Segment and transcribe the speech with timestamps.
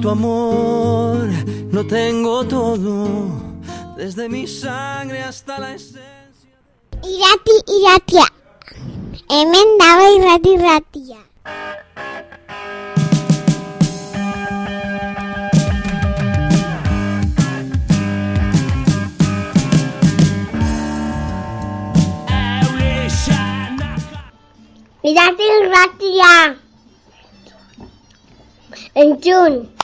[0.00, 1.28] tu amor
[1.70, 3.30] no tengo todo,
[3.96, 6.04] desde mi sangre hasta la esencia.
[7.02, 8.24] Irati, iratia.
[9.28, 11.18] Hemen dago irrati, iratia.
[25.02, 26.56] Irati, iratia.
[28.94, 29.74] Entzun.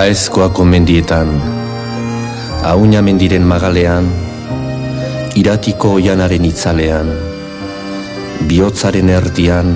[0.00, 1.28] Aezkoako mendietan,
[2.64, 4.06] Auña mendiren magalean,
[5.36, 7.10] Iratiko oianaren itzalean,
[8.48, 9.74] Biotzaren erdian,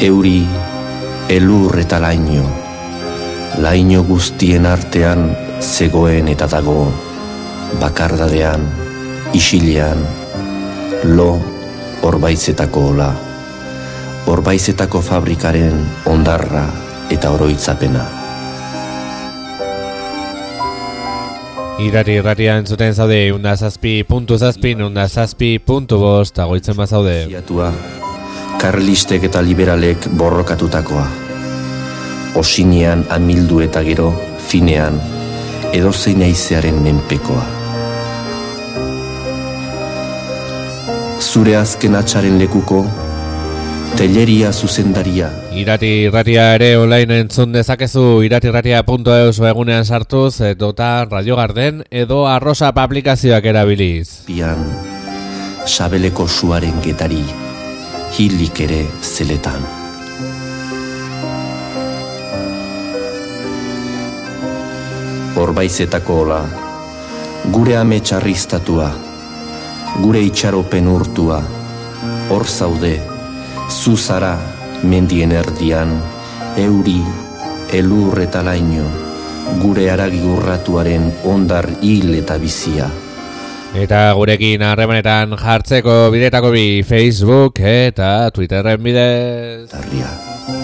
[0.00, 0.46] Euri,
[1.28, 2.46] elur eta laino,
[3.60, 5.26] Laino guztien artean,
[5.60, 6.86] Zegoen eta dago,
[7.82, 8.64] Bakardadean,
[9.36, 10.06] Isilean,
[11.04, 11.34] Lo,
[12.00, 13.10] Orbaizetako ola,
[14.24, 15.84] Orbaizetako fabrikaren
[16.16, 16.64] ondarra
[17.12, 18.17] eta oroitzapena.
[21.78, 27.12] Irari irratia entzuten zaude, unda zazpi puntu zazpi, unda zazpi puntu bost, agoitzen bazaude.
[27.30, 27.68] Ziatua,
[28.58, 31.04] karlistek eta liberalek borrokatutakoa.
[32.42, 34.08] Osinean amildu eta gero,
[34.48, 34.98] finean,
[35.70, 37.46] edozein aizearen menpekoa.
[41.22, 42.82] Zure azken atxaren lekuko,
[43.96, 52.26] telleria zuzendaria, Irati irratia ere online entzun dezakezu iratirratia.eus egunean sartuz edota Radio Garden edo
[52.28, 54.24] arrosa aplikazioak erabiliz.
[54.26, 54.62] pian,
[55.66, 57.24] sabeleko suaren getari,
[58.18, 59.66] hilik ere zeletan.
[65.38, 66.40] Horbaizetako ola,
[67.54, 68.88] gure ame txarriztatua,
[70.02, 71.42] gure itxaropen urtua,
[72.30, 73.17] hor zaude,
[73.68, 74.36] zu zara
[74.82, 75.92] mendien erdian,
[76.56, 77.00] euri,
[77.72, 78.86] elur eta laino,
[79.62, 82.88] gure aragi urratuaren ondar hil eta bizia.
[83.76, 89.68] Eta gurekin harremanetan jartzeko bidetako bi Facebook eta Twitterren bidez.
[89.68, 90.57] Tarria.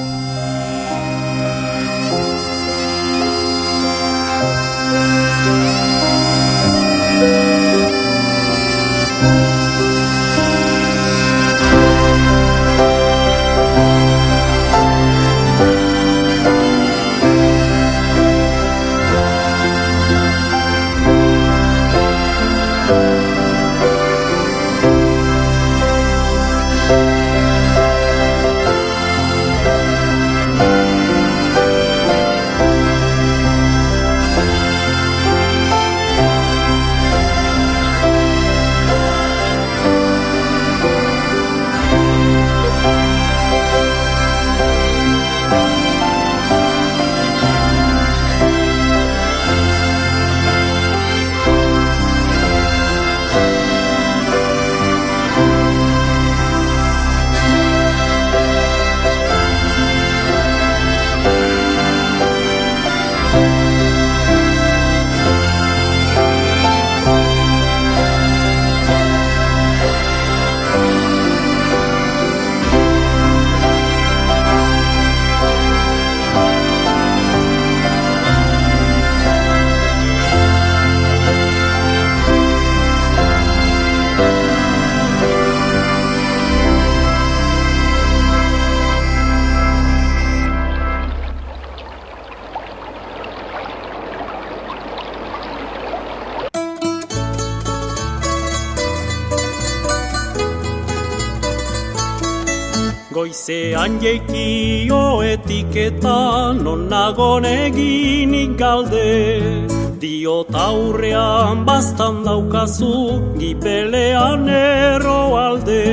[103.45, 109.69] Goizean jeikio etiketan non nagon eginik galde
[110.01, 115.85] Diot aurrean bastan daukazu gipelean erro alde.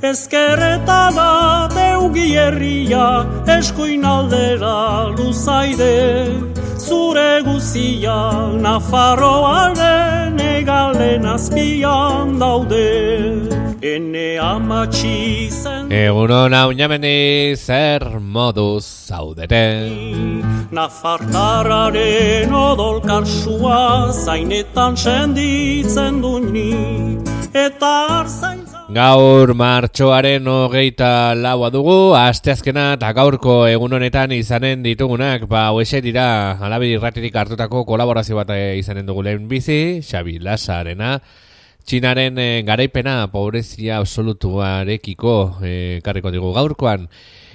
[0.00, 3.06] Ezkerreta da deugi herria
[3.58, 5.92] eskuin aldera luzaide.
[6.78, 8.18] Zure guzia
[8.64, 9.91] Nafarroaren
[11.12, 12.88] egalen azpian daude
[13.82, 16.72] Ene amatxi zen Egunon hau
[17.56, 19.90] zer moduz zaudete.
[20.70, 27.18] Nafartararen odol karsua zainetan senditzen duini
[27.52, 28.61] eta arzaintza
[28.92, 36.26] Gaur martxoaren hogeita laua dugu, asteazkena eta gaurko egun honetan izanen ditugunak, ba, hoxe dira,
[36.60, 41.14] alabi irratirik hartutako kolaborazio bat eh, izanen dugu lehen bizi, Xabi Lasarena,
[41.82, 45.36] Txinaren eh, garaipena pobrezia absolutuarekiko
[45.66, 47.08] eh, karriko digu gaurkoan.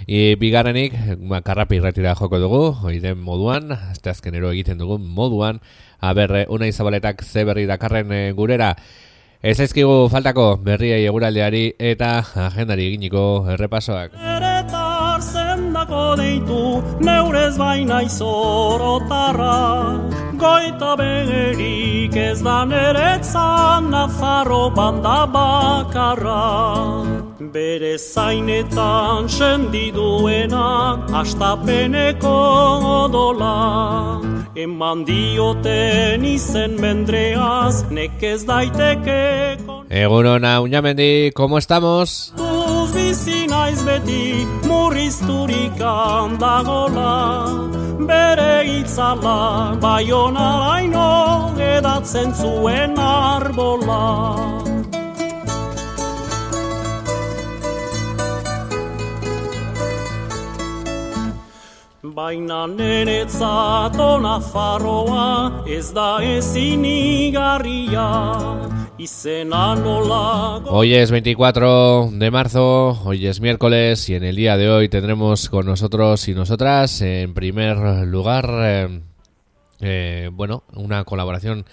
[0.07, 0.98] E, bigarrenik,
[1.30, 5.62] ba, karrapi irratira joko dugu, oiden moduan, asteazkenero egiten dugun moduan,
[6.00, 8.75] aber, eh, unai zabaletak ze berri dakarren eh, gurera.
[9.42, 12.10] Ez ezkigu faltako berriei eguraldeari eta
[12.48, 13.22] agendari eginiko
[13.54, 14.18] errepasoak.
[16.15, 16.62] Deitu
[17.01, 19.57] neurez baina izorotarra
[20.38, 26.44] Goita begerik ez da neretzan Nafarro banda bakarra.
[27.54, 30.68] Bere zainetan sendiduena
[31.21, 32.36] Astapeneko
[33.06, 33.56] odola.
[34.57, 39.57] Eman dioten izen mendreaz Nekez daiteke
[39.89, 42.33] Egunon Uñamendi, ¿cómo estamos?
[42.38, 43.37] Duz bizi
[43.68, 47.16] naiz beti murrizturik handagola
[48.10, 51.10] Bere itzala baionaraino
[51.74, 54.67] edatzen zuen arbola
[70.66, 75.48] Hoy es 24 de marzo, hoy es miércoles y en el día de hoy tendremos
[75.48, 77.78] con nosotros y nosotras, en primer
[78.08, 79.02] lugar, eh,
[79.81, 81.66] eh, bueno, una colaboración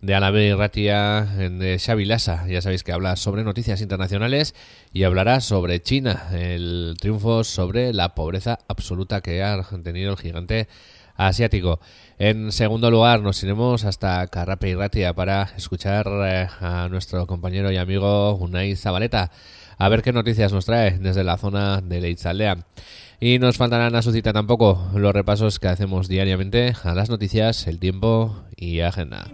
[0.00, 2.46] de Alabe y Ratia de Xavi Lassa.
[2.48, 4.54] Ya sabéis que habla sobre noticias internacionales
[4.92, 10.68] y hablará sobre China, el triunfo sobre la pobreza absoluta que ha tenido el gigante
[11.16, 11.80] asiático.
[12.18, 17.70] En segundo lugar, nos iremos hasta Carrape y Ratia para escuchar eh, a nuestro compañero
[17.70, 19.30] y amigo Unai Zabaleta,
[19.76, 22.58] a ver qué noticias nos trae desde la zona de Leitzaldea.
[23.22, 27.66] Y nos faltarán a su cita tampoco los repasos que hacemos diariamente a las noticias,
[27.66, 29.26] el tiempo y agenda.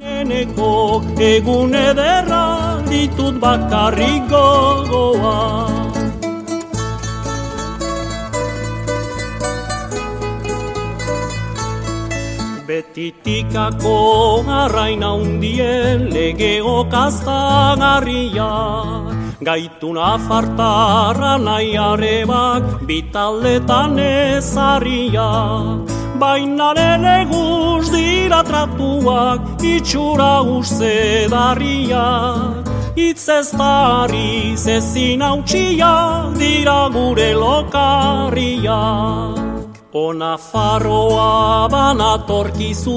[12.66, 18.48] Betitikako arraina undien lege okaztagarria
[19.48, 25.28] Gaituna fartarra nahi arebak bitaldetan ezarria
[26.18, 30.94] Baina nene guz dira tratuak itxura uste
[31.30, 32.66] darriak
[32.98, 35.94] Itz ez darriz ezin hautsia
[36.34, 39.36] dira gure lokarriak
[39.96, 42.96] Ona farroa banatorkizu,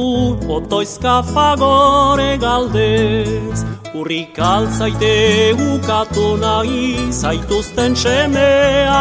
[0.56, 3.64] otoizka fagore galdez.
[3.96, 8.50] Urrik altzaite ukatu nahi, zaituzten seme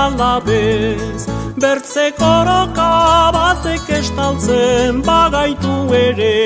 [0.03, 1.27] alabez.
[1.59, 2.93] Bertze koroka
[3.35, 5.75] batek estaltzen, bagaitu
[6.05, 6.39] ere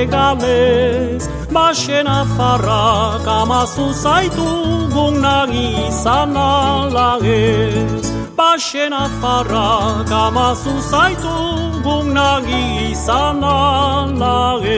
[0.00, 1.30] egalez.
[1.54, 4.50] Baxena farrak amazu zaitu,
[4.90, 8.15] gunagi izan alagez.
[8.36, 11.36] Baxena farrak amazu zaitu
[11.80, 14.76] Gugnagi izan alagez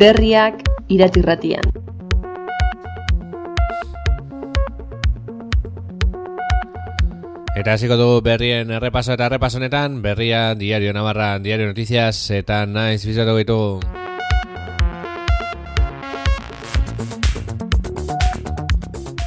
[0.00, 1.89] Berriak iratirratian.
[7.60, 13.04] Eta hasiko du berrien errepaso eta errepaso honetan, berria Diario Navarra, Diario Noticias eta naiz
[13.04, 13.58] bizatu gitu.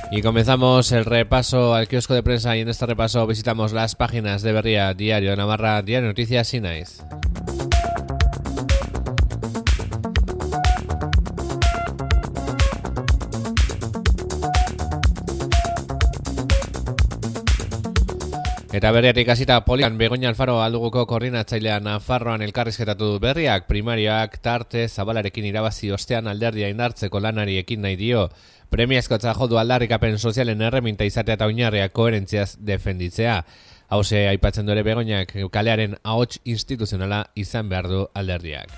[0.09, 4.41] Y comenzamos el repaso al kiosco de prensa y en este repaso visitamos las páginas
[4.41, 7.03] de Berría, Diario Navarra, Diario Noticias y Nice.
[18.73, 25.45] Eta berriatik hasita polian Begoña Alfaro alduguko koordinatzailea Nafarroan elkarrizketatu du berriak primarioak tarte zabalarekin
[25.45, 28.25] irabazi ostean alderdia indartzeko lanari ekin nahi dio.
[28.73, 33.43] Premiazkotza jodu aldarrikapen sozialen erreminta izatea eta oinarriak koherentziaz defenditzea.
[33.93, 38.73] Hauze aipatzen dure begoinak kalearen ahots instituzionala izan behar du alderdiak.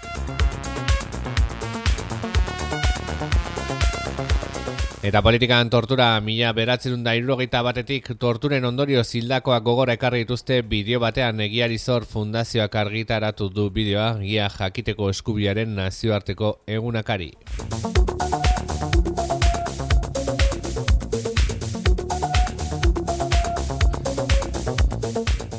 [5.06, 11.00] Eta politikan tortura mila beratzen da irrogeita batetik torturen ondorio zildakoak gogora ekarri dituzte bideo
[11.04, 17.32] batean egiari zor fundazioak argitaratu du bideoa gia jakiteko eskubiaren nazioarteko egunakari.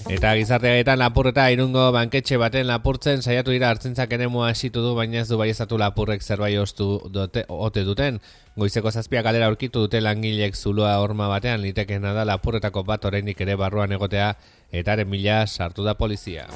[0.07, 5.27] Eta gizarteagetan lapurreta irungo banketxe baten lapurtzen saiatu dira hartzentzak enemua esitu du, baina ez
[5.27, 8.21] du baiezatu lapurrek zerbait ostu dote, ote duten.
[8.55, 13.59] Goizeko zazpia galera aurkitu dute langilek zuloa horma batean litekena da lapurretako bat oraindik ere
[13.59, 14.31] barruan egotea
[14.71, 16.47] etaren mila sartu da polizia.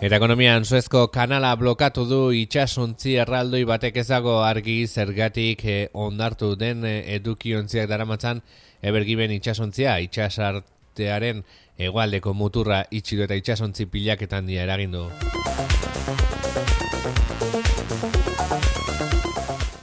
[0.00, 6.86] Eta ekonomian zuezko kanala blokatu du itxasuntzi erraldoi batek ezago argi zergatik eh, ondartu den
[6.88, 8.40] eh, edukiontziak daramatzan
[8.80, 11.42] ebergiben itxasuntzia itxasartearen
[11.76, 15.04] egualdeko muturra itxidu eta itxasuntzi pilaketan dia eragindu.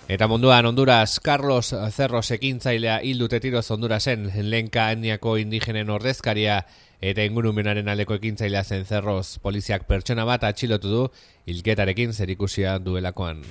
[0.07, 6.62] Eta munduan Honduras, Carlos Cerros ekintzailea hildute tiroz Hondurasen lenka etniako indigenen ordezkaria
[7.01, 11.04] eta ingurumenaren aldeko ekintzailea zen zerroz poliziak pertsona bat atxilotu du
[11.46, 13.44] hilketarekin zerikusia duelakoan.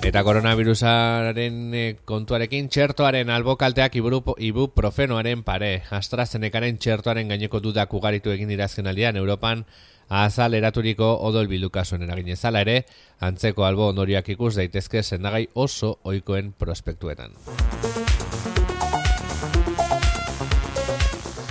[0.00, 5.84] Eta koronavirusaren eh, kontuarekin txertoaren albokalteak ibuprofenoaren pare.
[5.92, 9.66] AstraZenecaren txertoaren gaineko dudak ugaritu egin dirazken aldean Europan
[10.10, 12.80] azal eraturiko odol bilukasuen eragin ezala ere,
[13.20, 17.36] antzeko albo ondoriak ikus daitezke sendagai oso ohikoen prospektuetan.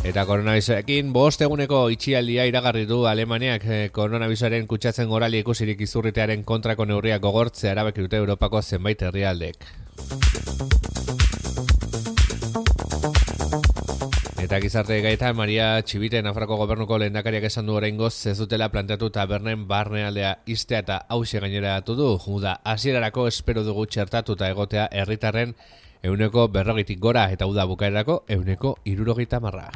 [0.10, 3.62] Eta koronavirusarekin bost eguneko itxialdia iragarri du Alemaniak
[3.94, 9.68] koronavirusaren kutsatzen gorali ikusirik izurritearen kontrako neurriak gogortzea erabaki dute Europako zenbait herrialdek.
[14.42, 19.68] Eta gizarte gaita Maria Txibite Nafarroko gobernuko lehendakariak esan du oraingoz ez dutela planteatu tabernen
[19.70, 22.16] barnealdea istea eta hause gainera du.
[22.26, 25.54] Juda, hasierarako espero dugu txertatuta egotea herritarren
[26.04, 29.70] euneko berrogitik gora eta uda bukaerako euneko irurogita marra.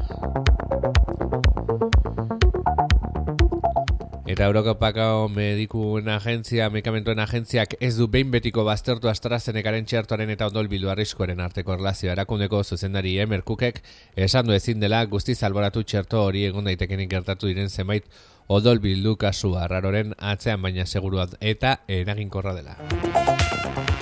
[4.33, 10.71] Eta Eurokopako medikuen agentzia, medikamentuen agentziak ez du behin betiko baztertu AstraZenecaren txertoaren eta ondol
[10.71, 13.83] bildu arriskoaren arteko erlazio erakundeko zuzendari emerkukek
[14.15, 18.07] esan du ezin dela guzti alboratu txerto hori egon daitekenik gertatu diren zenbait
[18.47, 23.92] odol bildu kasu arraroren atzean baina segurua eta eraginkorra dela.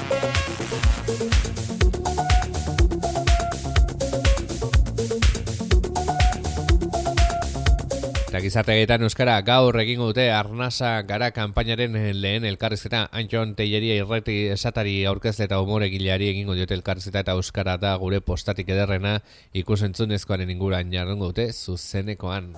[8.42, 11.94] Eta gizarte gaitan euskara gaur egingo dute arnasa gara kanpainaren
[12.24, 17.78] lehen elkarrizketa Antxon Teilleria irreti esatari aurkezle eta humore gileari egingo diote elkarrizketa eta euskara
[17.78, 19.20] da gure postatik ederrena
[19.54, 22.56] ikusentzunezkoaren inguran jardungo dute zuzenekoan.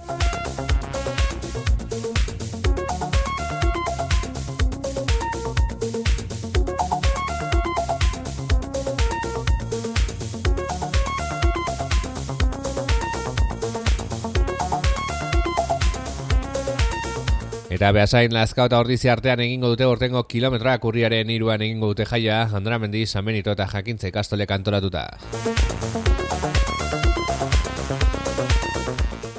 [17.73, 22.43] Eta behasain lazka eta ordizi artean egingo dute ortengo kilometroak urriaren iruan egingo dute jaia,
[22.53, 25.07] Andra Mendi, Samenito eta Jakintze kastole kantoratuta.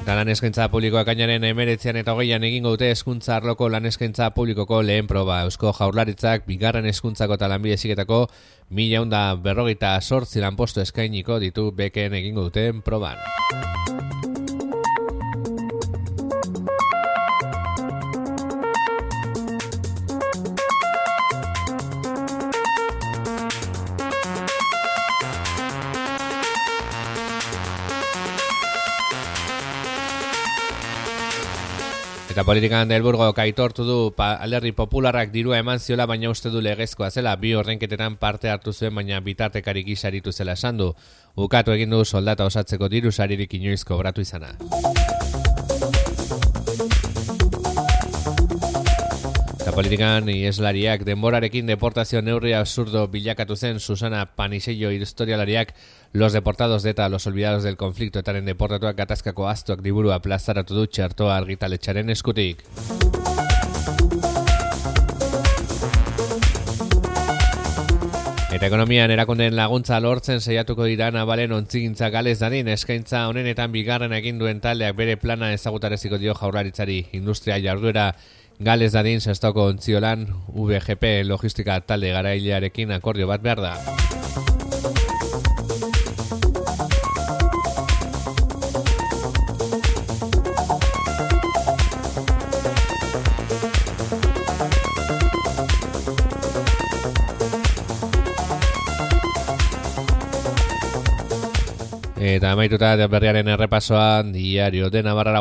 [0.02, 4.82] Eta lan eskaintza publikoak ainaren emeretzean eta hogeian egingo dute eskuntza arloko lan eskaintza publikoko
[4.82, 5.44] lehen proba.
[5.46, 8.24] Eusko jaurlaritzak bigarren eskuntzako eta lanbide esiketako
[8.70, 13.14] mila berrogeita sortzi lanpostu eskainiko ditu beken egingo duten proban.
[32.34, 37.12] Eta politikan delburgo kaitortu du pa, alderri popularrak dirua eman ziola baina uste du legezkoa
[37.14, 40.90] zela bi horrenketetan parte hartu zuen baina bitartekari gisaritu zela esan du.
[41.38, 44.56] Ukatu egin du soldata osatzeko diru saririk inoizko bratu izana.
[49.74, 55.74] Politikan ieslariak denborarekin deportazio neurri absurdo bilakatu zen Susana Panisello historialariak
[56.12, 60.86] los deportados de eta los olvidados del conflicto etaren deportatuak gatazkako astuak diburua plazaratu du
[60.86, 62.62] txertoa argitaletxaren eskutik.
[68.54, 74.38] Eta ekonomian erakundeen laguntza lortzen saiatuko dira nabalen ontzigintza galez dadin eskaintza honenetan bigarren egin
[74.38, 78.12] duen taldeak bere plana ezagutareziko dio jaurlaritzari industria jarduera
[78.60, 83.74] galez dadin sestoko ontziolan VGP logistika talde garailearekin akordio bat behar da.
[102.24, 105.40] Eta amaituta berriaren errepasoan diario de Navarra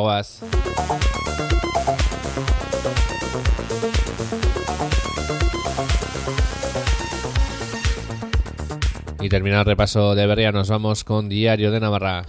[9.24, 12.26] Y termina el repaso de Berria, nos vamos con Diario de Navarra.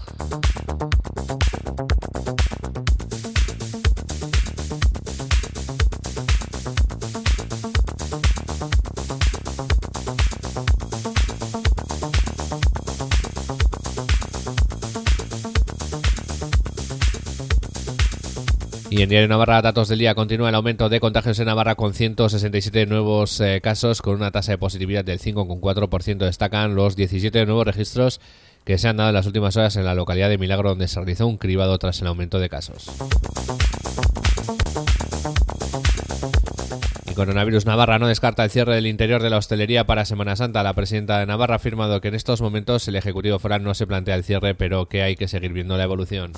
[18.96, 21.94] Y en Diario Navarra, datos del día, continúa el aumento de contagios en Navarra con
[21.94, 26.18] 167 nuevos eh, casos, con una tasa de positividad del 5,4%.
[26.18, 28.20] Destacan los 17 nuevos registros
[28.62, 31.00] que se han dado en las últimas horas en la localidad de Milagro, donde se
[31.00, 32.88] realizó un cribado tras el aumento de casos.
[37.10, 40.62] Y Coronavirus Navarra no descarta el cierre del interior de la hostelería para Semana Santa.
[40.62, 43.88] La presidenta de Navarra ha afirmado que en estos momentos el Ejecutivo Foral no se
[43.88, 46.32] plantea el cierre, pero que hay que seguir viendo la evolución.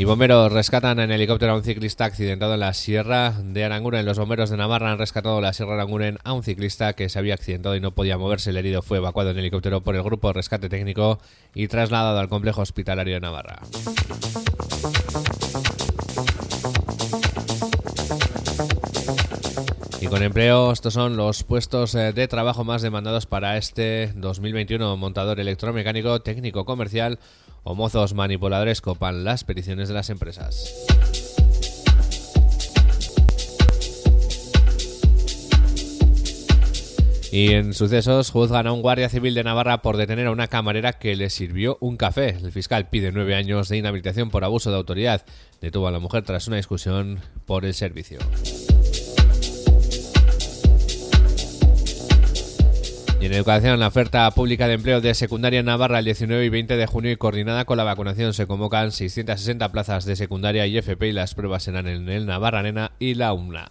[0.00, 4.06] Y bomberos rescatan en helicóptero a un ciclista accidentado en la Sierra de Aranguren.
[4.06, 7.10] Los bomberos de Navarra han rescatado en la Sierra de Aranguren a un ciclista que
[7.10, 8.48] se había accidentado y no podía moverse.
[8.48, 11.18] El herido fue evacuado en helicóptero por el grupo de rescate técnico
[11.54, 13.58] y trasladado al complejo hospitalario de Navarra.
[20.00, 24.96] Y con empleo, estos son los puestos eh, de trabajo más demandados para este 2021.
[24.96, 27.18] Montador electromecánico, técnico comercial
[27.62, 30.86] o mozos manipuladores copan las peticiones de las empresas.
[37.32, 40.94] Y en sucesos juzgan a un guardia civil de Navarra por detener a una camarera
[40.94, 42.30] que le sirvió un café.
[42.30, 45.24] El fiscal pide nueve años de inhabilitación por abuso de autoridad.
[45.60, 48.18] Detuvo a la mujer tras una discusión por el servicio.
[53.20, 56.48] Y en educación, la oferta pública de empleo de secundaria en Navarra el 19 y
[56.48, 60.78] 20 de junio y coordinada con la vacunación se convocan 660 plazas de secundaria y
[60.78, 63.68] FP y las pruebas serán en el Navarra Nena y la UNA.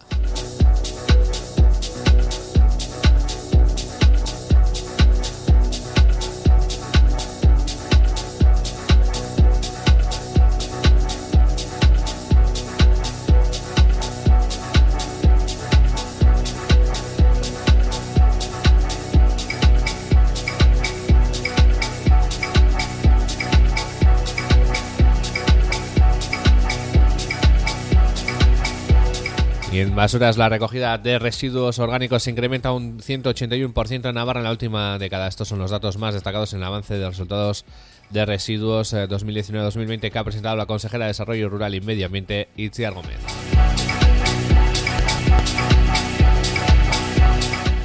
[29.72, 34.44] Y en basuras la recogida de residuos orgánicos se incrementa un 181% en Navarra en
[34.44, 35.28] la última década.
[35.28, 37.64] Estos son los datos más destacados en el avance de resultados
[38.10, 42.94] de residuos 2019-2020 que ha presentado la consejera de Desarrollo Rural y Medio Ambiente, Itziar
[42.94, 43.18] Gómez.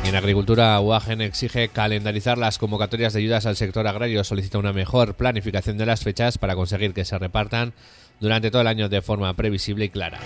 [0.06, 4.24] En agricultura, UAGEN exige calendarizar las convocatorias de ayudas al sector agrario.
[4.24, 7.74] Solicita una mejor planificación de las fechas para conseguir que se repartan
[8.20, 10.20] durante todo el año de forma previsible y clara.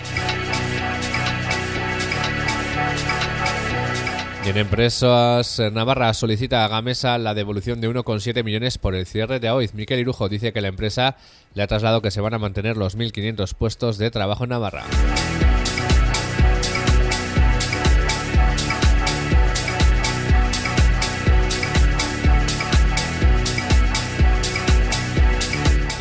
[4.44, 9.38] Y en Empresas Navarra solicita a Gamesa la devolución de 1,7 millones por el cierre
[9.38, 9.74] de AOIZ.
[9.74, 11.16] Miquel Irujo dice que la empresa
[11.52, 14.84] le ha trasladado que se van a mantener los 1.500 puestos de trabajo en Navarra.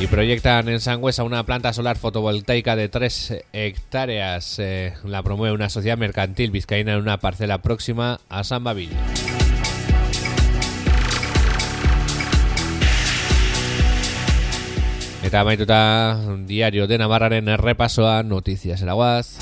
[0.10, 4.58] Proyectan en Sangüesa una planta solar fotovoltaica de 3 hectáreas.
[4.60, 8.90] Eh, la promueve una sociedad mercantil vizcaína en una parcela próxima a San Babil.
[15.22, 15.46] Eta
[16.46, 19.38] diario de Navarraren errepasoa noticias eraguaz.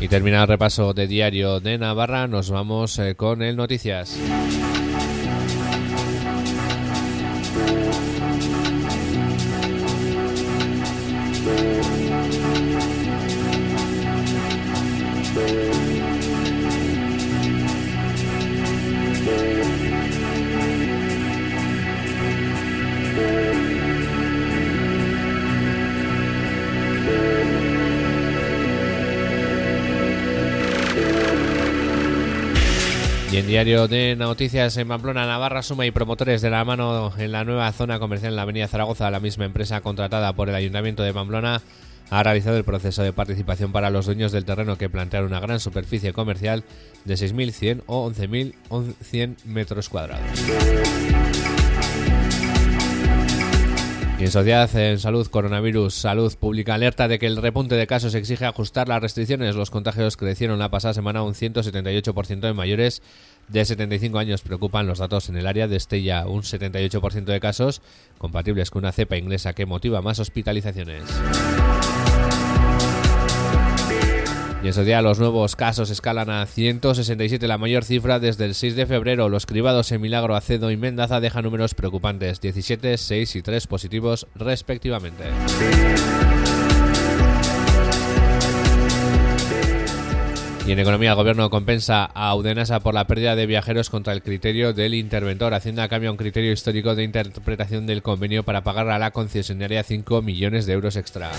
[0.00, 4.18] Y terminado el repaso de Diario de Navarra, nos vamos eh, con el Noticias.
[33.50, 37.72] Diario de noticias en Pamplona, Navarra Suma y promotores de la mano en la nueva
[37.72, 41.60] zona comercial en la avenida Zaragoza, la misma empresa contratada por el Ayuntamiento de Pamplona
[42.10, 45.58] ha realizado el proceso de participación para los dueños del terreno que plantean una gran
[45.58, 46.62] superficie comercial
[47.04, 50.28] de 6.100 o 11.100 metros cuadrados.
[54.20, 58.14] Y en Sociedad en Salud Coronavirus Salud Pública alerta de que el repunte de casos
[58.14, 59.56] exige ajustar las restricciones.
[59.56, 63.00] Los contagios crecieron la pasada semana un 178% en mayores
[63.50, 64.42] de 75 años.
[64.42, 67.82] Preocupan los datos en el área de Estella, un 78% de casos
[68.18, 71.02] compatibles con una cepa inglesa que motiva más hospitalizaciones.
[74.62, 78.76] Y en día los nuevos casos escalan a 167, la mayor cifra desde el 6
[78.76, 79.30] de febrero.
[79.30, 84.26] Los cribados en Milagro, Acedo y Mendaza dejan números preocupantes, 17, 6 y 3 positivos
[84.34, 85.24] respectivamente.
[90.70, 94.22] Y en economía, el gobierno compensa a Audenasa por la pérdida de viajeros contra el
[94.22, 95.52] criterio del interventor.
[95.52, 100.22] Hacienda cambia un criterio histórico de interpretación del convenio para pagar a la concesionaria 5
[100.22, 101.32] millones de euros extra.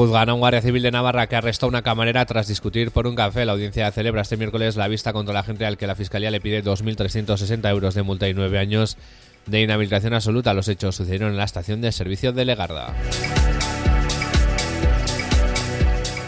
[0.00, 3.06] Juzgan a un guardia civil de Navarra que arrestó a una camarera tras discutir por
[3.06, 3.44] un café.
[3.44, 6.40] La audiencia celebra este miércoles la vista contra la gente al que la fiscalía le
[6.40, 8.96] pide 2.360 euros de multa y nueve años
[9.44, 10.54] de inhabilitación absoluta.
[10.54, 12.94] Los hechos sucedieron en la estación de servicio de Legarda.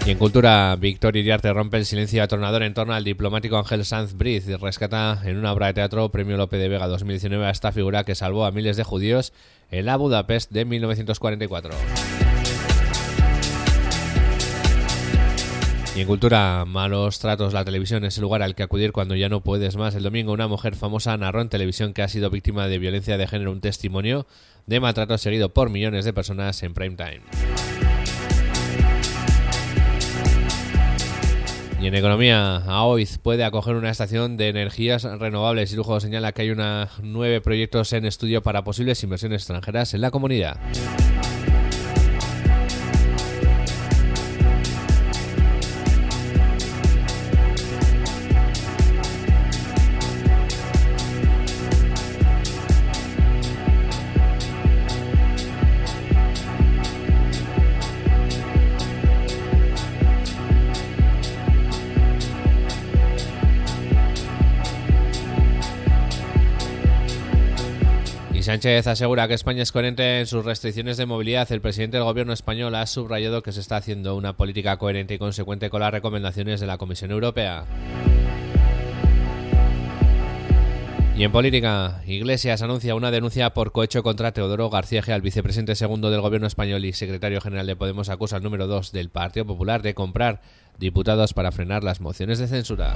[0.04, 4.12] Y en cultura, Víctor Iriarte rompe el silencio atronador en torno al diplomático Ángel Sanz
[4.12, 7.72] Briz y rescata en una obra de teatro Premio Lope de Vega 2019 a esta
[7.72, 9.32] figura que salvó a miles de judíos
[9.70, 11.72] en la Budapest de 1944.
[15.94, 19.28] Y en cultura, malos tratos, la televisión es el lugar al que acudir cuando ya
[19.28, 19.94] no puedes más.
[19.94, 23.26] El domingo una mujer famosa narró en televisión que ha sido víctima de violencia de
[23.26, 24.26] género un testimonio
[24.66, 27.20] de maltrato seguido por millones de personas en prime time.
[31.82, 36.42] Y en economía, AOIZ puede acoger una estación de energías renovables y lujo señala que
[36.42, 40.58] hay una, nueve proyectos en estudio para posibles inversiones extranjeras en la comunidad.
[68.62, 71.50] Sánchez asegura que España es coherente en sus restricciones de movilidad.
[71.50, 75.18] El presidente del gobierno español ha subrayado que se está haciendo una política coherente y
[75.18, 77.64] consecuente con las recomendaciones de la Comisión Europea.
[81.16, 86.12] Y en política, Iglesias anuncia una denuncia por cohecho contra Teodoro García Geal, vicepresidente segundo
[86.12, 89.82] del gobierno español y secretario general de Podemos, acusa al número 2 del Partido Popular
[89.82, 90.40] de comprar
[90.78, 92.94] diputados para frenar las mociones de censura.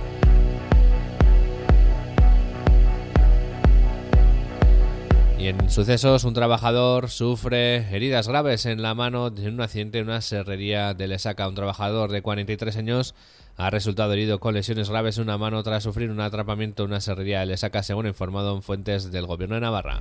[5.49, 10.21] En sucesos, un trabajador sufre heridas graves en la mano en un accidente en una
[10.21, 11.47] serrería de Lesaca.
[11.47, 13.15] Un trabajador de 43 años
[13.57, 17.01] ha resultado herido con lesiones graves en una mano tras sufrir un atrapamiento en una
[17.01, 20.01] serrería de Lesaca, según informado en fuentes del gobierno de Navarra.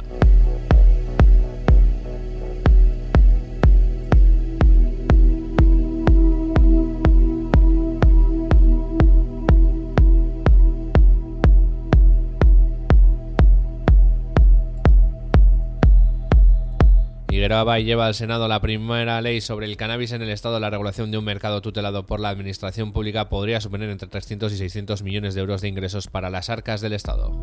[17.45, 20.60] Y lleva al Senado la primera ley sobre el cannabis en el Estado.
[20.60, 24.58] La regulación de un mercado tutelado por la Administración Pública podría suponer entre 300 y
[24.58, 27.39] 600 millones de euros de ingresos para las arcas del Estado.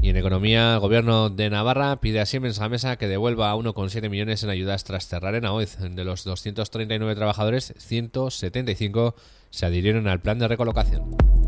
[0.00, 4.44] Y en economía, el gobierno de Navarra pide a Siemens Gamesa que devuelva 1,7 millones
[4.44, 5.78] en ayudas tras cerrar en AOEZ.
[5.80, 9.16] De los 239 trabajadores, 175
[9.50, 11.39] se adhirieron al plan de recolocación.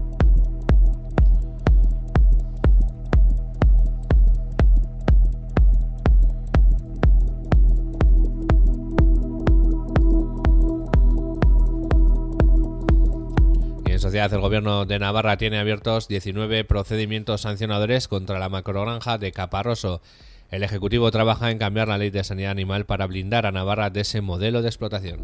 [14.13, 20.03] sociedad, el gobierno de Navarra tiene abiertos 19 procedimientos sancionadores contra la macrogranja de Caparroso.
[20.51, 24.03] El Ejecutivo trabaja en cambiar la ley de sanidad animal para blindar a Navarra de
[24.03, 25.21] ese modelo de explotación.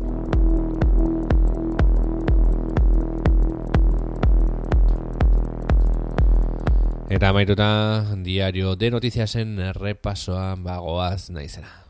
[7.11, 11.85] Eta maituta, diario de noticias en repasoan bagoaz naizena.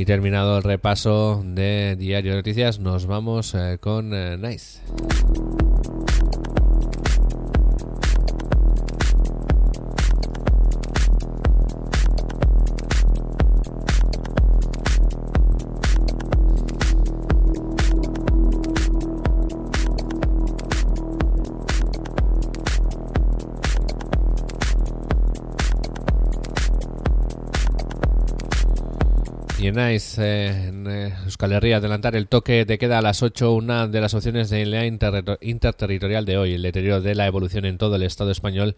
[0.00, 4.80] Y terminado el repaso de Diario de Noticias, nos vamos eh, con eh, Nice.
[29.70, 33.52] En Nice, eh, en eh, Euskal Herria, adelantar el toque de queda a las 8,
[33.52, 36.54] una de las opciones de la interterritorial interterritorial de hoy.
[36.54, 38.74] El deterioro de la evolución en todo el Estado español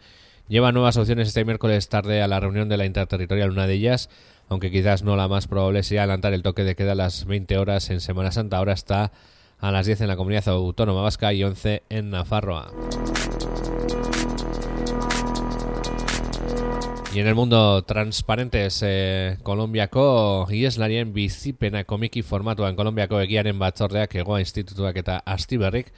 [0.48, 3.52] lleva nuevas opciones este miércoles tarde a la reunión de la interterritorial.
[3.52, 4.10] Una de ellas,
[4.50, 7.56] aunque quizás no la más probable, sea adelantar el toque de queda a las 20
[7.56, 8.58] horas en Semana Santa.
[8.58, 9.12] Ahora está
[9.60, 12.70] a las 10 en la comunidad autónoma vasca y 11 en Nafarroa.
[17.14, 24.38] Y en el mundo transparentes eh, Kolombiako ieslarien bizipena komiki formatuan Kolombiako egiaren batzordeak egoa
[24.40, 25.90] institutuak eta astiberrik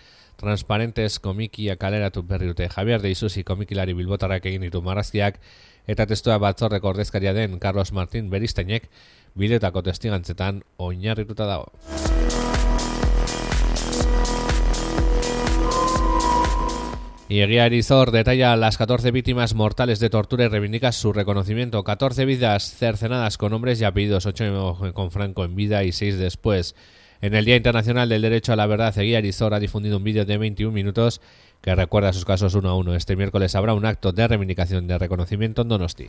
[0.42, 5.38] transparentes komikia kaleratu berri dute Javier de Isusi komikilari bilbotarrak egin ditu marrazkiak
[5.87, 8.90] eta testua batzordeko ordezkaria den Carlos Martín Beristainek
[9.38, 11.70] bideotako testigantzetan oinarrituta dago.
[17.35, 21.83] Y Eguía Erizor detalla las 14 víctimas mortales de tortura y reivindica su reconocimiento.
[21.83, 26.77] 14 vidas cercenadas con nombres y apellidos, 8 con Franco en vida y 6 después.
[27.20, 30.25] En el Día Internacional del Derecho a la Verdad, Eguía Erizor ha difundido un vídeo
[30.25, 31.20] de 21 minutos
[31.61, 32.94] que recuerda sus casos uno a uno.
[32.94, 36.07] Este miércoles habrá un acto de reivindicación de reconocimiento en Donosti.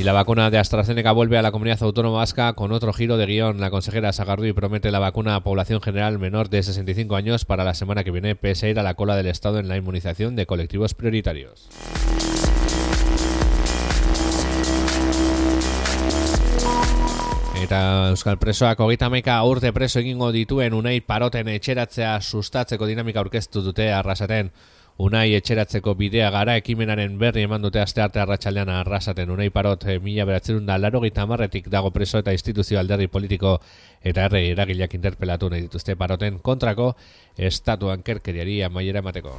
[0.00, 3.26] Y la vacuna de AstraZeneca vuelve a la comunidad autónoma vasca con otro giro de
[3.26, 3.60] guion.
[3.60, 7.74] La consejera Sagardui promete la vacuna a población general menor de 65 años para la
[7.74, 10.46] semana que viene, pese a ir a la cola del Estado en la inmunización de
[10.46, 11.68] colectivos prioritarios.
[17.60, 20.72] Eta Euskal Presoak hogeita meka urte preso egingo dituen
[21.06, 23.92] paroten etxeratzea sustatzeko dinamika aurkeztu dute.
[25.00, 29.94] Unai etxeratzeko bidea gara ekimenaren berri eman dute aste arte arratsaldean arrasaten Unai Parot e,
[30.04, 33.60] mila beratzerun da laro marretik dago preso eta instituzio alderri politiko
[34.02, 36.96] eta erre eragileak interpelatu nahi dituzte Paroten kontrako
[37.38, 39.38] estatuan kerkeriari amaiera emateko.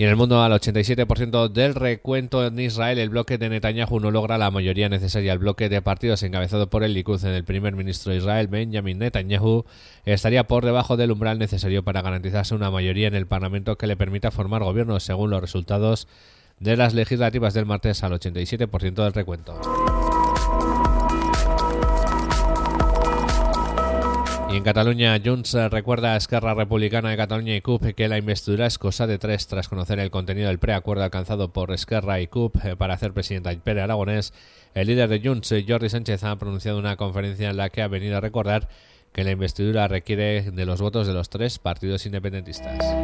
[0.00, 4.10] Y en el mundo, al 87% del recuento en Israel, el bloque de Netanyahu no
[4.10, 5.34] logra la mayoría necesaria.
[5.34, 8.98] El bloque de partidos encabezado por el Likud en el primer ministro de Israel, Benjamin
[8.98, 9.66] Netanyahu,
[10.06, 13.98] estaría por debajo del umbral necesario para garantizarse una mayoría en el Parlamento que le
[13.98, 16.08] permita formar gobierno, según los resultados
[16.60, 19.60] de las legislativas del martes al 87% del recuento.
[24.52, 28.66] Y en Cataluña, Junts recuerda a Esquerra Republicana de Cataluña y CUP que la investidura
[28.66, 32.56] es cosa de tres tras conocer el contenido del preacuerdo alcanzado por Esquerra y CUP
[32.64, 34.32] eh, para hacer presidenta Pere Aragonés.
[34.74, 38.16] El líder de Junts, Jordi Sánchez, ha pronunciado una conferencia en la que ha venido
[38.16, 38.68] a recordar
[39.12, 42.99] que la investidura requiere de los votos de los tres partidos independentistas.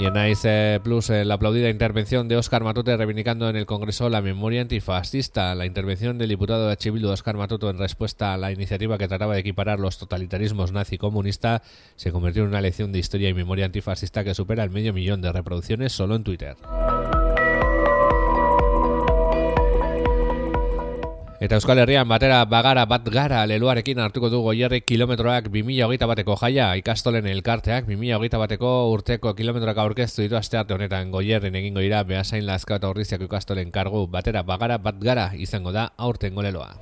[0.00, 4.08] Y en Nice Plus, eh, la aplaudida intervención de Óscar Matute reivindicando en el Congreso
[4.08, 5.54] la memoria antifascista.
[5.54, 9.34] La intervención del diputado de Chibildu, Óscar Matute, en respuesta a la iniciativa que trataba
[9.34, 11.60] de equiparar los totalitarismos nazi comunista,
[11.96, 15.20] se convirtió en una lección de historia y memoria antifascista que supera el medio millón
[15.20, 16.56] de reproducciones solo en Twitter.
[21.40, 26.66] Eta Euskal Herrian batera bagara bat gara leluarekin hartuko du goierri kilometroak 2008 bateko jaia.
[26.76, 31.08] Ikastolen elkarteak 2008 bateko urteko kilometroak aurkeztu ditu aste arte honetan.
[31.10, 34.04] Goierrin egingo dira behasain lazka eta horriziak ikastolen kargu.
[34.12, 36.74] Batera bagara bat gara izango da aurten goleloa.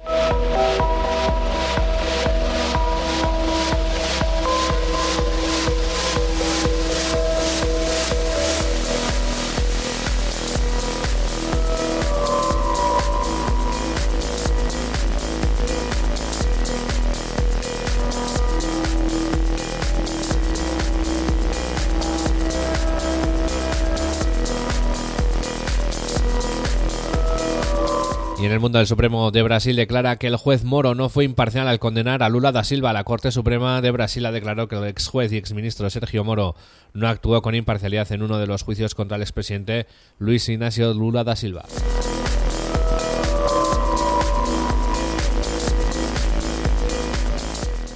[28.41, 31.25] Y en el mundo del Supremo de Brasil declara que el juez Moro no fue
[31.25, 32.93] imparcial al condenar a Lula da Silva.
[32.93, 36.55] La Corte Suprema de Brasil ha declarado que el ex juez y exministro Sergio Moro
[36.93, 39.89] no actuó con imparcialidad en uno de los juicios contra el expresidente
[40.21, 41.65] Luis Ignacio Lula da Silva.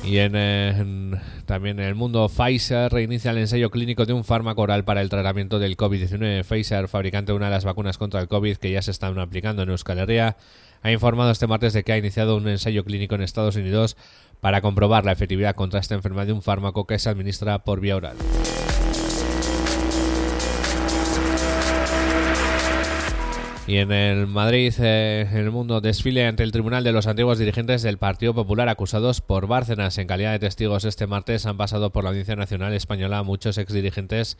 [0.04, 4.84] Y en, también en el mundo, Pfizer reinicia el ensayo clínico de un fármaco oral
[4.84, 6.44] para el tratamiento del COVID-19.
[6.44, 9.62] Pfizer, fabricante de una de las vacunas contra el COVID que ya se están aplicando
[9.62, 10.36] en Euskal Herria,
[10.82, 13.96] ha informado este martes de que ha iniciado un ensayo clínico en Estados Unidos
[14.40, 17.96] para comprobar la efectividad contra esta enfermedad de un fármaco que se administra por vía
[17.96, 18.16] oral.
[23.66, 27.38] Y en el Madrid, eh, en el mundo, desfile ante el Tribunal de los antiguos
[27.38, 31.92] dirigentes del Partido Popular acusados por Bárcenas en calidad de testigos este martes han pasado
[31.92, 34.36] por la Audiencia Nacional Española muchos exdirigentes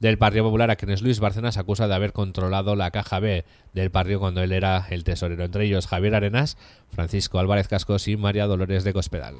[0.00, 3.92] del Partido Popular a quienes Luis Bárcenas acusa de haber controlado la caja B del
[3.92, 6.58] partido cuando él era el tesorero, entre ellos Javier Arenas,
[6.88, 9.36] Francisco Álvarez Cascos y María Dolores de Cospedal.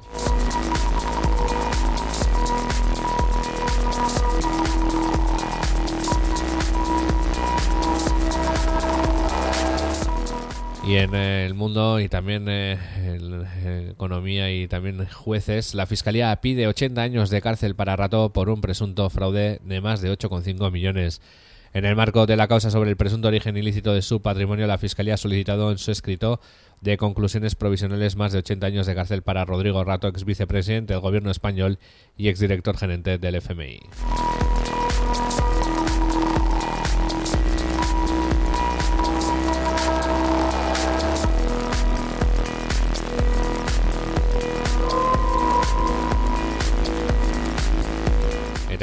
[10.86, 16.66] Y en el mundo y también en eh, economía y también jueces, la Fiscalía pide
[16.66, 21.22] 80 años de cárcel para Rato por un presunto fraude de más de 8,5 millones.
[21.72, 24.76] En el marco de la causa sobre el presunto origen ilícito de su patrimonio, la
[24.76, 26.40] Fiscalía ha solicitado en su escrito
[26.82, 31.00] de conclusiones provisionales más de 80 años de cárcel para Rodrigo Rato, ex vicepresidente del
[31.00, 31.78] gobierno español
[32.18, 33.80] y exdirector gerente del FMI.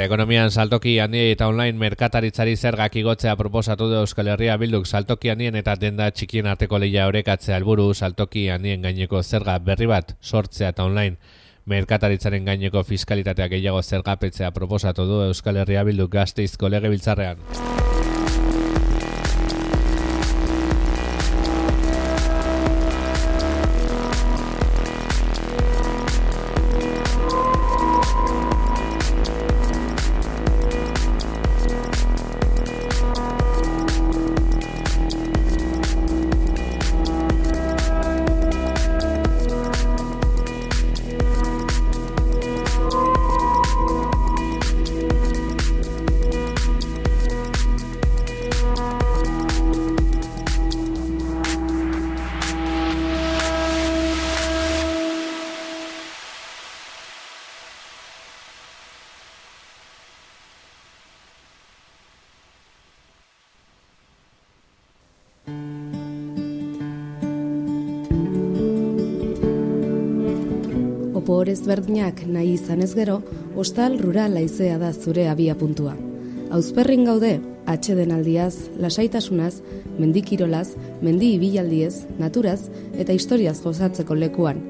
[0.02, 4.88] Eta ekonomian saltoki handiei eta online merkataritzari zergak igotzea proposatu du Euskal Herria Bilduk.
[4.90, 10.16] Saltoki handien eta denda txikien arteko leia orekatzea helburu saltoki handien gaineko zerga berri bat
[10.20, 11.38] sortzea eta online
[11.70, 16.90] merkataritzaren gaineko fiskalitatea gehiago zergapetzea proposatu du Euskal Herria Bilduk gazteizko lege
[71.52, 73.20] ezberdinak nahi izan ez gero,
[73.56, 75.94] ostal rural aizea da zure abia puntua.
[76.52, 79.62] Auzperrin gaude, atxeden aldiaz, lasaitasunaz,
[79.98, 82.60] mendikirolaz, mendi ibilaldiez, naturaz
[82.98, 84.60] eta historiaz gozatzeko lekuan.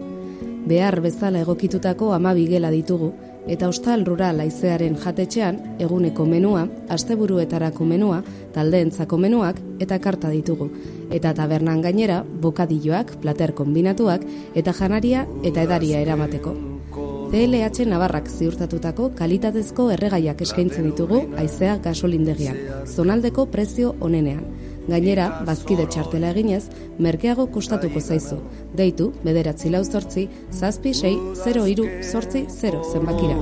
[0.66, 3.10] Behar bezala egokitutako ama bigela ditugu,
[3.50, 8.22] eta ostal rural aizearen jatetxean eguneko menua, asteburuetarako menua,
[8.54, 10.70] taldeentzako menuak eta karta ditugu.
[11.10, 16.71] Eta tabernan gainera, bokadilloak, plater kombinatuak eta janaria eta edaria eramateko.
[17.32, 24.42] CLH Navarrak ziurtatutako kalitatezko erregaiak eskaintzen ditugu aizea gasolindegian, zonaldeko prezio onenean.
[24.88, 26.64] Gainera, bazkide txartela eginez,
[26.98, 28.40] merkeago kostatuko zaizu.
[28.74, 31.14] Deitu, bederatzi lau zortzi, zazpi sei,
[31.44, 33.36] 0 iru, zortzi, 0 zenbakira.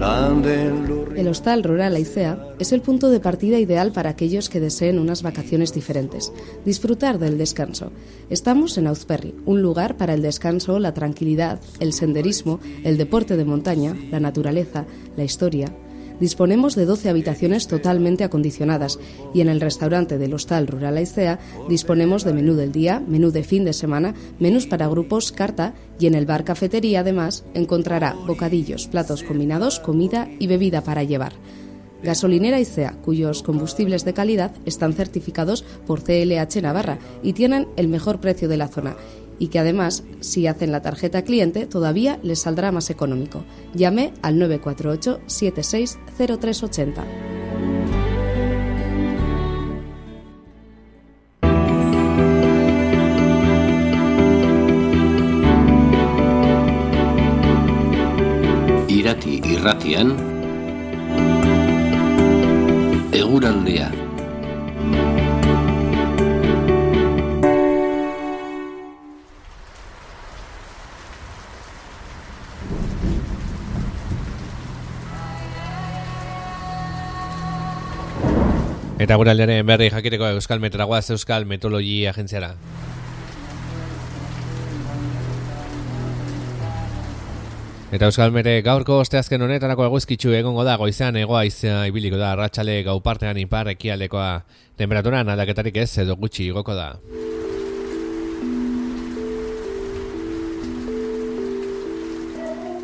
[0.00, 5.22] El hostal rural Aicea es el punto de partida ideal para aquellos que deseen unas
[5.22, 6.32] vacaciones diferentes.
[6.64, 7.92] Disfrutar del descanso.
[8.30, 13.44] Estamos en Auzperri, un lugar para el descanso, la tranquilidad, el senderismo, el deporte de
[13.44, 14.86] montaña, la naturaleza,
[15.18, 15.70] la historia,
[16.20, 18.98] disponemos de 12 habitaciones totalmente acondicionadas
[19.34, 23.42] y en el restaurante del Hostal Rural Aicea disponemos de menú del día, menú de
[23.42, 28.86] fin de semana, menús para grupos, carta y en el bar cafetería además encontrará bocadillos,
[28.86, 31.32] platos combinados, comida y bebida para llevar.
[32.02, 38.20] Gasolinera Aicea, cuyos combustibles de calidad están certificados por CLH Navarra y tienen el mejor
[38.20, 38.96] precio de la zona
[39.40, 43.42] y que además, si hacen la tarjeta cliente, todavía les saldrá más económico.
[43.74, 47.04] Llame al 948 760380.
[58.88, 60.14] Irati irratian
[63.12, 64.09] Eguraldea
[79.00, 82.50] Eta gure aldearen berri jakiteko Euskal Metragoaz Euskal Metologi Agentziara.
[87.90, 92.82] Eta Euskal Mere gaurko osteazken honetarako eguzkitzu egongo da goizean egoa izan ibiliko da ratxale
[92.84, 94.28] gau partean ipar ekialdekoa
[94.76, 96.92] temperaturan aldaketarik ez edo gutxi igoko da.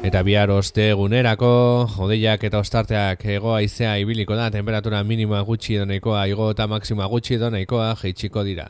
[0.06, 1.48] Eta bihar oste egunerako,
[1.96, 7.40] jodeiak eta ostarteak egoa izea ibiliko da, temperatura minima gutxi doneikoa, igo eta maksima gutxi
[7.42, 8.68] doneikoa, jeitsiko dira.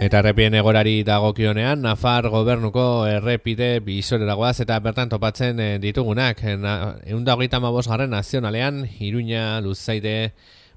[0.00, 6.40] Eta errepien egorari dagokionean, Nafar gobernuko errepide bizorera goaz eta bertan topatzen eh, ditugunak.
[6.48, 10.32] Egun da hogeita garren nazionalean, Iruña, Luzaide,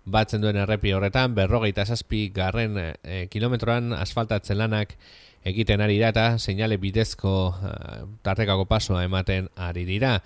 [0.05, 4.95] batzen duen errepi horretan, berrogeita zazpi garren e, kilometroan asfaltatzen lanak
[5.45, 7.75] egiten ari da eta seinale bidezko e,
[8.25, 10.19] tartekako pasoa ematen ari dira.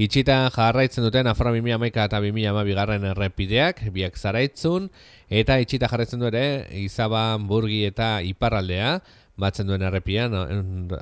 [0.00, 4.88] Itxita jarraitzen duten Afro 2000 eta 2000 garren errepideak, biak zaraitzun,
[5.28, 9.00] eta itxita jarraitzen du ere Izaba, Burgi eta Iparraldea,
[9.40, 10.34] batzen duen errepian,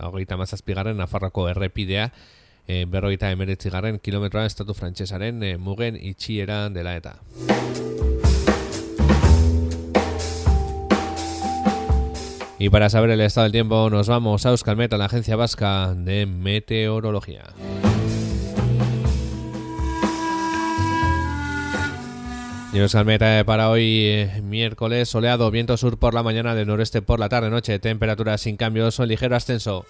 [0.03, 2.11] hogeita mazazpi garren Nafarroko errepidea,
[2.69, 7.17] e, berrogeita emeretzi garren kilometroan estatu frantsesaren e, mugen itxiera dela eta.
[12.61, 15.95] Y para saber el estado del tiempo nos vamos a Euskalmet, a la agencia vasca
[15.95, 17.45] de meteorología.
[22.73, 27.21] Y Euskalmet para hoy eh, miércoles soleado, viento sur por la mañana, del noreste por
[27.21, 29.87] la tarde, noche, temperatura sin cambios o ligero ascenso.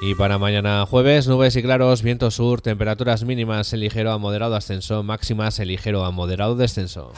[0.00, 4.56] Y para mañana jueves, nubes y claros, viento sur, temperaturas mínimas en ligero a moderado
[4.56, 7.12] ascenso, máximas en ligero a moderado descenso.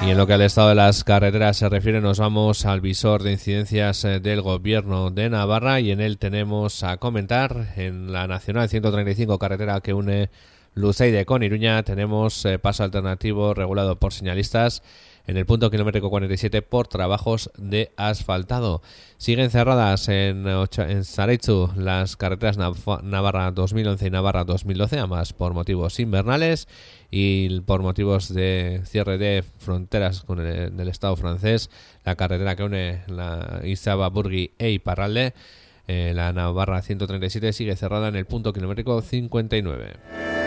[0.00, 3.22] Y en lo que al estado de las carreteras se refiere, nos vamos al visor
[3.22, 8.26] de incidencias eh, del gobierno de Navarra y en él tenemos a comentar en la
[8.26, 10.30] Nacional 135 carretera que une
[10.74, 14.82] Luceide con Iruña, tenemos eh, paso alternativo regulado por señalistas
[15.26, 18.82] en el punto kilómetro 47 por trabajos de asfaltado.
[19.18, 26.00] Siguen cerradas en, en Zareitzu las carreteras Navarra 2011 y Navarra 2012, además por motivos
[26.00, 26.66] invernales
[27.14, 31.70] y por motivos de cierre de fronteras con el, del Estado francés,
[32.04, 35.34] la carretera que une la Izaba, Burgi e Iparralde,
[35.88, 40.41] eh, la Navarra 137 sigue cerrada en el punto kilométrico 59.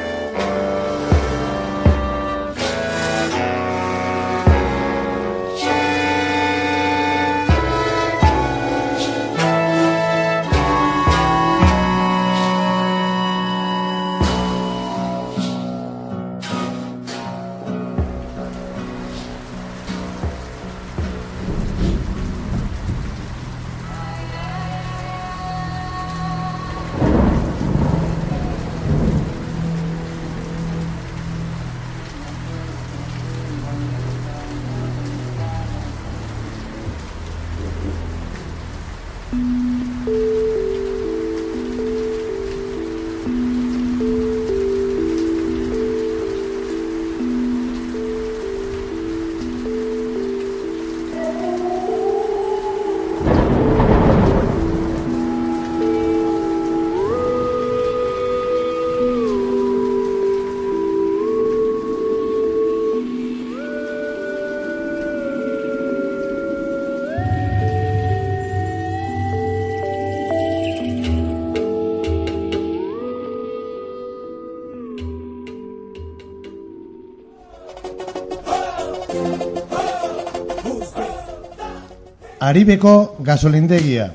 [82.46, 84.12] Aribeko gasolindegia.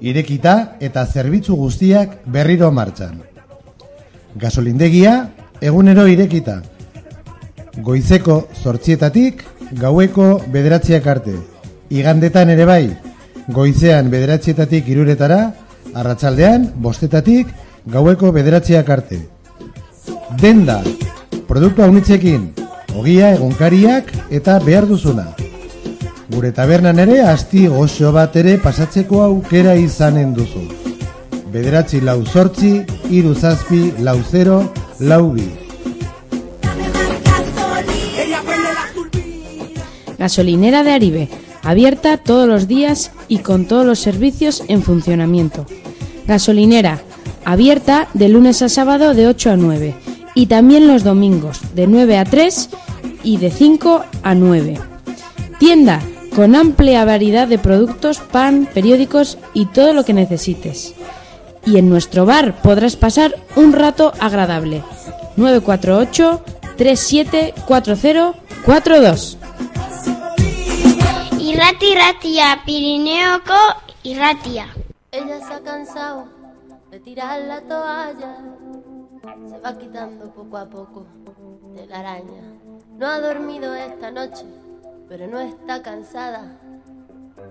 [0.00, 3.16] Irekita eta zerbitzu guztiak berriro martxan.
[4.38, 5.14] Gasolindegia
[5.60, 6.60] egunero irekita.
[7.82, 9.42] Goizeko zortzietatik
[9.80, 11.34] gaueko bederatziak arte.
[11.90, 12.84] Igandetan ere bai,
[13.48, 15.40] goizean bederatzietatik iruretara,
[15.94, 17.50] arratsaldean bostetatik
[17.86, 19.20] gaueko bederatziak arte.
[20.40, 20.82] Denda,
[21.48, 22.50] produktu haunitzekin,
[22.96, 25.30] ogia egunkariak eta behar duzuna.
[26.30, 30.62] Gure tabernan ere asti goxo bat ere pasatzeko aukera izanen duzu.
[31.50, 35.48] Bederatzi lau sortzi, iru zazpi, lau zero, lau bi.
[40.18, 41.28] Gasolinera de Aribe,
[41.62, 45.66] abierta todos los días y con todos los servicios en funcionamiento.
[46.28, 47.00] Gasolinera,
[47.44, 50.09] abierta de lunes a sábado de 8 a 9
[50.40, 52.70] y también los domingos de 9 a 3
[53.22, 54.80] y de 5 a 9.
[55.58, 56.00] Tienda
[56.34, 60.94] con amplia variedad de productos, pan, periódicos y todo lo que necesites.
[61.66, 64.82] Y en nuestro bar podrás pasar un rato agradable.
[65.36, 66.42] 948
[66.78, 69.36] 374042
[71.38, 73.58] Irrati irratia, Pirineoko
[74.04, 74.68] irratia.
[75.12, 76.24] Ella se ha cansado
[76.90, 78.38] de tirar la toalla.
[79.48, 81.06] Se va quitando poco a poco
[81.74, 82.42] de la araña.
[82.96, 84.44] No ha dormido esta noche,
[85.08, 86.58] pero no está cansada.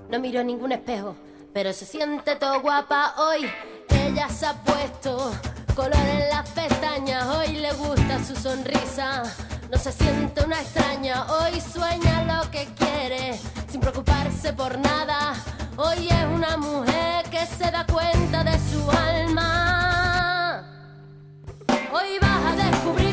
[0.09, 1.15] No miró ningún espejo,
[1.53, 3.49] pero se siente todo guapa hoy.
[3.89, 5.31] Ella se ha puesto
[5.75, 7.25] color en las pestañas.
[7.27, 9.23] Hoy le gusta su sonrisa.
[9.71, 11.25] No se siente una extraña.
[11.31, 15.33] Hoy sueña lo que quiere, sin preocuparse por nada.
[15.77, 19.68] Hoy es una mujer que se da cuenta de su alma.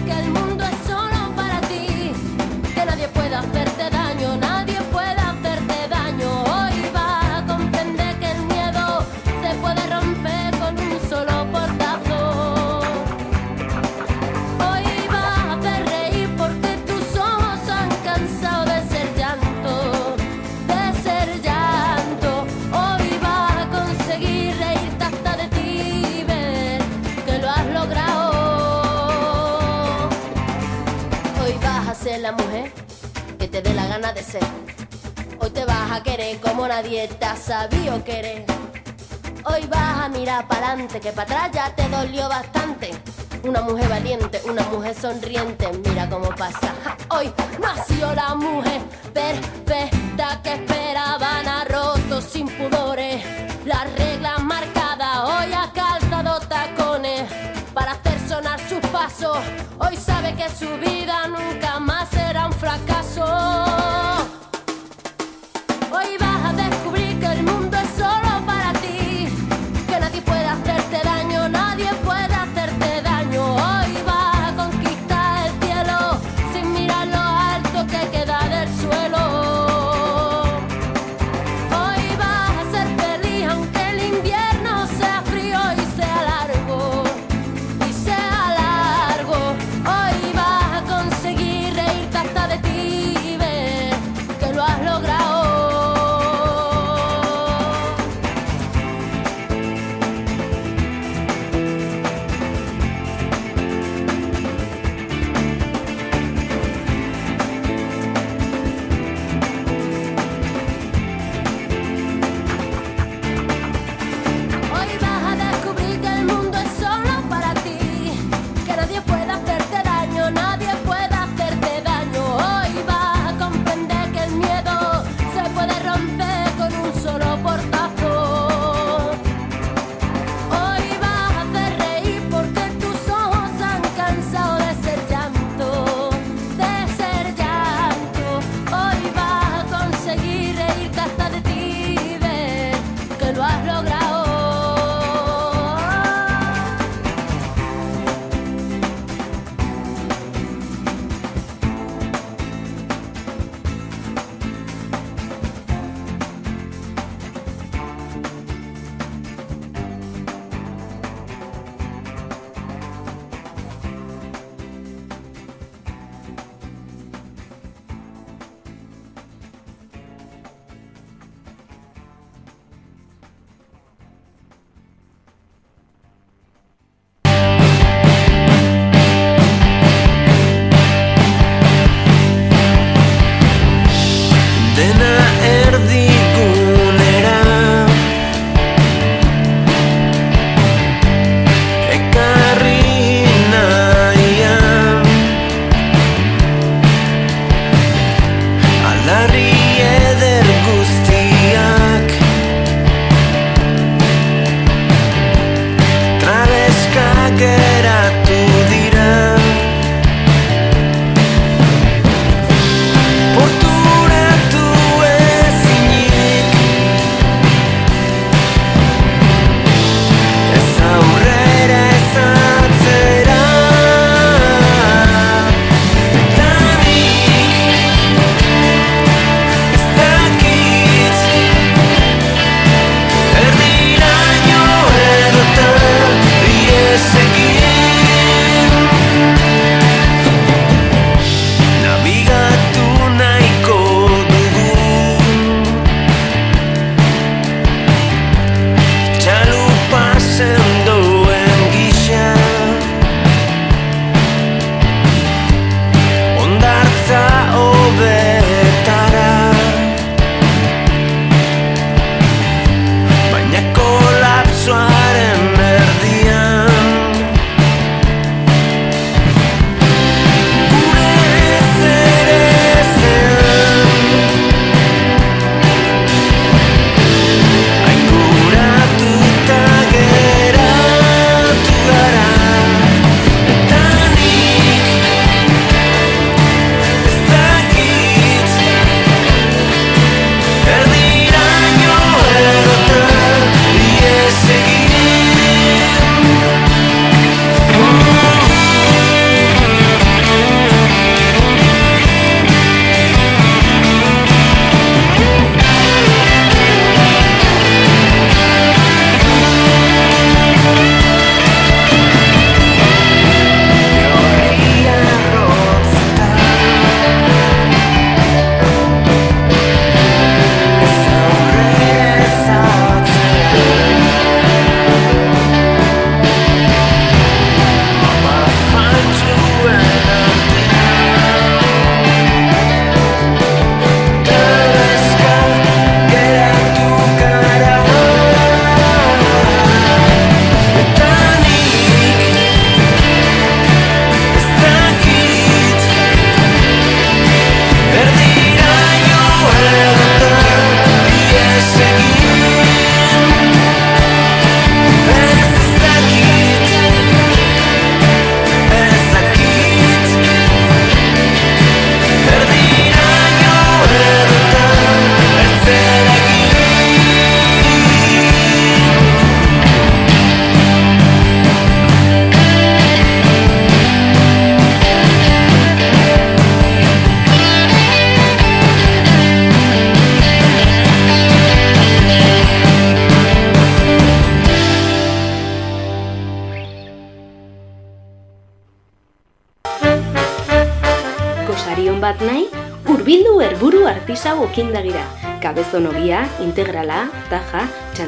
[0.06, 0.45] Que el
[33.46, 34.42] que te dé la gana de ser.
[35.38, 38.44] Hoy te vas a querer como nadie te ha sabido querer.
[39.44, 42.90] Hoy vas a mirar para adelante, que para atrás ya te dolió bastante.
[43.44, 46.74] Una mujer valiente, una mujer sonriente, mira cómo pasa.
[47.10, 48.80] Hoy nació la mujer
[49.14, 53.24] perfecta que esperaban a rotos sin pudores.
[53.64, 55.72] Las reglas marcadas, hoy ha
[59.78, 64.05] Hoy sabe que su vida nunca más será un fracaso.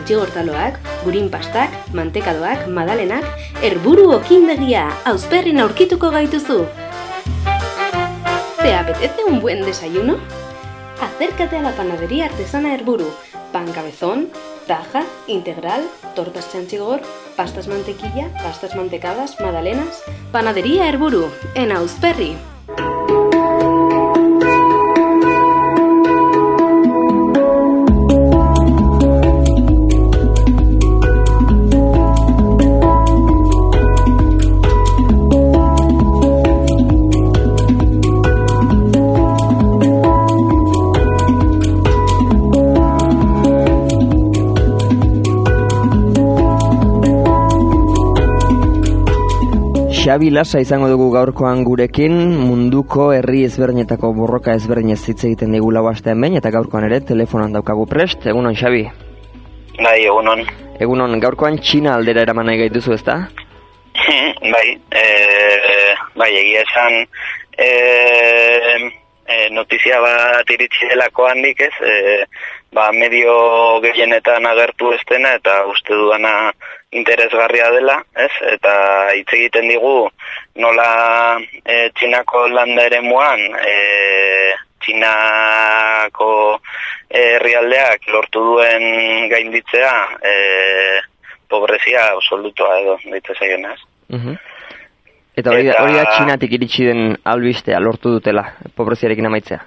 [0.09, 3.25] Taja, txantxigortaloak, gurin pastak, mantekadoak, madalenak,
[3.63, 6.67] erburu okindagia, auzperrin aurkituko gaituzu.
[8.63, 10.17] ¿Te apetece un buen desayuno?
[11.01, 13.11] Acércate a la panadería artesana Herburu.
[13.53, 14.31] Pan cabezón,
[14.67, 15.83] taja, integral,
[16.15, 17.01] tortas chanchigor,
[17.37, 20.03] pastas mantequilla, pastas mantecadas, magdalenas.
[20.33, 22.37] Panadería Herburu, en Ausperri.
[50.19, 55.85] Xabi Lasa izango dugu gaurkoan gurekin, munduko herri ezberdinetako borroka ezberdinez hitz egiten digu lau
[55.87, 58.81] astean behin, eta gaurkoan ere telefonan daukagu prest, egunon Xabi?
[59.79, 60.43] Bai, egunon.
[60.83, 63.15] Egunon, gaurkoan Txina aldera eraman nahi gaituzu ezta?
[64.57, 65.05] bai, e,
[66.19, 66.99] bai, egia esan
[67.55, 67.71] e,
[69.23, 72.25] e, notizia bat iritsi delako handik ez, e,
[72.75, 73.39] ba, medio
[73.87, 76.35] gehienetan agertu ez dena, eta uste duana
[76.91, 78.33] interesgarria dela, ez?
[78.55, 78.75] Eta
[79.17, 80.09] hitz egiten digu
[80.63, 80.89] nola
[81.65, 86.31] e, Txinako landa ere muan, e, Txinako
[87.09, 90.35] herrialdeak lortu duen gainditzea e,
[91.49, 93.81] pobrezia absolutua edo, ditu zaionaz.
[94.09, 94.37] Uh
[95.39, 98.43] Eta hori, hori da Txinatik iritsi den albistea lortu dutela,
[98.75, 99.61] pobreziarekin amaitzea?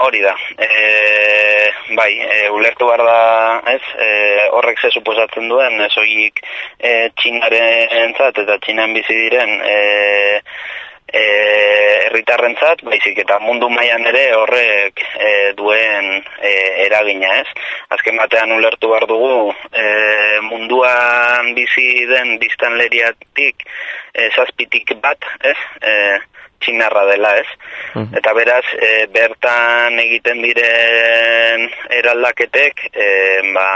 [0.00, 0.34] Hori da.
[0.56, 3.20] E, bai, e, ulertu behar da,
[3.74, 4.08] ez, e,
[4.56, 6.40] horrek ze suposatzen duen, ez horiek
[6.78, 9.76] e, txinaren entzat eta txinan bizi diren e,
[11.12, 11.24] e,
[12.06, 16.54] erritarrentzat, baizik eta mundu mailan ere horrek e, duen e,
[16.86, 17.68] eragina, ez?
[17.98, 19.86] Azken batean ulertu behar dugu, e,
[20.48, 23.68] munduan bizi den biztanleriatik
[24.14, 25.58] e, zazpitik bat, ez?
[25.84, 25.94] E,
[26.60, 27.46] txinarra dela, ez?
[28.20, 31.66] Eta beraz, e, bertan egiten diren
[32.00, 33.08] eraldaketek, e,
[33.54, 33.66] ba,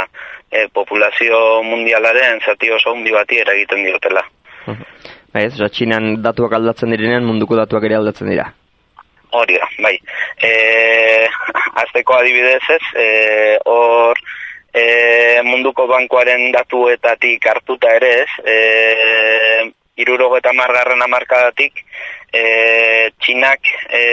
[0.51, 4.23] e, populazio mundialaren zati oso hundi bati eragiten diotela.
[5.35, 8.47] Bai, ez, Txinan datuak aldatzen direnean munduko datuak ere aldatzen dira.
[9.35, 9.97] Hori da, bai.
[10.39, 11.27] E,
[11.83, 13.07] azteko adibidez ez, e,
[13.67, 14.21] hor
[14.71, 14.85] e,
[15.43, 19.73] munduko bankoaren datuetatik hartuta ere ez, e,
[20.05, 21.83] irurogo eta margarren amarkadatik,
[22.35, 24.05] e, txinak e,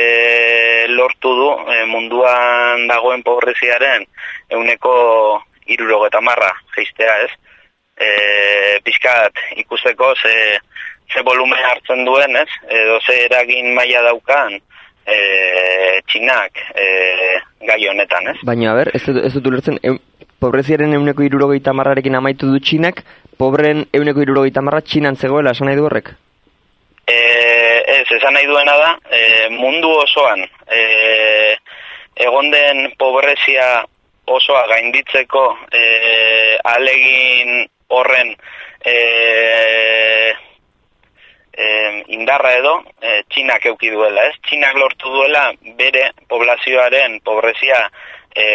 [0.94, 4.06] lortu du e, munduan dagoen pobreziaren
[4.54, 4.94] euneko
[5.72, 7.32] irurogo eta marra geistea ez.
[8.02, 8.10] E,
[8.86, 10.36] pixkat ikusteko ze,
[11.14, 14.56] ze volumen hartzen duen ez, edo ze eragin maila daukan
[15.06, 15.18] e,
[16.10, 16.88] txinak e,
[17.68, 18.40] gai honetan ez.
[18.48, 20.00] Baina, ber, ez, ez dut ulertzen, eun,
[20.42, 23.04] pobreziaren euneko irurogeita marrarekin amaitu du txinak,
[23.38, 26.16] pobren euneko irurogeita marra txinan zegoela, esan nahi du horrek?
[27.12, 27.18] E,
[28.00, 30.82] ez, esan nahi duena da, e, mundu osoan, e,
[32.28, 33.82] egon den pobrezia
[34.32, 35.44] osoa gainditzeko
[35.74, 35.84] e,
[36.72, 38.32] alegin horren
[38.86, 38.96] e,
[41.52, 41.68] e,
[42.16, 44.38] indarra edo e, txinak euki duela, ez?
[44.48, 45.50] Txinak lortu duela
[45.80, 47.82] bere poblazioaren pobrezia
[48.36, 48.48] e,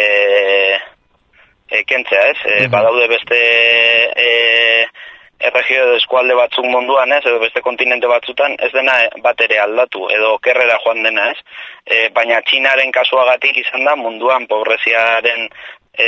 [1.69, 2.39] e, kentzea, ez?
[2.45, 3.41] E, badaude beste
[4.25, 4.31] e,
[5.39, 10.07] erregio edo eskualde batzuk munduan, ez, edo beste kontinente batzutan, ez dena bat ere aldatu,
[10.13, 11.37] edo kerrera joan dena, ez,
[11.85, 15.47] e, baina txinaren kasuagatik izan da munduan pobreziaren
[15.97, 16.07] e,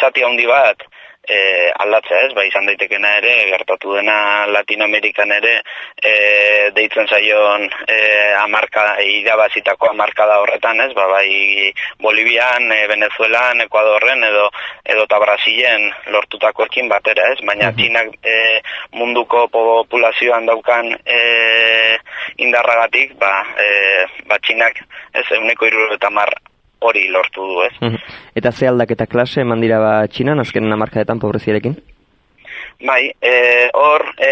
[0.00, 0.86] zati handi bat
[1.30, 5.54] e, aldatzea, ez, ba, izan daitekena ere, gertatu dena Latinoamerikan ere,
[6.02, 6.14] e,
[6.76, 7.98] deitzen zaion e,
[8.40, 11.70] amarka, irabazitako amarkada horretan, ez, ba, bai
[12.02, 14.48] Bolivian, e, Venezuelan, Ekuadorren, edo
[14.90, 17.38] edo eta Brasilen lortutakoekin batera, ez?
[17.46, 18.36] Baina Txinak e,
[18.98, 21.20] munduko populazioan daukan e,
[22.42, 24.82] indarragatik, ba, e, ba Txinak,
[25.14, 26.34] ez, euneko iruro eta mar
[26.80, 27.94] hori lortu du, ez?
[28.34, 31.76] Eta ze aldaketa klase eman dira ba txinan, azken hamarkadetan pobreziarekin?
[32.80, 33.34] Bai, e,
[33.76, 34.30] hor, e,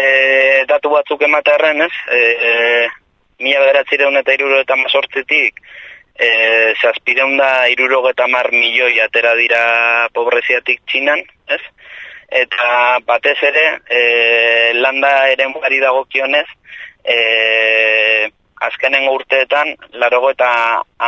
[0.69, 1.93] datu batzuk ematearen, ez?
[2.09, 2.87] E, e,
[3.45, 5.61] mila bederatzireun eta iruro mazortzitik,
[6.17, 6.29] e,
[6.81, 11.61] zazpireun da iruro mar milioi atera dira pobreziatik txinan, ez?
[12.29, 16.47] Eta batez ere, e, landa ere muari dagokionez,
[17.03, 18.29] e,
[18.67, 20.49] azkenen urteetan, larogo eta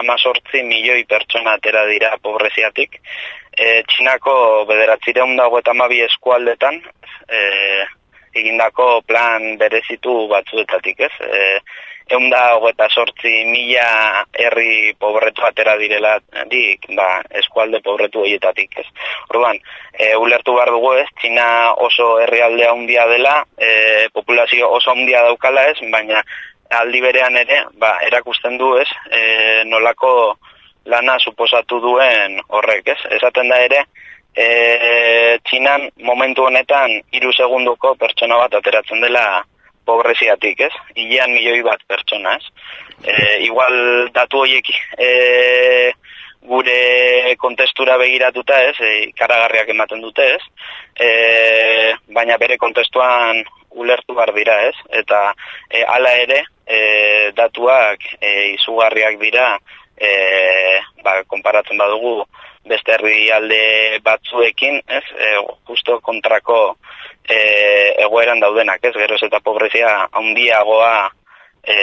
[0.02, 2.99] amazortzi milioi pertsona atera dira pobreziatik.
[3.52, 4.36] E, Txinako
[4.70, 6.80] bederatzireun dago eta mabi eskualdetan,
[7.28, 7.41] e,
[8.41, 11.14] egindako plan berezitu batzuetatik, ez?
[11.28, 11.41] E,
[12.12, 16.18] eunda hogeta sortzi mila herri pobretu atera direla
[16.52, 18.88] dik, ba, eskualde pobretu horietatik, ez?
[19.30, 19.60] Orduan,
[19.93, 21.47] e, ulertu behar dugu ez, Txina
[21.88, 26.24] oso herrialde handia dela, e, populazio oso handia daukala ez, baina
[26.80, 29.22] aldi berean ere, ba, erakusten du ez, e,
[29.67, 30.38] nolako
[30.86, 32.99] lana suposatu duen horrek, ez?
[33.17, 33.84] Esaten da ere,
[34.36, 34.47] e,
[35.47, 39.26] Txinan momentu honetan hiru segunduko pertsona bat ateratzen dela
[39.86, 40.74] pobreziatik, ez?
[40.95, 42.45] Ilean milioi bat pertsona, ez?
[43.03, 43.15] E,
[43.47, 45.11] igual datu horiek e,
[46.41, 48.75] gure kontestura begiratuta, ez?
[48.79, 50.41] E, karagarriak ematen dute, ez?
[50.97, 51.09] E,
[52.13, 54.75] baina bere kontestuan ulertu behar dira, ez?
[55.03, 55.21] Eta
[55.69, 56.79] e, ala ere, e,
[57.37, 59.53] datuak e, izugarriak dira,
[59.97, 60.11] e,
[61.05, 62.23] ba, konparatzen badugu
[62.67, 65.05] beste herrialde batzuekin, ez?
[65.17, 65.31] E,
[65.69, 66.61] justo kontrako
[67.23, 67.39] e,
[68.05, 68.95] egoeran daudenak, ez?
[68.97, 71.11] Geroz eta pobrezia handiagoa
[71.64, 71.76] e,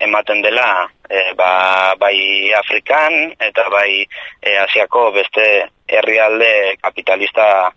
[0.00, 4.06] ematen dela e, ba, bai Afrikan eta bai
[4.42, 5.46] e, Asiako beste
[5.88, 7.72] herrialde kapitalista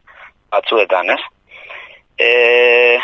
[0.51, 1.21] batzuetan, ez?
[2.17, 2.99] E,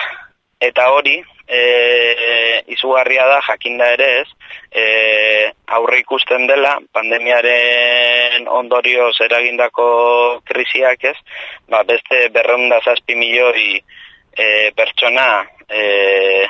[0.64, 4.30] eta hori, e, izugarria da jakinda ere ez,
[4.72, 4.86] e,
[5.76, 9.88] aurre ikusten dela pandemiaren ondorioz eragindako
[10.48, 11.18] krisiak ez,
[11.70, 13.82] ba, beste berreunda zazpi milioi
[14.38, 15.28] e, pertsona
[15.68, 16.48] e,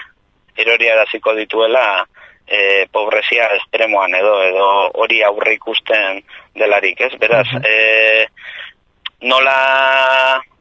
[0.57, 2.05] eroriaraziko dituela
[2.47, 4.67] e, pobrezia estremoan edo edo
[5.03, 6.21] hori aurre ikusten
[6.55, 8.27] delarik ez, beraz, e,
[9.21, 9.57] nola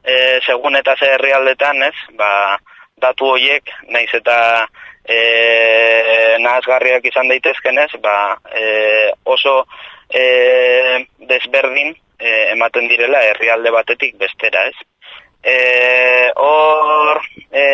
[0.05, 2.59] e, segun eta zer herrialdetan ez, ba,
[3.03, 4.37] datu horiek, naiz eta
[5.05, 5.19] e,
[6.43, 8.17] nahazgarriak izan daitezkenez, ba,
[8.55, 9.63] e, oso
[10.09, 14.89] e, desberdin e, ematen direla herrialde batetik bestera, ez?
[15.43, 15.57] E,
[16.37, 17.65] hor e,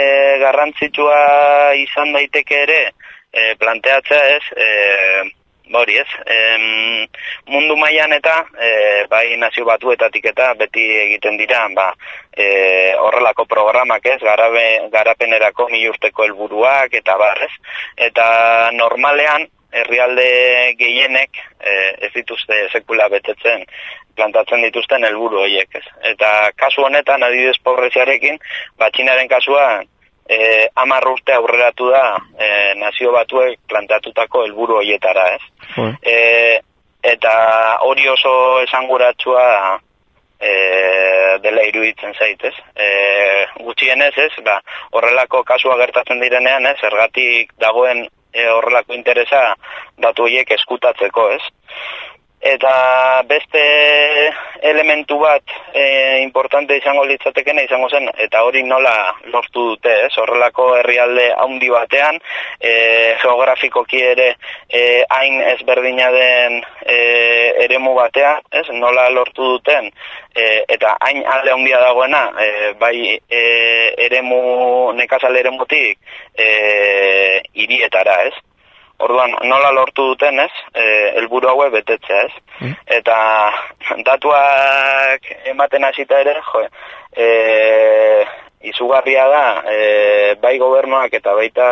[0.41, 2.81] garrantzitsua izan daiteke ere
[3.33, 4.69] e, planteatzea ez, e,
[5.69, 7.05] Ba hori ez, em,
[7.53, 8.69] mundu mailan eta e,
[9.11, 11.91] bai nazio batuetatik eta beti egiten dira ba,
[12.33, 12.47] e,
[12.97, 14.65] horrelako programak ez, garabe,
[14.95, 17.53] garapenerako milurteko helburuak eta barrez.
[17.97, 20.27] Eta normalean herrialde
[20.79, 21.73] gehienek e,
[22.07, 23.65] ez dituzte sekula betetzen
[24.19, 25.85] plantatzen dituzten helburu horiek ez.
[26.13, 28.41] Eta kasu honetan adidez pobreziarekin,
[28.83, 29.87] batxinaren kasuan
[30.29, 35.45] eh amar urte aurreratu da e, nazio batuek plantatutako helburu hoietara, ez?
[36.03, 36.17] E,
[37.13, 37.33] eta
[37.87, 38.33] hori oso
[38.67, 39.47] esanguratsua
[40.41, 40.53] e,
[41.43, 42.55] dela iruditzen zaitez.
[42.77, 42.89] E,
[43.65, 44.33] gutxienez, ez?
[44.45, 44.59] Ba,
[44.93, 46.77] horrelako kasua gertatzen direnean, ez?
[46.81, 49.55] Zergatik dagoen e, horrelako interesa
[50.03, 51.43] datu horiek eskutatzeko, ez?
[52.39, 53.63] Eta beste
[54.63, 55.43] elementu bat
[55.75, 58.93] e, importante izango litzatekena izango zen, eta hori nola
[59.33, 60.13] lortu dute, ez?
[60.23, 62.21] Horrelako herrialde haundi batean,
[62.61, 62.73] e,
[63.23, 64.29] geografikoki ere
[64.71, 66.99] e, hain ezberdina den e,
[67.67, 68.69] eremu batean, ez?
[68.71, 69.91] Nola lortu duten,
[70.35, 73.43] e, eta hain alde handia dagoena, e, bai e,
[74.07, 75.99] eremu, nekazal eremutik,
[76.39, 78.48] e, irietara, ez?
[78.99, 80.51] Orduan, nola lortu duten, ez?
[80.75, 80.85] E,
[81.21, 82.35] elburu haue betetzea, ez?
[82.59, 82.73] Mm.
[82.97, 83.19] Eta
[84.07, 86.65] datuak ematen hasita ere, jo,
[87.15, 87.27] e,
[88.67, 91.69] izugarria da, e, bai gobernuak eta baita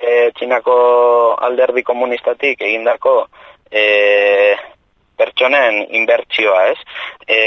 [0.00, 0.74] e, txinako
[1.46, 3.28] alderdi komunistatik egindako
[3.70, 3.84] e,
[5.18, 6.80] pertsonen inbertsioa, ez?
[7.22, 7.38] E,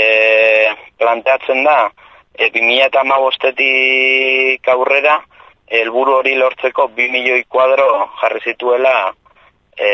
[1.03, 1.91] planteatzen da,
[2.32, 5.20] e, 2008 aurrera,
[5.72, 7.88] helburu hori lortzeko 2 milioi kuadro
[8.22, 8.96] jarri zituela
[9.78, 9.92] e,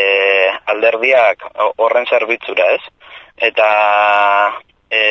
[0.73, 1.45] alderdiak
[1.77, 2.81] horren zerbitzura, ez?
[3.49, 3.67] Eta
[4.89, 5.01] e,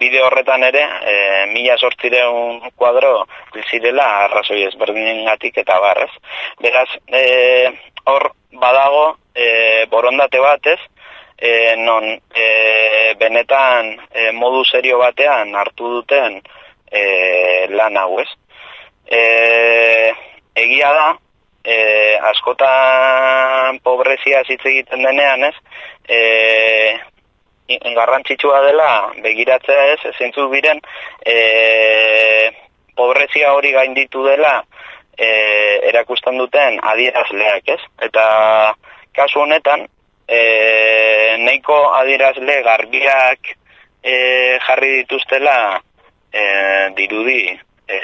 [0.00, 1.14] bide horretan ere, e,
[1.54, 3.24] mila sortzireun kuadro
[3.70, 6.12] zirela arrazoi ezberdinen gatik eta barrez.
[6.60, 7.24] Beraz, e,
[8.12, 10.80] hor badago e, borondate batez,
[11.40, 16.42] e, non e, benetan e, modu serio batean hartu duten
[16.92, 17.02] e,
[17.72, 18.28] lan hau ez
[19.10, 19.20] e,
[20.54, 21.08] egia da,
[21.64, 21.76] e,
[22.32, 25.54] askotan pobrezia hitz egiten denean, ez?
[26.08, 26.20] E,
[27.94, 28.90] garrantzitsua dela
[29.22, 30.80] begiratzea ez, zeintzu biren
[31.22, 31.36] e,
[32.98, 34.56] pobrezia hori gainditu dela
[35.16, 35.28] e,
[35.90, 37.80] erakusten duten adierazleak, ez?
[38.08, 38.26] Eta
[39.14, 39.86] kasu honetan,
[40.26, 40.40] e,
[41.44, 43.54] neiko adierazle garbiak
[44.02, 44.14] e,
[44.66, 45.56] jarri dituztela
[46.32, 46.44] e,
[46.98, 47.42] dirudi
[47.86, 47.98] e,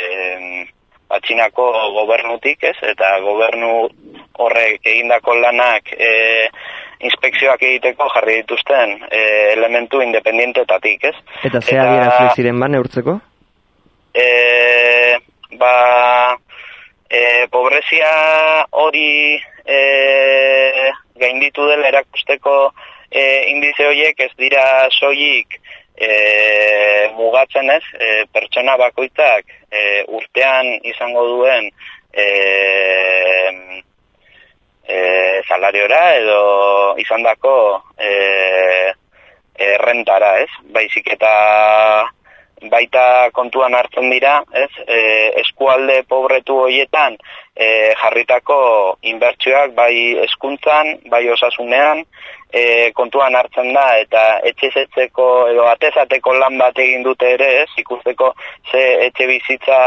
[1.09, 2.77] atxinako gobernutik, ez?
[2.83, 3.89] Eta gobernu
[4.43, 6.49] horrek egindako lanak e,
[7.07, 9.21] inspekzioak egiteko jarri dituzten e,
[9.53, 11.15] elementu independientetatik, ez?
[11.49, 13.19] Eta zea eta, ziren ban eurtzeko?
[14.17, 14.27] E,
[15.61, 15.75] ba,
[17.09, 18.11] e, pobrezia
[18.83, 19.81] hori e,
[21.21, 22.57] gainditu dela erakusteko
[23.11, 25.61] e, indize horiek ez dira soilik
[25.97, 26.11] e,
[27.17, 31.71] mugatzen ez, e, pertsona bakoitzak e, urtean izango duen
[32.13, 32.27] e,
[34.89, 34.99] e,
[35.49, 36.41] salariora edo
[37.03, 37.57] izandako
[37.99, 38.13] e,
[39.57, 40.51] errentara, ez?
[40.77, 41.33] Baizik eta
[42.71, 44.71] baita kontuan hartzen dira, ez?
[44.87, 45.01] E,
[45.43, 47.19] eskualde pobretu hoietan
[47.55, 48.59] e, jarritako
[49.03, 52.03] inbertsioak bai eskuntzan, bai osasunean,
[52.53, 57.71] e, kontuan hartzen da eta etxezetzeko edo atezateko lan bat egin dute ere, ez?
[57.85, 58.33] Ikusteko
[58.71, 59.79] ze etxe bizitza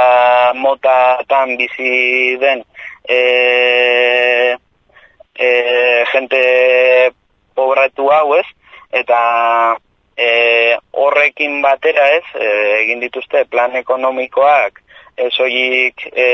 [0.55, 2.63] motatan bizi den
[3.09, 3.19] e,
[5.35, 5.49] e,
[6.13, 6.41] jente
[7.55, 8.45] pobretu hau, ez?
[8.91, 9.19] Eta
[10.19, 12.51] e, horrekin batera ez, e,
[12.83, 14.83] egin dituzte plan ekonomikoak,
[15.19, 16.27] esoik e,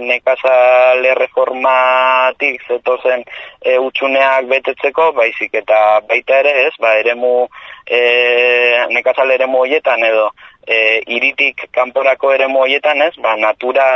[0.00, 3.24] nekazale reformatik zetozen
[3.60, 7.34] e, utxuneak betetzeko, baizik eta baita ere ez, ba, eremu,
[7.86, 8.00] e,
[8.92, 10.30] nekazale eremu hoietan edo,
[10.66, 10.78] e,
[11.16, 13.86] iritik kanporako eremu hoietan ez, ba, natura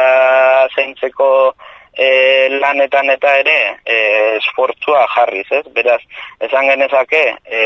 [0.75, 1.31] zeintzeko
[1.97, 2.09] e,
[2.61, 4.01] lanetan eta ere e,
[4.37, 6.03] esfortzua jarriz ez, beraz,
[6.49, 7.63] esan genezake, e,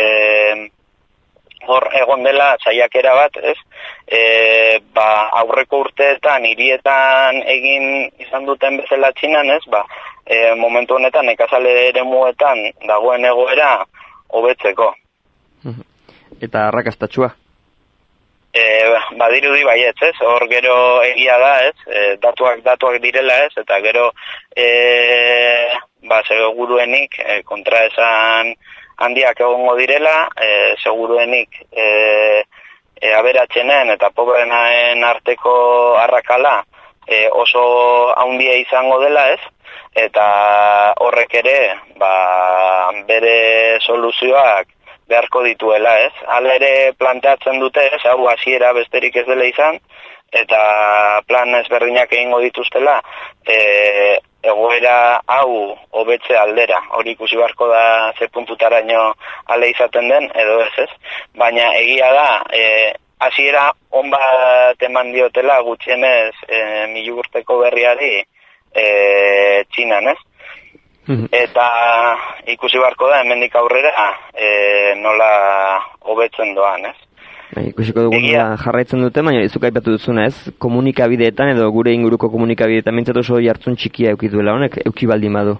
[1.66, 3.56] hor egon dela saiakera bat, ez?
[4.06, 4.20] E,
[4.94, 9.62] ba, aurreko urteetan hirietan egin izan duten bezala txinan, ez?
[9.72, 9.84] Ba,
[10.26, 13.76] e, momentu honetan nekazale ere muetan dagoen egoera
[14.28, 14.94] hobetzeko.
[16.40, 17.30] Eta arrakastatxua?
[18.50, 18.64] E,
[19.18, 20.16] badirudi baietz, ez?
[20.26, 20.74] Hor gero
[21.06, 21.76] egia da, ez?
[21.86, 23.52] E, datuak datuak direla, ez?
[23.62, 24.10] Eta gero
[24.56, 24.66] e,
[26.08, 28.54] ba, seguruenik e, kontra esan
[29.00, 30.50] handiak egongo direla, e,
[30.82, 31.86] seguruenik e,
[33.00, 35.54] e, aberatxenen eta pobrenaen arteko
[36.00, 36.60] arrakala
[37.06, 37.62] e, oso
[38.16, 39.40] handia izango dela ez,
[39.96, 40.26] eta
[41.02, 41.56] horrek ere
[41.98, 42.12] ba,
[43.08, 44.68] bere soluzioak
[45.10, 46.12] beharko dituela ez.
[46.30, 49.80] Hala ere planteatzen dute ez, hau hasiera besterik ez dela izan,
[50.32, 53.00] eta plan ezberdinak egingo dituztela,
[53.46, 56.80] e, egoera hau hobetze aldera.
[56.96, 59.12] Hori ikusi beharko da ze puntutaraino
[59.46, 60.90] ale izaten den edo ez, ez?
[61.36, 68.16] Baina egia da, e, hasiera on bat eman diotela gutxienez e, milugurteko berriari
[68.72, 68.84] e,
[69.74, 70.18] txinan, ez?
[71.10, 71.26] Mhm.
[71.34, 71.66] Eta
[72.54, 75.30] ikusi beharko da hemendik aurrera e, nola
[76.06, 77.09] hobetzen doan, ez?
[77.50, 82.94] Bai, ikusiko dugu jarraitzen dute, baina izuk aipatu duzuna ez, komunikabideetan edo gure inguruko komunikabideetan
[82.94, 85.56] mintzatu oso jartzun txikia eukiduela honek, euki baldin badu.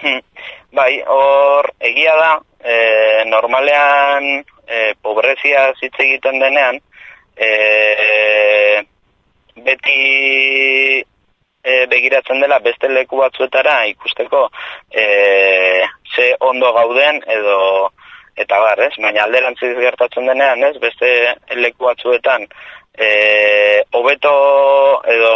[0.00, 0.22] Hmm.
[0.78, 2.30] Bai, hor egia da,
[2.62, 2.76] e,
[3.30, 6.78] normalean e, pobrezia zitze egiten denean,
[7.36, 7.50] e,
[9.66, 9.98] beti
[11.64, 14.46] e, begiratzen dela beste leku batzuetara ikusteko
[14.90, 15.04] e,
[16.14, 17.58] ze ondo gauden edo
[18.36, 18.92] eta bar, ez?
[19.00, 20.76] Baina alderantziz gertatzen denean, ez?
[20.82, 21.10] Beste
[21.60, 22.46] leku batzuetan
[22.94, 24.34] eh hobeto
[25.10, 25.34] edo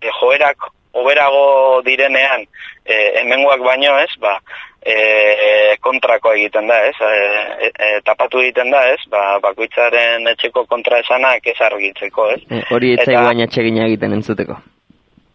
[0.00, 2.46] e, joerak hoberago direnean
[2.84, 4.12] eh hemengoak baino, ez?
[4.20, 4.38] Ba,
[4.86, 6.94] e, kontrako egiten da, ez?
[7.00, 9.00] E, e, tapatu egiten da, ez?
[9.10, 12.40] Ba, bakoitzaren etxeko kontraesanak ez argitzeko, ez?
[12.50, 14.58] E, hori etzai baina etxegina egiten entzuteko.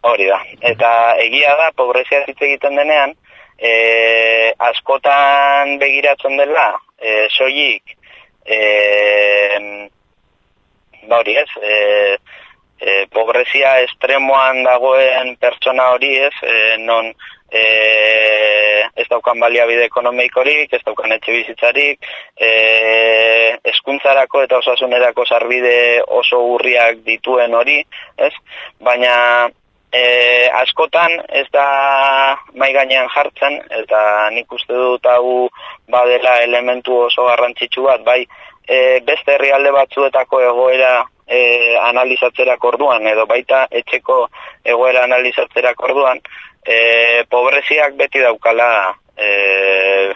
[0.02, 0.40] Hori da.
[0.72, 0.88] Eta
[1.22, 3.14] egia da, pobrezia hitz egiten denean,
[3.62, 7.94] e, askotan begiratzen dela, e, soilik,
[8.44, 8.58] e,
[11.06, 11.76] ba hori ez, e,
[12.82, 17.12] e, pobrezia estremoan dagoen pertsona hori ez, e, non
[17.52, 17.62] e,
[18.98, 22.52] ez daukan baliabide ekonomikorik, ez daukan etxe bizitzarik, e,
[23.72, 27.78] eskuntzarako eta osasunerako sarbide oso urriak dituen hori,
[28.18, 28.32] ez?
[28.82, 29.14] Baina
[29.92, 31.66] e, askotan ez da
[32.56, 35.48] mai gainean jartzen eta nik uste dut hau
[35.92, 38.20] badela elementu oso garrantzitsu bat bai
[38.66, 40.94] e, beste herrialde batzuetako egoera
[41.26, 44.24] e, analizatzerak orduan edo baita etxeko
[44.64, 46.20] egoera analizatzerak orduan
[46.64, 48.72] e, pobreziak beti daukala
[49.16, 50.12] e,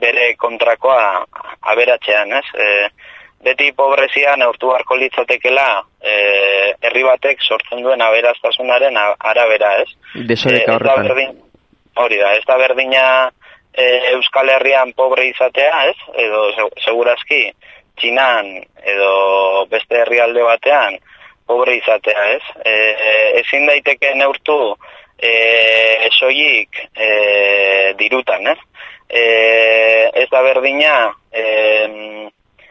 [0.00, 1.24] bere kontrakoa
[1.72, 2.46] aberatzean, ez?
[2.56, 2.68] E,
[3.44, 5.66] beti pobrezia neurtu beharko litzatekela
[6.02, 6.14] e,
[6.84, 9.88] herri batek sortzen duen aberaztasunaren arabera, ez?
[10.28, 11.36] Desoreka e, horretan.
[12.04, 13.04] hori da, ez da berdina
[13.72, 13.84] e,
[14.14, 15.96] Euskal Herrian pobre izatea, ez?
[16.24, 16.44] Edo
[16.84, 17.46] segurazki
[18.00, 18.52] txinan
[18.92, 19.12] edo
[19.72, 20.98] beste herrialde batean
[21.48, 22.42] pobre izatea, ez?
[22.64, 22.74] E,
[23.40, 24.58] ezin daiteke neurtu
[25.16, 25.32] e,
[26.18, 27.08] soilik e,
[27.98, 28.58] dirutan, ez?
[29.08, 29.24] E,
[30.22, 30.94] ez da berdina
[31.32, 31.42] e,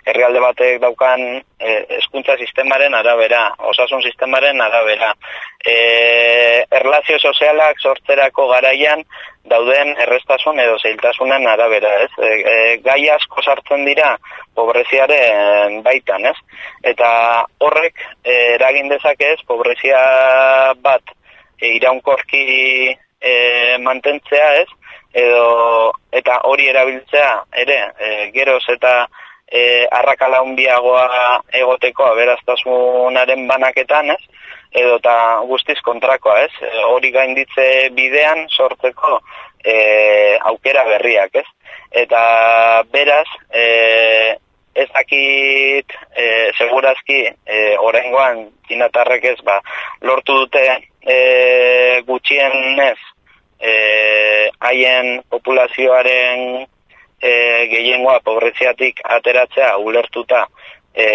[0.09, 3.41] herrialde batek daukan e, eskuntza sistemaren arabera,
[3.71, 5.13] osasun sistemaren arabera.
[5.65, 5.75] E,
[6.79, 9.03] erlazio sozialak sortzerako garaian
[9.49, 12.11] dauden errestasun edo zeiltasunen arabera, ez?
[12.17, 12.55] E, e,
[12.85, 14.15] gai asko sartzen dira
[14.55, 16.35] pobreziaren baitan, ez?
[16.93, 17.11] Eta
[17.65, 20.01] horrek e, eragin dezake ez, pobrezia
[20.83, 21.15] bat
[21.61, 22.45] e, iraunkorki
[23.21, 23.33] e,
[23.85, 24.69] mantentzea, ez?
[25.19, 27.31] Edo, eta hori erabiltzea
[27.63, 29.07] ere, e, geroz eta
[29.51, 34.21] e, arrakala hundiagoa egoteko aberaztasunaren banaketan, ez?
[34.79, 35.13] Edo eta
[35.49, 36.51] guztiz kontrakoa, ez?
[36.61, 39.19] E, hori gainditze bidean sortzeko
[39.63, 41.47] e, aukera berriak, ez?
[42.03, 42.21] Eta
[42.93, 43.65] beraz, e,
[44.79, 46.25] ez dakit e,
[46.57, 49.57] segurazki e, orengoan txinatarrek ez, ba,
[50.05, 50.65] lortu dute
[51.01, 51.17] e,
[52.07, 52.99] gutxien ez,
[53.59, 53.73] e,
[54.59, 56.67] haien populazioaren
[57.21, 57.31] e,
[57.71, 60.45] gehiengoa pobreziatik ateratzea ulertuta
[60.93, 61.07] e,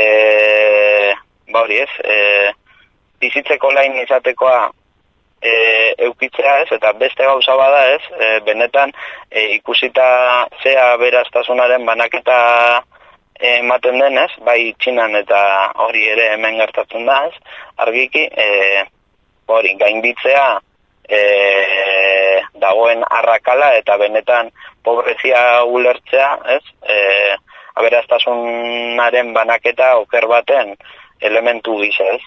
[1.52, 2.16] ba hori ez e,
[3.20, 4.70] bizitzeko lain izatekoa
[5.42, 5.52] e,
[6.08, 8.92] eukitzea ez eta beste gauza bada ez e, benetan
[9.30, 10.08] e, ikusita
[10.62, 12.40] zea beraztasunaren banaketa
[13.44, 15.40] ematen denez, bai txinan eta
[15.84, 17.34] hori ere hemen gertatzen da ez,
[17.82, 18.84] argiki e,
[19.50, 20.46] hori gainditzea
[21.08, 21.20] e,
[22.60, 24.50] dagoen arrakala eta benetan
[24.84, 26.62] pobrezia ulertzea, ez?
[26.82, 26.96] E,
[27.74, 30.74] aberaztasunaren banaketa oker baten
[31.20, 32.22] elementu gisa, ez?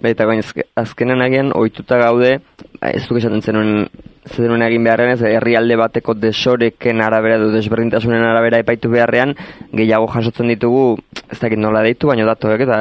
[0.00, 0.40] Baita gain
[0.80, 2.38] azkenen agian ohituta gaude,
[2.80, 3.88] ba, ez duk esaten zenuen
[4.34, 9.34] zenuen egin beharrean ez herrialde bateko desoreken arabera edo desberdintasunen arabera epaitu beharrean
[9.72, 10.96] gehiago jasotzen ditugu
[11.30, 12.78] ez dakit nola deitu baino datuek eta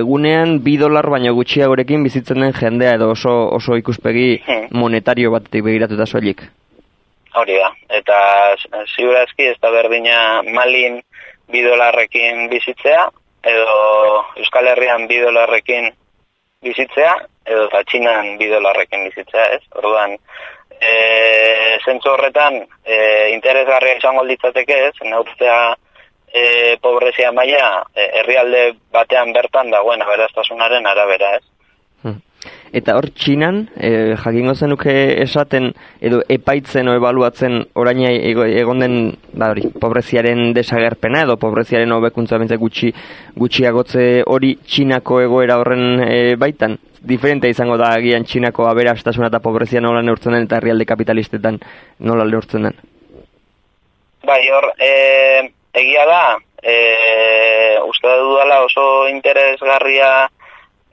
[0.00, 4.30] egunean bi dolar baino gutxiagorekin bizitzen den jendea edo oso oso ikuspegi
[4.70, 6.42] monetario batetik begiratuta soilik.
[7.38, 8.18] Hori da, eta
[8.96, 11.00] ziurazki ez da berdina malin
[11.52, 13.08] bidolarrekin bizitzea,
[13.44, 13.74] edo
[14.42, 15.90] Euskal Herrian bidolarrekin
[16.64, 17.14] bizitzea,
[17.46, 19.62] edo eta Txinan bidolarrekin bizitzea, ez?
[19.78, 20.16] Orduan,
[20.80, 22.96] e, zentzu horretan, e,
[23.34, 24.94] interesgarria izango ditzateke, ez?
[25.02, 25.58] Neurtzea
[26.32, 26.42] e,
[26.82, 28.64] pobrezia maila e, herrialde
[28.94, 31.44] batean bertan dagoen aberaztasunaren arabera, ez?
[32.72, 35.70] Eta hor txinan, e, jakingo zenuke esaten,
[36.04, 38.98] edo epaitzen o ebaluatzen orain egon den,
[39.32, 42.92] ba hori, pobreziaren desagerpena, edo pobreziaren hobekuntza bentsa gutxi,
[43.40, 46.78] gutxiagotze hori txinako egoera horren e, baitan?
[47.08, 51.60] Diferente izango da agian txinako aberastasuna eta pobrezia nola neurtzen den, eta herrialde kapitalistetan
[52.04, 52.78] nola neurtzen den?
[54.28, 56.22] Bai, hor, e, egia da,
[56.62, 60.28] e, uste dudala oso interesgarria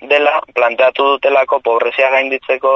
[0.10, 2.74] dela, planteatu dutelako pobrezia gainditzeko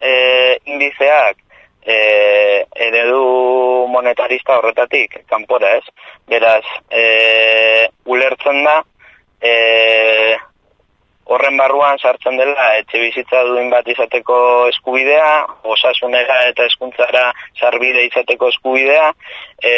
[0.00, 1.36] e, indizeak
[1.82, 5.84] e, eredu monetarista horretatik, kanpora ez.
[6.28, 8.78] Beraz, e, ulertzen da,
[9.40, 9.54] e,
[11.30, 14.36] horren barruan sartzen dela etxe bizitza duen bat izateko
[14.72, 15.30] eskubidea,
[15.74, 17.28] osasunera eta eskuntzara
[17.60, 19.12] sarbide izateko eskubidea,
[19.62, 19.74] e,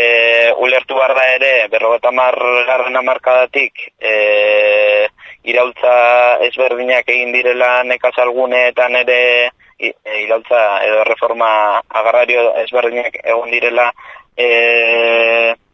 [0.65, 4.15] ulertu barra ere, berrogeta margarren amarkadatik, e,
[5.45, 5.95] iraultza
[6.47, 9.19] ezberdinak egin direla nekazalguneetan ere,
[9.79, 11.51] e, iraultza edo reforma
[11.89, 13.91] agarrario ezberdinak egon direla,
[14.37, 14.49] e,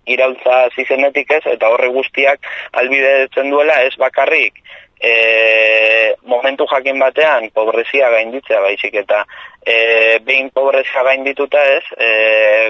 [0.08, 2.46] iraultza zizenetik ez, eta horre guztiak
[2.80, 4.62] albidetzen duela ez bakarrik,
[5.00, 9.22] e, momentu jakin batean pobrezia gainditzea baizik eta
[9.62, 12.08] e, behin pobrezia gaindituta ez e,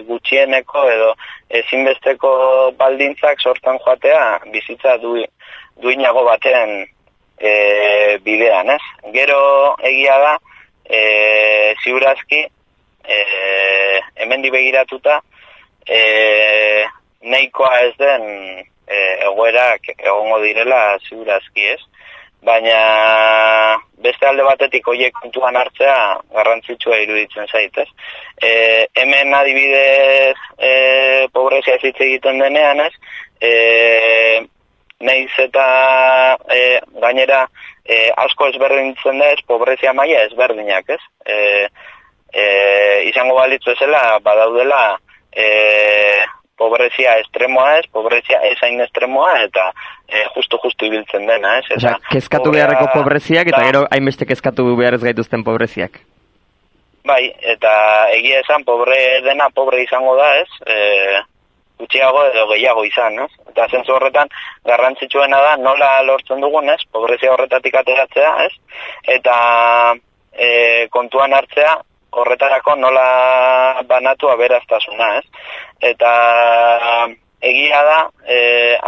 [0.08, 1.12] gutxieneko edo
[1.62, 2.32] ezinbesteko
[2.78, 5.16] baldintzak sortan joatea bizitza du,
[5.82, 6.86] duinago batean
[7.38, 7.52] e,
[8.24, 8.82] bidean ez?
[9.14, 9.40] Gero
[9.82, 10.38] egia da
[10.84, 12.44] e, ziurazki
[13.04, 13.18] e,
[14.16, 15.20] hemen begiratuta
[15.86, 16.00] e,
[17.22, 18.26] nahikoa ez den
[18.86, 18.96] e,
[19.28, 21.80] egoerak egongo direla ziurazki ez?
[22.42, 25.96] Baina beste alde batetik hoiek kontuan hartzea
[26.34, 27.88] garrantzitsua iruditzen zaitez.
[28.42, 28.50] E,
[28.94, 30.70] hemen adibidez e,
[31.34, 32.92] pobrezia ez hitz egiten denean ez,
[33.42, 33.50] e,
[35.00, 35.64] neiz eta
[36.50, 37.44] e, gainera
[37.84, 41.02] e, asko ezberdintzen da ez, pobrezia maila ezberdinak ez.
[41.24, 41.36] E,
[42.32, 42.46] e,
[43.10, 44.98] izango balitzu ezela, badaudela,
[45.32, 45.46] e,
[46.58, 49.70] pobrezia estremoa ez, pobrezia ezain estremoa, eta
[50.08, 51.70] e, justu justu ibiltzen dena, ez?
[51.78, 56.00] Osa, kezkatu beharreko pobreziak, eta gero hainbeste kezkatu behar ez gaituzten pobreziak.
[57.08, 57.22] Bai,
[57.54, 57.72] eta
[58.12, 60.50] egia esan, pobre dena, pobre izango da, ez?
[60.66, 61.22] E,
[61.78, 63.30] gutxiago edo gehiago izan, ez?
[63.50, 64.30] Eta zentzu horretan,
[64.66, 66.80] garrantzitsuena da, nola lortzen dugun, ez?
[66.92, 68.82] Pobrezia horretatik ateratzea, ez?
[69.18, 69.36] Eta
[70.32, 70.50] e,
[70.94, 71.76] kontuan hartzea,
[72.18, 73.06] horretarako nola
[73.88, 75.24] banatu aberaztasuna, ez?
[75.92, 76.12] Eta
[77.40, 78.38] egia da, e,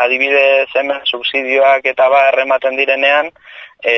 [0.05, 3.31] adibidez hemen subsidioak eta bar ematen direnean,
[3.83, 3.95] e,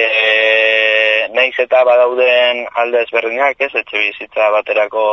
[1.33, 5.07] naiz eta badauden alde ezberdinak, ez, etxe bizitza baterako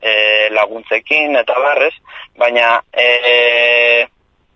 [0.00, 1.94] e, laguntzekin eta barrez,
[2.40, 4.06] baina e,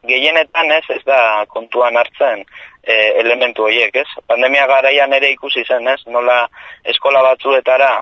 [0.09, 2.45] gehienetan ez, ez da kontuan hartzen
[2.83, 4.09] e, elementu horiek, ez?
[4.27, 6.01] Pandemia garaian ere ikusi zen, ez?
[6.09, 6.47] Nola
[6.89, 7.99] eskola batzuetara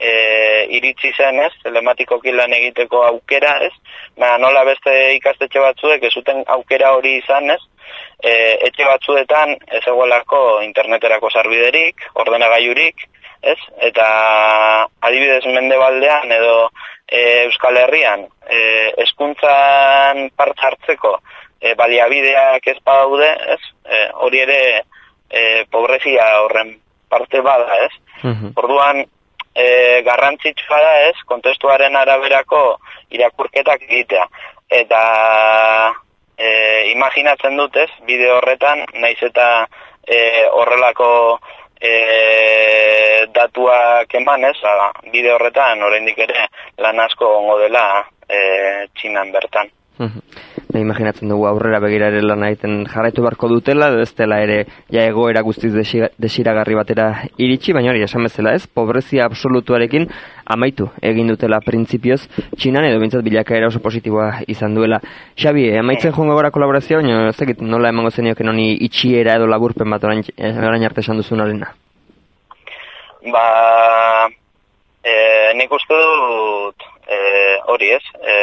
[0.00, 1.52] e, iritsi zen, ez?
[1.62, 3.72] Telematiko lan egiteko aukera, ez?
[4.16, 7.60] Baina nola beste ikastetxe batzuek ez zuten aukera hori izan, ez?
[8.22, 8.32] E,
[8.68, 13.06] etxe batzuetan ez egualako interneterako sarbiderik, ordenagailurik,
[13.42, 13.58] ez?
[13.90, 14.06] Eta
[15.00, 16.70] adibidez mendebaldean edo
[17.06, 18.60] e, Euskal Herrian e,
[19.04, 21.18] eskuntzan part hartzeko
[21.60, 23.62] e, baliabideak ez badaude, ez?
[23.84, 24.60] E, hori ere
[25.28, 26.78] e, pobrezia horren
[27.10, 27.92] parte bada, ez?
[28.54, 29.04] Orduan
[29.54, 31.16] e, garrantzitsua da, ez?
[31.26, 32.62] Kontestuaren araberako
[33.10, 34.26] irakurketak egitea.
[34.70, 35.02] Eta
[36.38, 36.50] e,
[36.92, 37.90] imaginatzen dut, ez?
[38.06, 39.48] Bide horretan, naiz eta
[40.06, 40.20] e,
[40.52, 41.10] horrelako
[41.80, 46.48] e, datuak eman ez, ba, bide horretan oraindik ere
[46.78, 47.84] lan asko ongo dela
[48.28, 48.40] e,
[48.94, 49.70] txinan bertan.
[50.72, 54.58] Ne imaginatzen dugu aurrera begirare lan egiten jarraitu beharko dutela, ez dela ere
[54.92, 60.06] ja egoera guztiz desiragarri batera iritsi, baina hori esan bezala ez, pobrezia absolutuarekin
[60.50, 62.20] amaitu egin dutela printzipioz,
[62.56, 65.00] txinan edo bintzat bilakaera oso positiboa izan duela.
[65.38, 69.90] Xabi, amaitzen joango gara kolaborazioa, baina ez dakit nola emango zenioken honi itxiera edo laburpen
[69.90, 71.74] bat orain, eh, orain arte esan duzun alena?
[73.30, 73.46] Ba,
[75.04, 75.14] e,
[75.58, 77.18] nik uste dut e,
[77.72, 78.36] hori ez, e,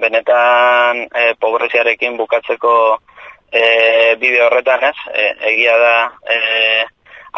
[0.00, 2.72] benetan e, pobreziarekin bukatzeko
[3.52, 3.62] e,
[4.20, 5.96] bide horretan ez, e, egia da
[6.32, 6.38] e,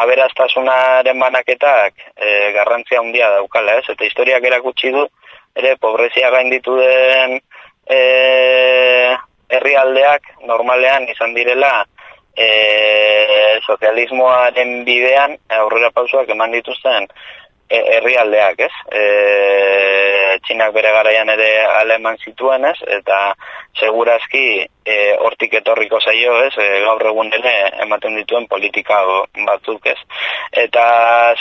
[0.03, 5.05] aberastasunaren banaketak e, garrantzia handia daukala ez, eta historiak erakutsi du,
[5.55, 7.39] ere pobrezia gainditu den
[7.87, 7.99] e,
[9.49, 11.73] herrialdeak normalean izan direla
[12.35, 12.49] e,
[13.65, 17.07] sozialismoaren bidean aurrera pausuak eman dituzten
[17.69, 18.71] herrialdeak, ez?
[18.91, 19.03] E,
[20.45, 22.77] txinak bere garaian ere aleman zituen, ez?
[22.99, 23.19] Eta
[23.79, 26.53] segurazki e, hortik etorriko zaio, ez?
[26.57, 27.53] E, gaur egun ere
[27.85, 29.03] ematen dituen politika
[29.45, 29.97] batzuk, ez?
[30.65, 30.83] Eta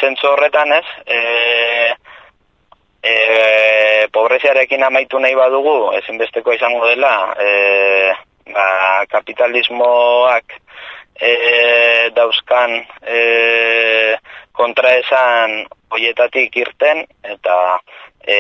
[0.00, 0.84] zentzu horretan, ez?
[1.06, 1.18] E,
[3.02, 3.14] e,
[4.12, 8.14] pobreziarekin amaitu nahi badugu, ezinbesteko izango dela, e,
[8.52, 8.68] ba,
[9.10, 10.58] kapitalismoak
[11.20, 13.18] e, dauzkan e,
[14.52, 17.58] kontraesan hoietatik irten eta
[18.26, 18.38] e,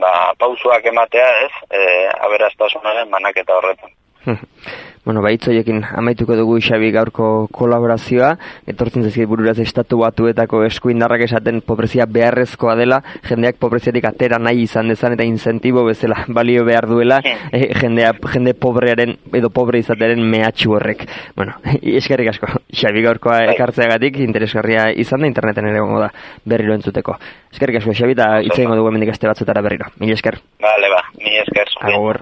[0.00, 1.80] ba, pausuak ematea ez, e,
[2.26, 3.92] aberaztasunaren manaketa horretan.
[5.04, 8.34] bueno, baitzoiekin amaituko dugu Xabi gaurko kolaborazioa,
[8.68, 14.92] etortzen zezkit bururaz estatu batuetako eskuindarrak esaten pobrezia beharrezkoa dela, jendeak pobreziatik atera nahi izan
[14.92, 20.76] dezan eta incentibo bezala balio behar duela, e, jendea, jende pobrearen edo pobre izatearen mehatxu
[20.76, 21.06] horrek.
[21.36, 21.56] Bueno,
[22.02, 23.54] eskerrik asko, Xabi gaurkoa bai.
[23.54, 26.10] ekartzeagatik interesgarria izan da interneten ere gongo da
[26.44, 27.16] berriro entzuteko.
[27.54, 29.90] Eskerrik asko, Xabi, eta itzen dugu emendik este batzutara berriro.
[29.98, 30.38] Mil esker.
[30.60, 31.74] Vale, ba, mil esker.
[31.88, 32.20] Agur.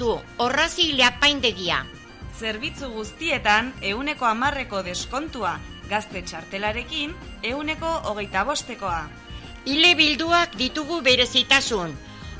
[0.00, 1.84] Duzu horrazi leapaindegia.
[2.38, 5.58] Zerbitzu guztietan euneko amarreko deskontua
[5.90, 7.12] gazte txartelarekin
[7.44, 9.02] euneko hogeita bostekoa.
[9.66, 11.92] Ile bilduak ditugu berezitasun.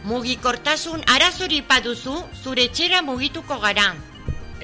[0.09, 3.93] Mugikortasun arazori paduzu zure txera mugituko gara.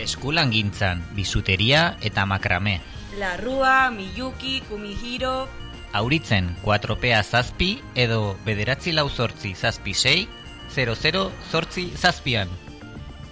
[0.01, 2.81] Eskulan gintzan, bisuteria eta makrame.
[3.19, 5.49] Larrua, Miyuki, Kumihiro...
[5.93, 10.29] Auritzen, 4PA zazpi edo bederatzi lau zortzi zazpi sei,
[10.75, 12.66] 00 zortzi zazpian.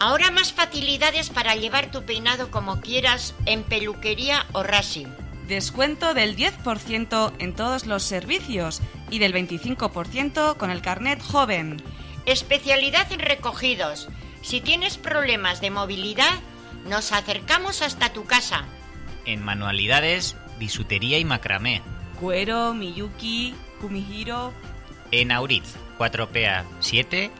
[0.06, 5.06] Ahora más facilidades para llevar tu peinado como quieras en peluquería o rasi.
[5.48, 11.82] Descuento del 10% en todos los servicios y del 25% con el carnet joven.
[12.26, 14.10] Especialidad en recogidos.
[14.42, 16.38] Si tienes problemas de movilidad,
[16.86, 18.66] nos acercamos hasta tu casa.
[19.24, 21.80] En manualidades, bisutería y macramé.
[22.20, 24.52] Cuero, Miyuki, Kumihiro.
[25.12, 27.30] En Auritz, 4PA 7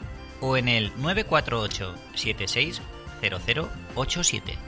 [0.44, 2.82] o en el 948 76
[3.22, 4.58] 0087.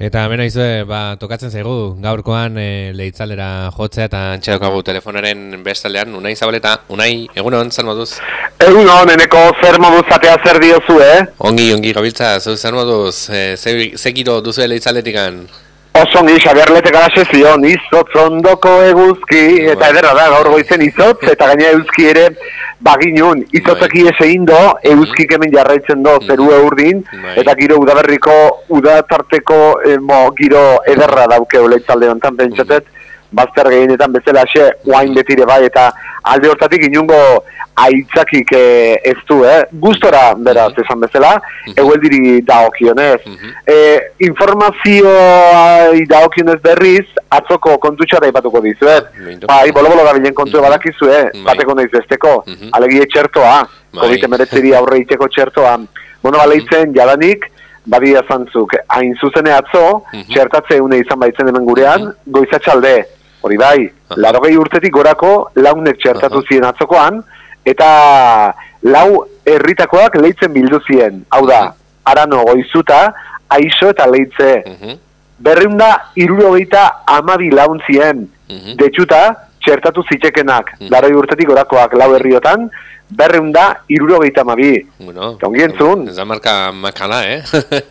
[0.00, 6.32] Eta hemen aizue, ba, tokatzen zaigu gaurkoan e, lehitzalera jotzea eta antxedokagu telefonaren bestaldean, Unai
[6.36, 8.14] Zabaleta, Unai, egunon, zer moduz?
[8.64, 11.26] Egunon, eneko zer moduz atea zer diozu, eh?
[11.36, 15.44] Ongi, ongi, gabiltza, zu zer moduz, e, ze, ze giro duzu lehitzaletikan?
[16.00, 21.48] Oso ongi, Xabier gara sezion, izotz ondoko eguzki, eta edera da, gaur goizen izotz, eta
[21.50, 22.22] gaina eguzki ere
[22.86, 24.04] baginun, izotzak bai.
[24.06, 24.60] iese indo,
[24.92, 27.34] eguzkik hemen jarraitzen do, zeru eurdin, bai.
[27.42, 28.36] eta giro udaberriko,
[28.78, 32.88] udatarteko, eh, mo, giro ederra dauke leitzalde honetan, pentsatet,
[33.30, 35.90] bazter gehienetan bezala xe, guain betire bai, eta
[36.22, 37.20] alde hortatik inungo
[37.80, 39.62] aitzakik eh, ez du, eh?
[39.72, 41.74] Gustora, beraz, mm esan bezala, -hmm.
[41.76, 43.20] egueldiri daokionez.
[43.26, 43.52] Mm -hmm.
[43.66, 49.04] eh, informazioa daokionez berriz, atzoko kontutxara ipatuko dizuet.
[49.46, 50.68] Bai, bolo-bolo gabilen kontu mm -hmm.
[50.68, 51.24] badakizu, eh?
[51.32, 51.42] Bai.
[51.44, 52.44] Bateko nahiz besteko.
[52.46, 52.68] Mm -hmm.
[52.72, 54.02] Alegie txertoa, bai.
[54.02, 55.78] COVID-19 aurre iteko txertoa.
[56.22, 57.46] Bueno, baleitzen, jadanik,
[57.86, 60.32] badia zantzuk, hain zuzene atzo, mm -hmm.
[60.32, 63.06] txertatze une izan baitzen hemen gurean, goizatxalde,
[63.40, 64.16] hori bai, -huh.
[64.16, 67.22] larogei urtetik gorako launek txertatu ziren atzokoan,
[67.64, 71.24] eta lau herritakoak leitzen bildu ziren.
[71.30, 71.72] Hau da,
[72.04, 73.12] arano goizuta,
[73.48, 74.52] aiso eta leitze.
[74.64, 74.98] -huh.
[75.38, 78.76] Berreunda, irurogeita amabi launtzien, -huh.
[78.76, 80.90] detxuta, txertatu zitekenak, -huh.
[80.90, 82.70] laroi urtetik gorakoak lau herriotan,
[83.10, 84.86] berreunda, irurogeita amabi.
[84.98, 86.08] Bueno, entzun?
[86.08, 87.42] Ez da marka makala, eh?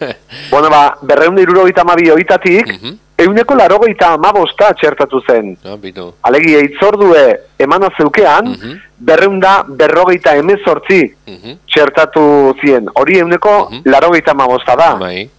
[0.54, 5.54] bueno, ba, berreunda irurogeita amabi oitatik, uh euneko larogeita amabosta txertatu zen.
[5.66, 6.08] No, bitu.
[6.24, 7.24] Alegi, eitzordue
[7.60, 8.80] emana zeukean, uh -huh.
[8.98, 11.58] berreunda berrogeita emezortzi uh -huh.
[11.68, 12.90] txertatu zien.
[12.96, 13.82] Hori euneko uh -huh.
[13.86, 14.96] larogeita amabosta da.
[14.96, 15.30] Bai.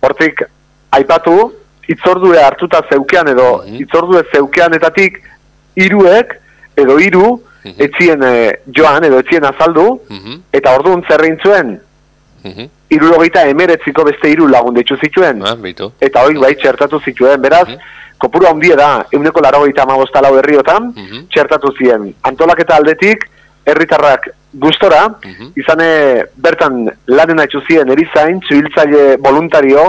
[0.00, 0.42] Hortik,
[0.90, 1.52] aipatu,
[1.88, 3.80] itzordue hartuta zeukean edo uh -huh.
[3.82, 5.22] itzordue zeukeanetatik
[5.74, 6.40] iruek
[6.76, 7.74] edo iru uh -huh.
[7.78, 10.40] etzien eh, joan edo etzien azaldu uh -huh.
[10.52, 11.80] eta orduan zerrein zuen
[12.44, 15.42] uh irurogeita emeretziko beste iru lagun detxu zituen.
[15.42, 15.56] Ah,
[16.00, 20.90] eta hori bai txertatu zituen, beraz, uh kopuru handie da, euneko larogeita amagosta lau herriotan,
[21.32, 22.08] txertatu ziren.
[22.24, 23.26] Antolaketa aldetik,
[23.66, 24.30] herritarrak
[24.62, 25.02] gustora,
[25.58, 25.88] izane
[26.36, 29.86] bertan lanen haitzu ziren erizain, zuhiltzaile voluntario,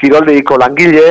[0.00, 1.06] kiroldeiko langile,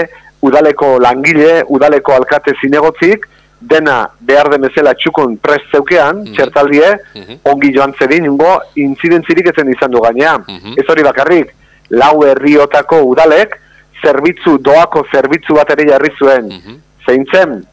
[0.46, 3.26] udaleko langile, udaleko alkate zinegotzik,
[3.60, 6.36] dena behar demezela txukun prest zeukean, mm -hmm.
[6.36, 10.38] txertaldie, mm ongi joan zedin, ingo, inzidentzirik ezen izan du gainea.
[10.78, 11.54] Ez hori bakarrik,
[11.90, 13.60] lau herriotako udalek,
[14.02, 16.48] zerbitzu, doako zerbitzu bat ere jarri zuen.
[16.48, 17.66] Mm Zeintzen,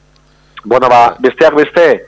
[0.65, 2.07] bueno ba, besteak beste,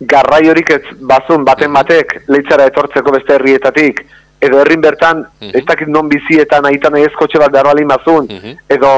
[0.00, 4.06] garrai horik ez bazun baten batek, leitzara etortzeko beste herrietatik,
[4.40, 8.28] edo herrin bertan, ez dakit non bizietan, aitan ez kotxe bat behar bali mazun,
[8.68, 8.92] edo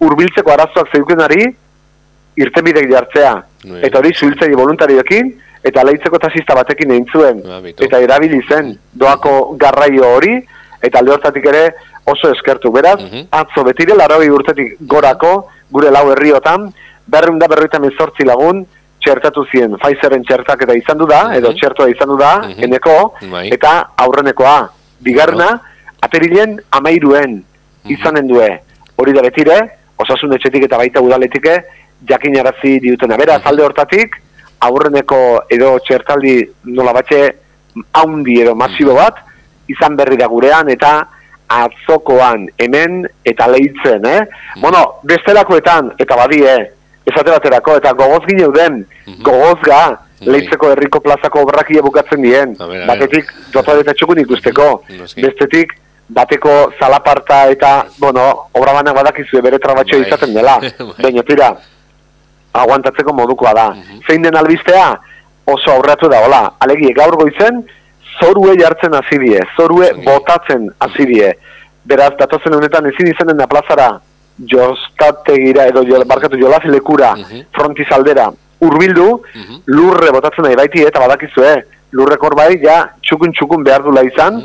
[0.00, 1.50] hurbiltzeko arazoak zeukenari,
[2.42, 3.34] irtenbidek jartzea.
[3.82, 5.32] Eta hori zuhiltzei voluntarioekin,
[5.68, 7.42] eta leitzeko tasista batekin egin zuen.
[7.46, 10.38] Ah, eta erabili zen doako garraio hori,
[10.82, 11.16] eta alde
[11.50, 11.64] ere
[12.06, 12.72] oso eskertu.
[12.72, 16.70] Beraz, uh atzo betire laroi urtetik gorako, gure lau herriotan,
[17.06, 18.64] berreunda berroita mezortzi lagun,
[19.00, 23.48] txertatu zien Pfizeren txertak eta izan du da, edo txertua izan du da, eneko, bai.
[23.54, 24.58] eta aurrenekoa.
[25.04, 25.52] Bigarna,
[26.02, 27.38] aperilen amairuen
[27.88, 28.48] izanen due.
[28.98, 29.58] Hori da betire,
[30.02, 31.60] osasun etxetik eta baita udaletike,
[32.06, 33.16] jakinarazi diutena.
[33.16, 34.16] Bera, alde hortatik,
[34.66, 35.20] aurreneko
[35.50, 36.40] edo txertaldi
[36.74, 37.20] nola batxe
[38.00, 39.20] haundi edo masibo bat,
[39.70, 40.92] izan berri da gurean, eta
[41.48, 44.20] atzokoan hemen eta lehitzen, eh?
[44.56, 44.60] Mm.
[44.64, 46.56] Bueno, bestelakoetan, eta badie,
[47.08, 52.56] esate baterako, eta gogoz gine den, mm gogozga, mm lehitzeko herriko plazako obrakia bukatzen dien,
[52.58, 54.64] batetik, doto eta txukun ikusteko,
[55.14, 55.76] bestetik,
[56.08, 58.24] bateko zalaparta eta, bueno,
[58.58, 60.56] obra banak badakizue bere trabatxo izaten dela,
[61.04, 61.52] baina tira,
[62.52, 63.68] aguantatzeko modukoa da.
[64.06, 64.98] Zein den albistea,
[65.46, 67.62] oso aurratu da, hola, alegie gaur goizen,
[68.20, 71.32] zorue jartzen hasi die, zorue botatzen hasi die.
[71.88, 73.88] Beraz, datozen honetan ezin izanen da plazara
[74.38, 77.14] jostategira edo jo, barkatu jolazi lekura
[77.56, 78.28] frontizaldera
[78.60, 79.08] urbildu,
[79.70, 81.54] lurre botatzen nahi baiti eta badakizue,
[81.94, 84.42] lurrekor bai, ja, txukun txukun behar dula izan,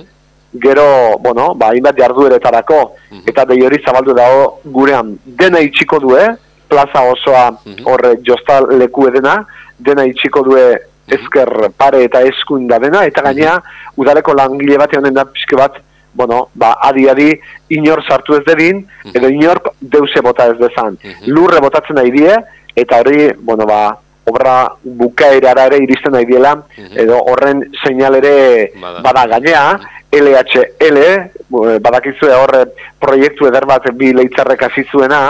[0.64, 2.80] gero, bueno, ba, hainbat jardueretarako,
[3.26, 6.28] eta behi hori zabaldu dago gurean, dena itxiko due,
[6.74, 7.46] plaza osoa
[7.86, 9.38] horre josta leku edena,
[9.80, 10.66] dena itxiko due
[11.14, 13.58] ezker pare eta eskun da dena, eta gaina,
[14.00, 15.80] udaleko langile bat honen da pixke bat,
[16.14, 17.32] bueno, ba, adi-adi
[17.74, 18.84] inor sartu ez dedin,
[19.14, 20.98] edo inor deuse bota ez dezan.
[21.28, 22.36] Lurre botatzen nahi die,
[22.76, 23.82] eta hori, bueno, ba,
[24.30, 28.36] obra bukaerara ere iristen nahi diela, edo horren seinal ere
[28.80, 29.26] bada.
[29.34, 29.66] gainea,
[30.14, 32.64] LHL, eh, badakizue horre
[33.02, 35.22] proiektu eder bat bi leitzarrek hasi zuena,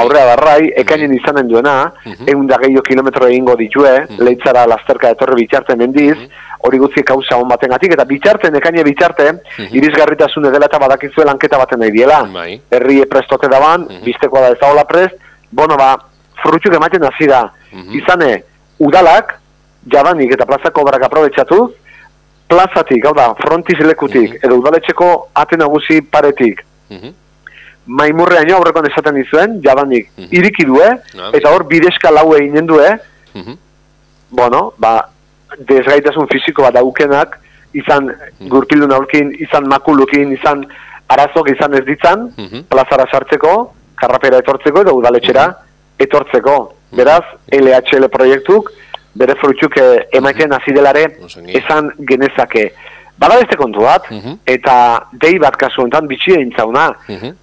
[0.00, 5.76] aurrea darrai, ekainen izanen duena, egun da gehiago kilometro egingo ditue, leitzara lasterka etorri bitxarte
[5.76, 6.16] mendiz,
[6.62, 9.28] hori guzti kausa hon batengatik eta bitxarten, ekaine bitxarte,
[9.74, 12.22] irisgarritasun edela eta badakizue lanketa baten nahi diela.
[12.70, 15.18] Herri prestote daban, biztekoa da ez daola prest,
[15.50, 15.94] bono ba,
[16.42, 17.44] frutxuk ematen hasi da.
[17.98, 18.32] Izane,
[18.82, 19.36] udalak,
[19.90, 21.62] jadanik eta plazako obrak aprobetsatu,
[22.52, 25.08] plazatik, hau da, frontiz lekutik, edo udaletxeko
[25.42, 26.60] ate nagusi paretik,
[28.00, 30.90] maimurreaino aurrekoan esaten dizuen, jadanik, iriki due,
[31.32, 32.90] eta hor bidezka lau eginen due,
[34.30, 34.92] bueno, ba,
[35.68, 37.38] desgaitasun fisiko bat daukenak,
[37.76, 38.10] izan
[38.52, 40.66] gurpildun aurkin, izan makulukin, izan
[41.12, 42.28] arazok izan ez ditzan,
[42.70, 43.56] plazara sartzeko,
[44.02, 45.48] karrapera etortzeko edo udaletxera
[46.02, 46.56] etortzeko.
[46.92, 47.24] Beraz,
[47.56, 48.68] LHL proiektuk,
[49.14, 51.06] bere frutxuk eh, emaiten hasi delare
[51.58, 52.72] esan genezake.
[53.18, 54.08] Bada beste kontu bat,
[54.46, 54.74] eta
[55.12, 56.88] dei bat kasu honetan bitxia intzauna.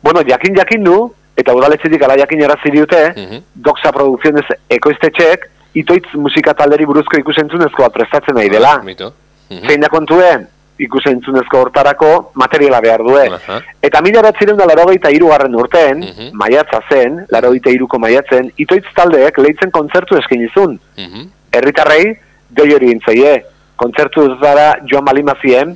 [0.03, 0.97] Bueno, jakin jakin du,
[1.37, 3.01] eta udaletxetik ala jakin erazi diute,
[3.55, 8.81] Doxa Produkzionez ekoiztetxeek, itoitz musika talderi buruzko ikusentzunezko bat prestatzen nahi dela.
[9.67, 10.47] Zein da kontuen,
[10.79, 13.23] ikusentzunezko hortarako materiala behar due.
[13.81, 19.71] Eta mila batziren da larogeita irugarren urteen, maiatza zen, larogeita iruko maiatzen, itoitz taldeek lehitzen
[19.71, 20.79] kontzertu eskin izun.
[21.51, 22.17] Herritarrei,
[22.49, 23.43] dei hori intzaie,
[23.79, 25.75] kontzertu zara joan balimazien,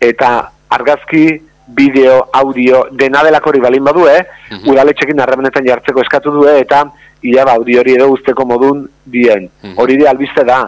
[0.00, 0.30] eta
[0.68, 1.26] argazki,
[1.66, 4.20] bideo, audio, dena delako hori balin badue,
[4.70, 6.84] udaletxekin harremenetan jartzeko eskatu due, eta
[7.26, 9.48] ia ba, audio hori edo usteko modun dien.
[9.76, 10.60] Hori de albiste da.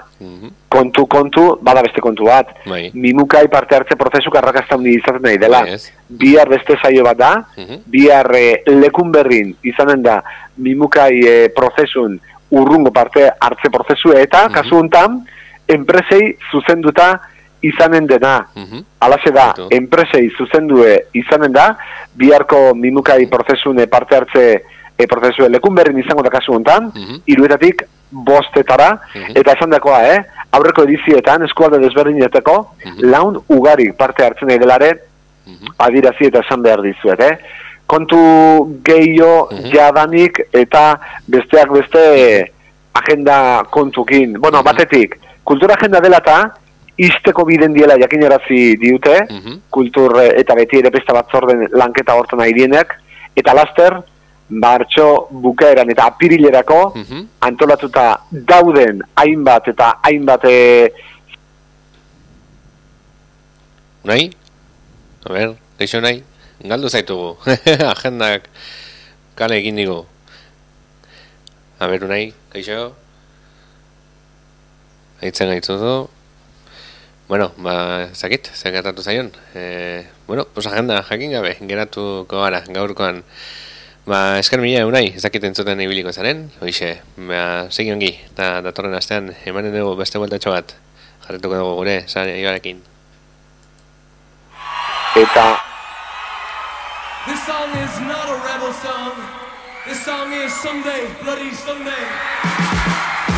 [0.68, 2.50] Kontu, kontu, bada beste kontu bat.
[2.94, 5.62] Mimukai parte hartze prozesu karrakazta hundi izaten nahi dela.
[6.08, 7.32] Bihar beste saio bat da,
[7.86, 10.20] bihar eh, lekun berrin izanen da
[10.58, 12.18] Mimukai eh, prozesun
[12.50, 15.20] urrungo parte hartze prozesu eta kasu hontan
[15.68, 17.18] enpresei zuzenduta
[17.60, 18.38] izanen dena.
[19.04, 21.72] Alaxe da, enpresei zuzendue izanen da,
[22.14, 24.44] biharko Mimukai prozesune parte hartze
[24.96, 26.90] e, prozesu lekun berrin izango da kasu hontan,
[27.26, 28.94] iruetatik bostetara,
[29.34, 30.18] eta esan dakoa, eh?
[30.56, 32.56] aurreko edizietan, eskualde desberdineteko,
[33.04, 34.92] laun ugari parte hartzen nahi delare,
[35.84, 37.66] adirazi eta esan behar dizuet, eh?
[37.88, 38.20] Kontu
[38.84, 42.04] gehiago jadanik eta besteak beste
[42.94, 44.36] agenda kontukin.
[44.40, 46.38] Bueno, batetik, kultura agenda dela eta
[46.98, 49.16] izteko biden diela jakinarazi diute,
[49.70, 52.92] kultur eh, eta beti ere besta batzorden lanketa hortan nahi dienek,
[53.36, 54.00] eta laster,
[54.48, 56.94] martxo bukaeran eta apirilerako
[57.40, 60.56] antolatuta dauden hainbat eta hainbat e...
[64.04, 64.30] Unai?
[65.26, 65.54] A ber,
[66.00, 66.22] nahi?
[66.58, 67.36] Galdu zaitugu.
[67.94, 68.48] Agendak
[69.38, 70.00] kale egin digu.
[71.78, 72.94] A ber, unai, kaixo?
[75.22, 76.08] Aitzen gaitzuzu.
[77.28, 79.30] Bueno, ba, zakit, zer gertatu zaion.
[79.54, 83.22] E, bueno, pues agenda jakin gabe, geratuko gara, gaurkoan.
[84.08, 86.94] Ba, esker mila, unai, ez dakit entzuten ibiliko zaren, hoxe,
[87.28, 90.74] ba, segi ongi, eta datorren astean, emanen dugu beste bueltatxo bat,
[91.28, 92.82] jarretuko dugu gure, zare, ibarekin.
[95.22, 95.50] Eta...
[97.28, 99.12] This song is not a rebel song.
[99.86, 103.37] This song is someday, bloody someday.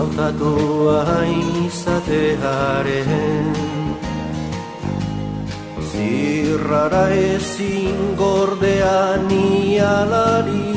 [0.00, 1.28] Hautatua
[1.60, 3.10] izatearen
[5.90, 10.72] Zirrara ezin gordea nialari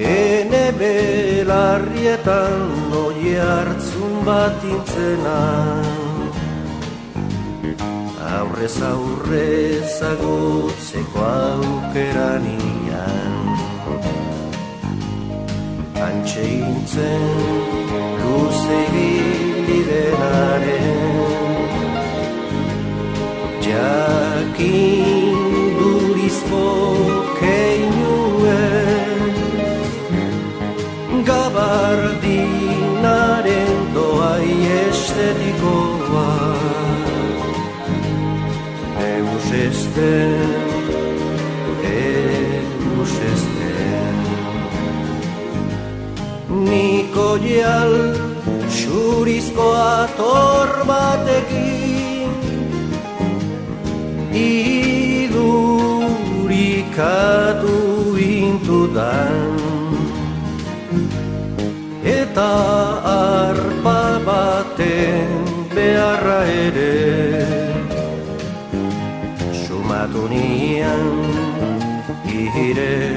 [0.00, 2.56] Ene belarrietan
[2.94, 5.42] noi hartzun bat intzena
[8.38, 12.47] Aurrez aurrez agotzeko aukeran
[16.98, 17.22] intzen
[18.22, 18.80] luze
[19.88, 20.86] denaren
[23.66, 24.87] Jakin
[62.38, 65.30] Eta arpa baten
[65.74, 66.36] beharra
[66.66, 66.94] ere.
[69.62, 71.02] Sumatu nian
[72.30, 73.07] ire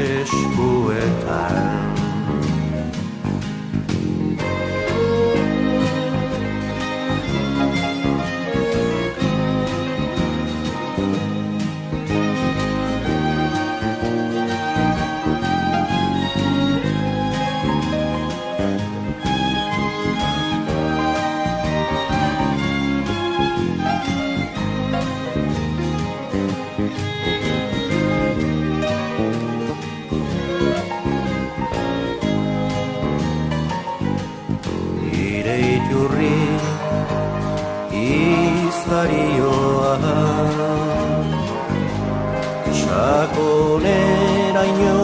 [44.61, 44.97] Sakonera ino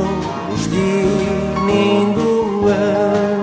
[0.49, 0.89] guzti
[1.65, 3.41] ninduen.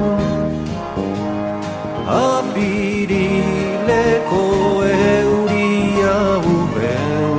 [2.06, 3.62] Apirileko
[4.84, 6.16] euria
[6.54, 7.38] uben.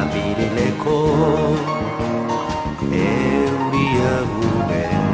[0.00, 0.98] Apirileko
[2.90, 5.06] euria uben.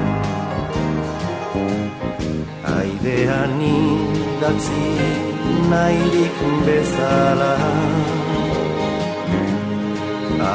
[2.76, 4.86] Aidean idatzi
[5.70, 7.52] nahirik bezala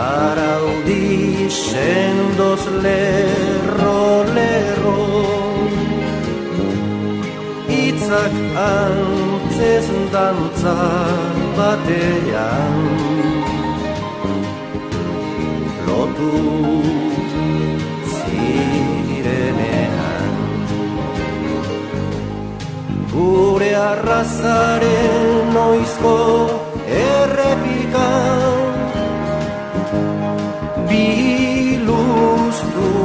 [0.03, 4.01] Araudi sendoz lerro
[4.35, 5.01] lerro
[7.83, 10.75] Itzak antzez dantza
[11.57, 12.75] batean.
[15.87, 16.31] Lotu
[18.15, 19.93] zirenean.
[23.13, 26.17] Gure arrazaren noizko
[27.05, 28.62] errepikan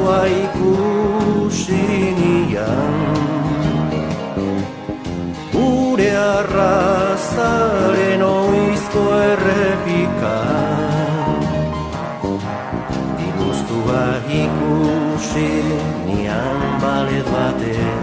[0.08, 1.84] Biluztua ikusi
[2.16, 2.96] nian
[5.52, 11.44] Gure arrazaren oizko errepikan
[13.20, 15.52] Biluztua ikusi
[16.08, 17.97] nian balet batean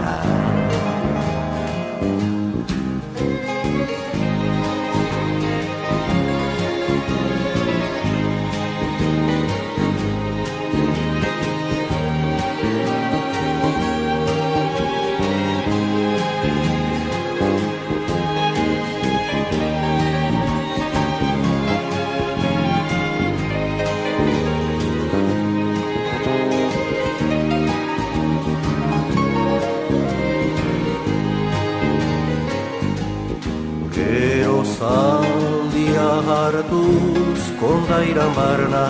[37.66, 38.86] kondairan barna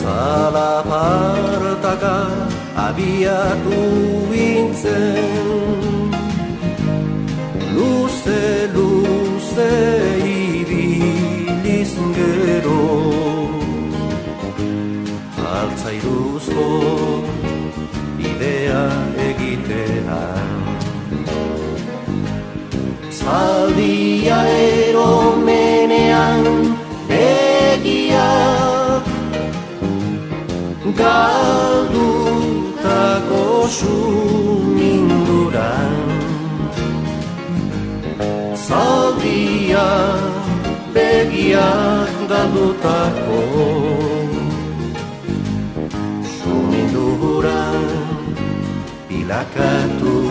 [0.00, 2.16] Zalapartaka
[2.86, 3.80] abiatu
[4.30, 5.26] bintzen
[7.74, 8.44] Luze,
[8.74, 9.72] luze
[10.38, 12.82] ibiliz gero.
[15.54, 16.68] Altzairuzko
[18.30, 18.82] idea
[19.28, 20.50] egitean
[23.20, 24.77] Zaldia eromenean
[30.98, 32.18] Galdutako
[33.78, 35.14] suminduran.
[38.58, 39.86] Zaldia
[40.90, 43.42] begiak galdutako
[46.26, 47.86] Suminduran.
[49.06, 50.27] Bilakatu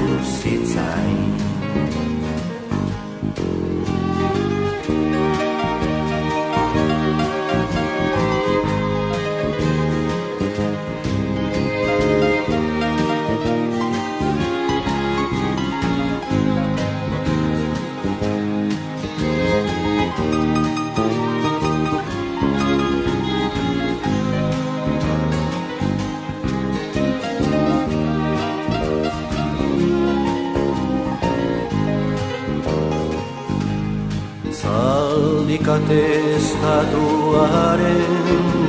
[35.68, 36.04] kate
[36.38, 38.14] estatuaren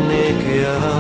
[0.09, 0.95] nekea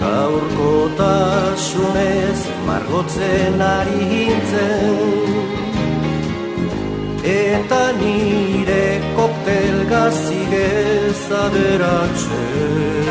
[0.00, 4.98] Gaurko tasunez margotzen ari hintzen
[7.22, 8.86] Eta nire
[9.16, 13.06] koktel gazigez aderatzen.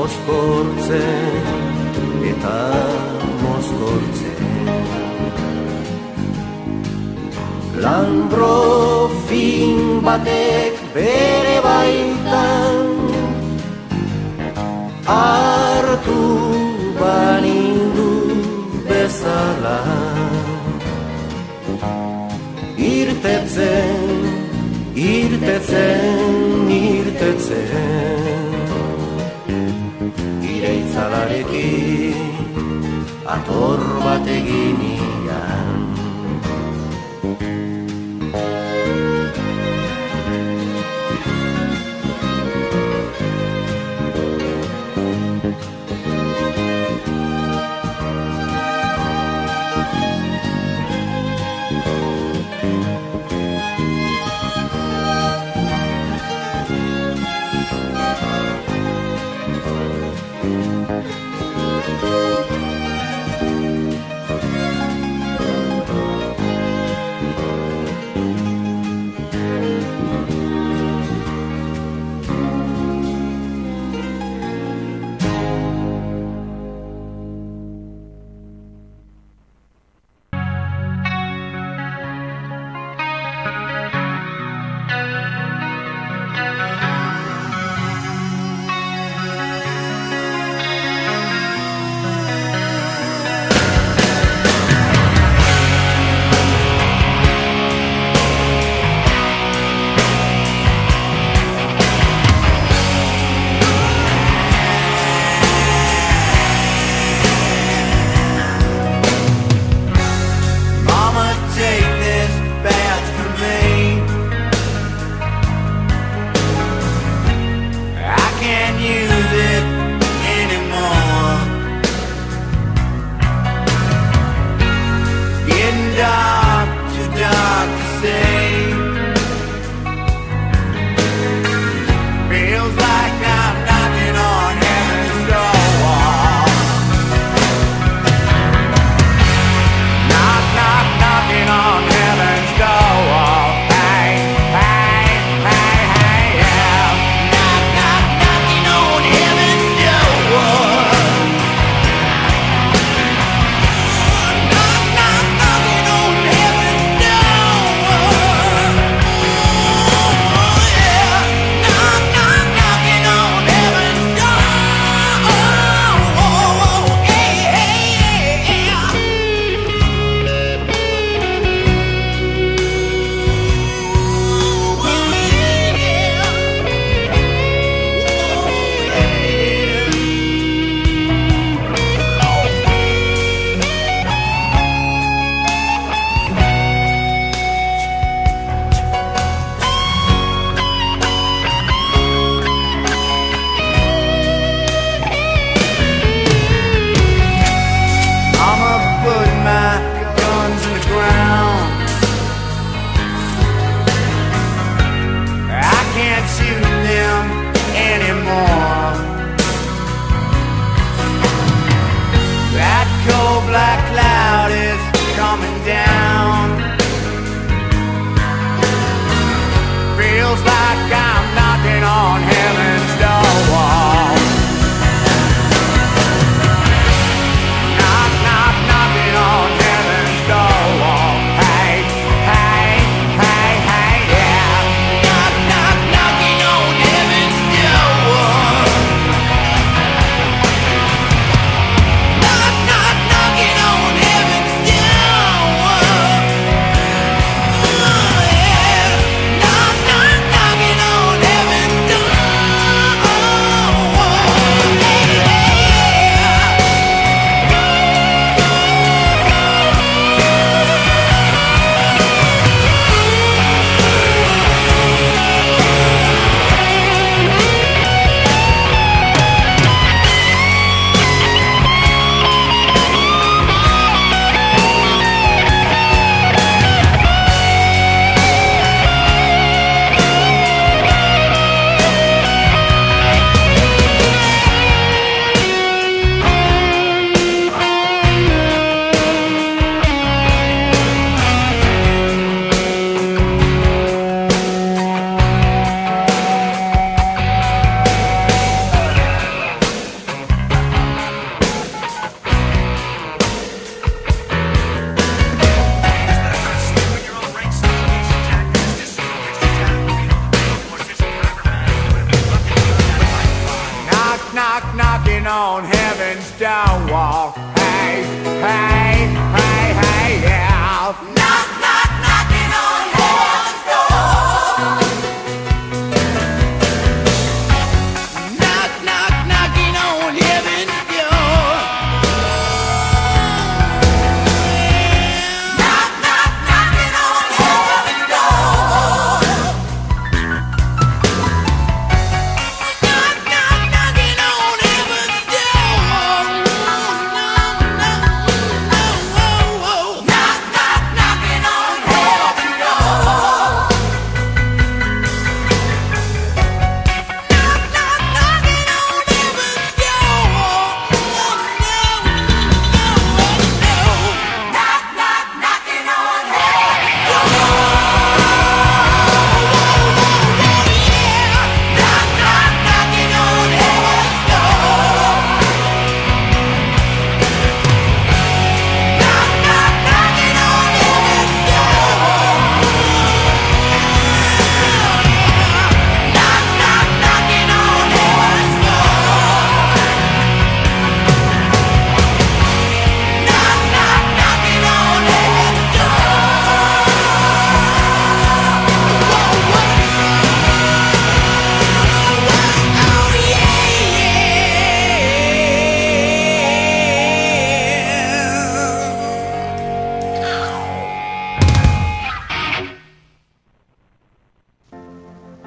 [0.00, 1.34] Oskortzen
[2.32, 2.93] eta
[7.84, 12.86] Lambro fin batek bere baitan.
[15.14, 16.22] Artu
[17.00, 18.12] banindu
[18.88, 19.80] bezala.
[22.94, 24.08] Irtetzen,
[25.12, 28.48] irtetzen, irtetzen.
[30.54, 32.18] Ireitzalarekin
[33.36, 34.93] ator bat egini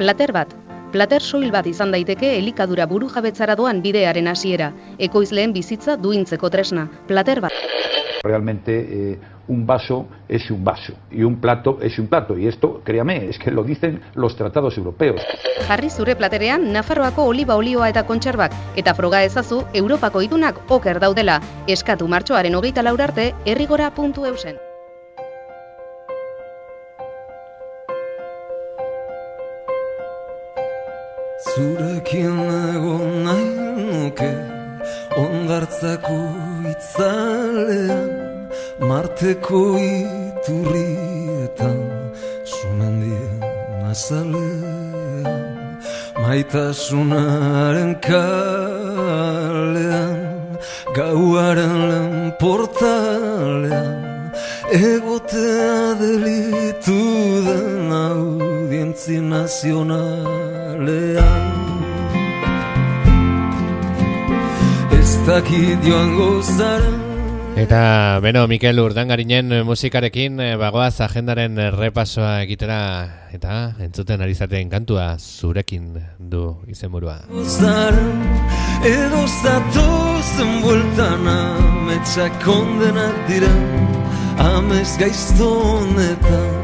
[0.08, 0.54] Plater bat.
[0.94, 4.70] Plater soil bat izan daiteke elikadura buru jabetzara doan bidearen hasiera.
[5.08, 6.86] Ekoizleen bizitza duintzeko tresna.
[7.10, 7.58] Plater bat.
[8.24, 9.18] Realmente eh,
[9.50, 12.38] un vaso es un vaso y un plato es un plato.
[12.38, 15.20] Y esto, créame, es que lo dicen los tratados europeos.
[15.68, 21.42] Jarri zure platerean Nafarroako oliba olioa eta kontserbak eta froga ezazu Europako itunak oker daudela.
[21.68, 24.67] Eskatu martxoaren hogeita laur arte errigora.eusen.
[31.58, 33.50] Zurekin egon nahi
[33.90, 34.34] nuke
[35.22, 36.18] Ondartzako
[36.72, 38.12] itzalean
[38.90, 41.80] Marteko iturrietan
[42.54, 43.42] Sumendien
[43.90, 45.42] azalean
[46.22, 49.18] Maitasunaren kalean
[51.00, 53.98] Gauaren lehen portalean
[54.86, 57.02] Egotea delitu
[57.50, 57.90] den
[58.78, 60.38] audientzi nazionalean.
[64.94, 67.06] Ez dakit joango zaren
[67.58, 72.78] Eta, beno, Mikel Urdangarinen musikarekin eh, bagoaz agendaren repasoa egitera
[73.34, 77.18] eta entzuten ari zaten kantua zurekin du izenburua.
[78.86, 83.60] Edo zatozen bueltan ametsak kondenak diren
[84.38, 86.57] Amez gaiztonetan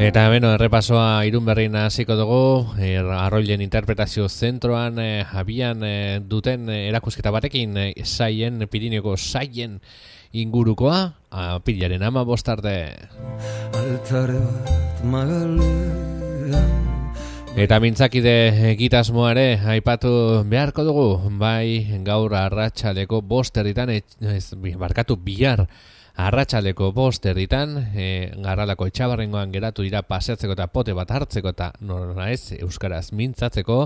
[0.00, 6.70] Eta beno, errepasoa irun berrin hasiko dugu, er, arroilen interpretazio zentroan eh, abian eh, duten
[6.72, 9.76] eh, erakusketa batekin eh, saien, Pirineoko saien
[10.32, 12.72] ingurukoa, apilaren ama bostarte.
[13.76, 16.64] Altare bat magalean
[17.60, 19.46] Eta mintzakide egitasmoa ere
[19.76, 20.10] aipatu
[20.48, 25.66] beharko dugu, bai gaur arratsaleko bost erditan, et- ez, barkatu bihar
[26.26, 32.30] arratsaleko bost erditan, e, garralako etxabarrengoan geratu dira paseatzeko eta pote bat hartzeko eta nola
[32.32, 33.84] ez, euskaraz mintzatzeko,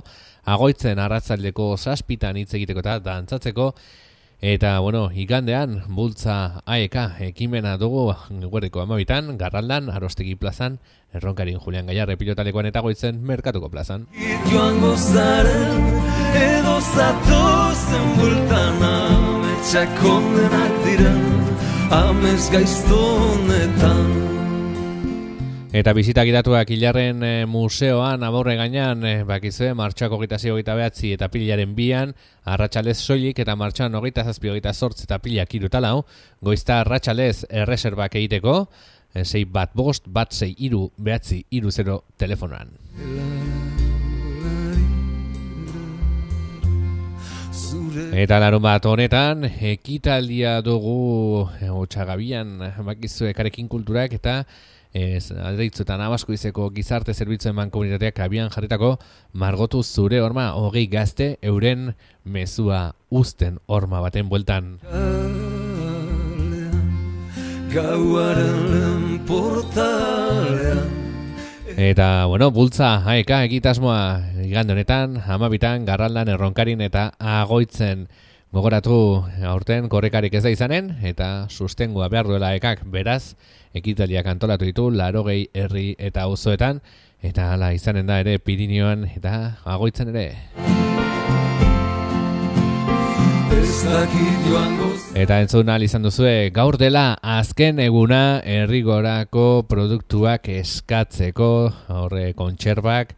[0.57, 3.73] agoitzen arratzaldeko zazpitan hitz egiteko eta dantzatzeko,
[4.45, 6.97] Eta, bueno, igandean, bultza AEK
[7.31, 8.11] ekimena dugu
[8.53, 10.77] guerriko amabitan, garraldan, arostegi plazan,
[11.17, 14.05] erronkarin Julian Gaiarre pilotalekoan eta goitzen merkatuko plazan.
[14.51, 15.89] Joango zaren
[16.43, 20.85] edo zatozen bueltan ametsak kondenak
[21.95, 24.09] Amez gaiztonetan
[25.75, 31.13] Eta bizitak idatuak hilarren e, museoan aborre gainean, e, bakizue, martxoak hogeita zi hogeita behatzi
[31.15, 32.15] eta pilaren bian,
[32.51, 36.05] arratsalez soilik eta martxoan hogeita zazpi hogeita sortz eta pilak irutalau,
[36.43, 38.57] goizta arratsalez erreserbak egiteko,
[39.15, 42.75] e, sei bat bost, bat sei iru, behatzi, iru zero telefonoan.
[48.15, 54.37] Eta larun bat honetan, ekitaldia dugu e, otxagabian, bakizue karekin kulturak eta
[54.95, 58.93] ez, adreitzutan abasko izeko gizarte zerbitzuen eman komunitateak abian jarritako
[59.33, 61.91] margotu zure horma hogei gazte euren
[62.23, 64.77] mezua uzten horma baten bueltan.
[67.75, 70.94] Gauaren portalean
[71.77, 78.07] Eta, bueno, bultza, haeka, egitasmoa igande honetan, amabitan, garraldan, erronkarin eta agoitzen
[78.55, 83.35] Gogoratu aurten korrekarik ez da izanen eta sustengua behar duela ekak beraz
[83.75, 86.79] ekitaliak antolatu ditu larogei herri eta auzoetan
[87.19, 89.35] eta hala izanen da ere Pirinioan eta
[89.67, 90.84] agoitzen ere.
[95.15, 101.49] Eta entzun ahal izan duzue, gaur dela azken eguna errigorako produktuak eskatzeko,
[101.95, 103.15] horre kontserbak,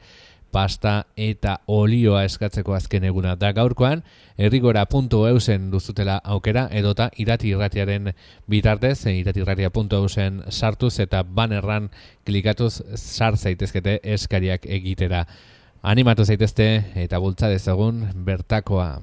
[0.52, 4.04] pasta eta olioa eskatzeko azken eguna da gaurkoan,
[4.36, 8.12] errigora.eusen duzutela aukera, edota irati irratiaren
[8.48, 11.90] bitartez, e, irati irratia.eusen sartuz eta banerran
[12.24, 15.26] klikatuz sar eskariak egitera.
[15.82, 16.66] Animatu zaitezte
[16.96, 19.00] eta bultza dezagun bertakoa.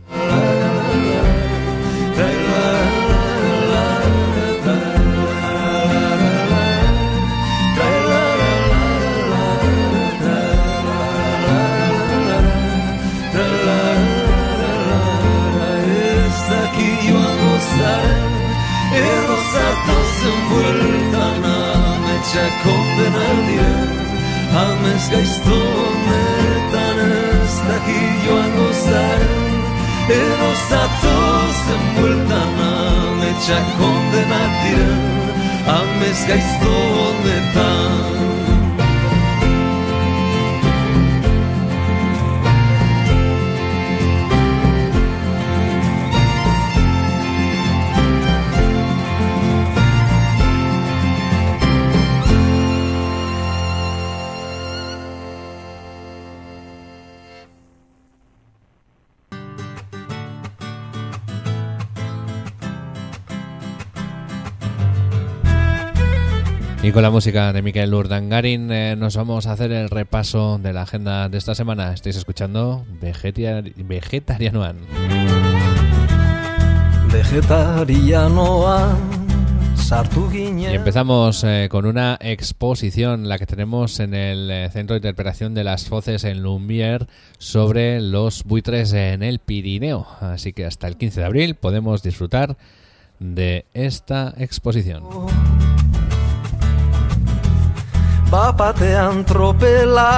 [66.93, 70.83] Con la música de Miquel Urdangarin eh, nos vamos a hacer el repaso de la
[70.83, 71.91] agenda de esta semana.
[71.91, 74.77] Estáis escuchando Vegetia- Vegetarianoan.
[77.11, 78.95] Vegetarianoan
[80.71, 85.55] Y empezamos eh, con una exposición, la que tenemos en el eh, Centro de Interpretación
[85.55, 87.07] de las Foces en Lumière
[87.39, 90.05] sobre los buitres en el Pirineo.
[90.21, 92.55] Así que hasta el 15 de abril podemos disfrutar
[93.19, 95.03] de esta exposición.
[98.33, 100.09] Bapatean tropela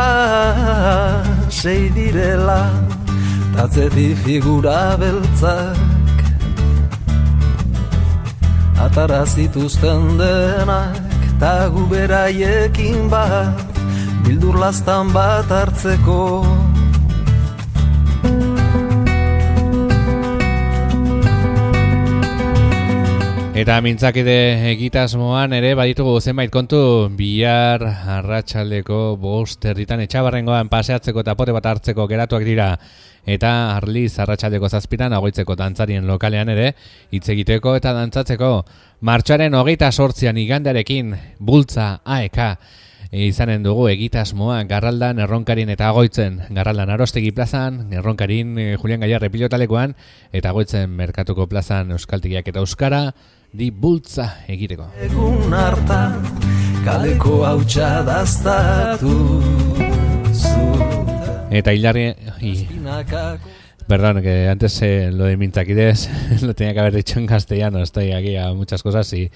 [1.52, 2.72] sei direla
[3.52, 5.76] Tatzetik figura beltzak.
[8.80, 10.96] Atara zituzten denak
[11.44, 13.60] Ta gu beraiekin bat
[14.24, 16.48] Bildur lastan bat hartzeko
[23.56, 27.07] Eta mintzakide egitasmoan ere baditugu zenbait kontu.
[27.15, 32.73] Bihar arratsaldeko bost herritan etxabarrengoan paseatzeko eta pote bat hartzeko geratuak dira.
[33.23, 36.73] Eta arliz arratsaldeko zazpiran agoitzeko dantzarien lokalean ere
[37.15, 38.49] hitz egiteko eta dantzatzeko.
[39.07, 42.41] Martxoaren hogeita sortzian igandarekin bultza AEK
[43.15, 46.41] izanen dugu egitasmoa Garraldan, Erronkarin eta Agoitzen.
[46.49, 49.95] Garraldan Arostegi plazan, Erronkarin eh, Julian Gaiarre pilotalekoan
[50.34, 53.14] eta Agoitzen Merkatuko plazan Euskaltegiak eta Euskara
[53.56, 54.90] di bultza egiteko.
[55.07, 56.19] Egun hartan
[56.84, 59.15] kaleko hautsa daztatu
[61.56, 62.10] Eta hilarri...
[62.36, 63.53] Espinakako
[63.88, 66.10] Perdón, que antes eh, lo de Mintaquides
[66.41, 67.84] lo tenía que haber dicho en castellano.
[67.84, 69.32] Estoy aquí a muchas cosas y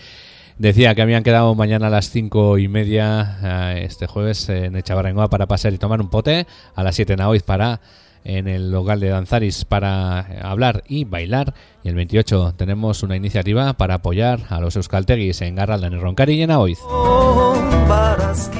[0.57, 5.29] decía que habían quedado mañana a las cinco y media eh, este jueves en Echavarrengoa
[5.29, 6.47] para pasar y tomar un pote.
[6.73, 7.79] A las 7 en Aoiz para
[8.23, 11.53] en el local de Danzaris para hablar y bailar.
[11.83, 16.33] Y el 28 tenemos una iniciativa para apoyar a los euskalteguis en Garralda, en Roncari
[16.33, 16.79] y en Aoiz.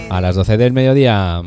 [0.10, 1.42] A las 12 del mediodía.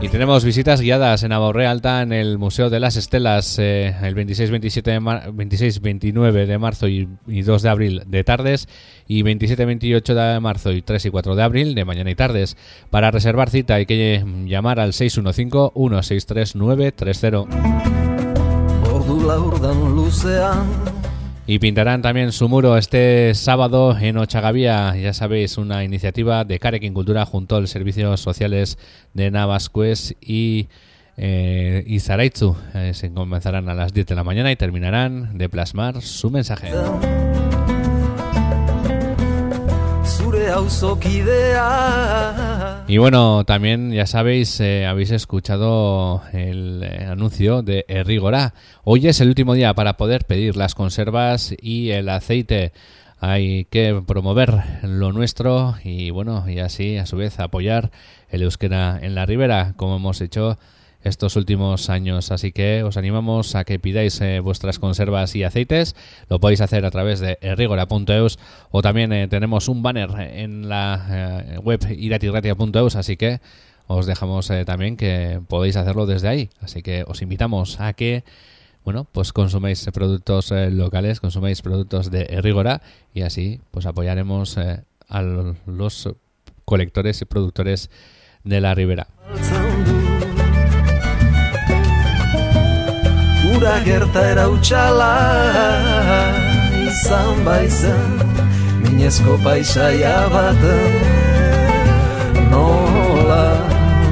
[0.00, 4.14] Y tenemos visitas guiadas en Aborre Alta en el Museo de las Estelas eh, el
[4.14, 8.68] 26-27 de mar- 26-29 de marzo y, y 2 de abril de tardes
[9.08, 12.56] y 27-28 de marzo y 3 y 4 de abril de mañana y tardes.
[12.90, 17.46] Para reservar cita hay que llamar al 615-163930.
[18.92, 20.64] Ordu laurdan luzean
[21.46, 26.94] Y pintarán también su muro este sábado en Ochagavía, ya sabéis, una iniciativa de Carequín
[26.94, 28.78] Cultura junto a los servicios sociales
[29.12, 30.68] de Navascues y
[31.18, 31.98] eh, y.
[32.74, 36.70] Eh, se comenzarán a las 10 de la mañana y terminarán de plasmar su mensaje.
[42.86, 48.54] Y bueno, también ya sabéis, eh, habéis escuchado el eh, anuncio de Errigora.
[48.82, 52.72] Hoy es el último día para poder pedir las conservas y el aceite.
[53.20, 57.90] Hay que promover lo nuestro y bueno, y así a su vez apoyar
[58.28, 60.58] el euskera en la ribera, como hemos hecho
[61.04, 62.30] estos últimos años.
[62.32, 65.94] Así que os animamos a que pidáis eh, vuestras conservas y aceites.
[66.28, 68.38] Lo podéis hacer a través de errigora.eus
[68.70, 73.40] o también eh, tenemos un banner en la eh, web iratirratia.eus, así que
[73.86, 76.50] os dejamos eh, también que podéis hacerlo desde ahí.
[76.60, 78.24] Así que os invitamos a que
[78.84, 82.82] bueno, pues consuméis productos locales, consuméis productos de Errigora
[83.14, 86.10] y así pues apoyaremos a los
[86.66, 87.90] colectores y productores
[88.42, 89.08] de la ribera.
[93.56, 95.14] Ura gertaera utxala
[96.84, 98.12] izan baizen
[98.82, 100.92] Minezko paisaia baten.
[102.50, 103.46] Nola,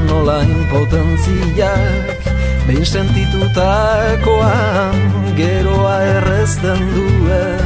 [0.08, 2.22] nola impotentziak
[2.66, 4.96] Behin sentitutakoan
[5.36, 7.60] geroa errezten duen.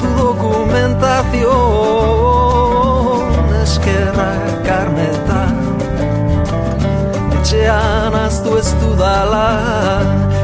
[0.00, 2.19] Tu dokumentazion
[9.00, 9.56] dudala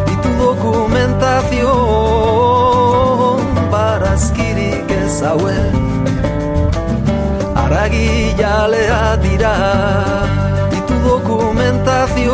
[0.08, 1.68] Itu dokumentazion
[3.68, 5.76] barazkirik ez hauen
[7.52, 9.56] Aragi jalea dira
[10.72, 12.32] Itu dokumentazion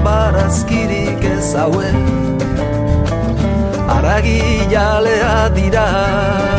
[0.00, 2.00] barazkirik ez hauen
[3.92, 6.53] Aragi jalea dira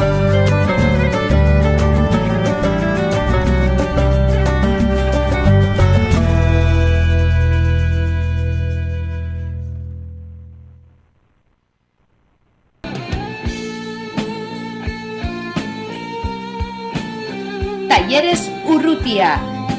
[19.05, 19.35] Urrutia,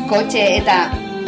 [0.07, 0.75] kotxe eta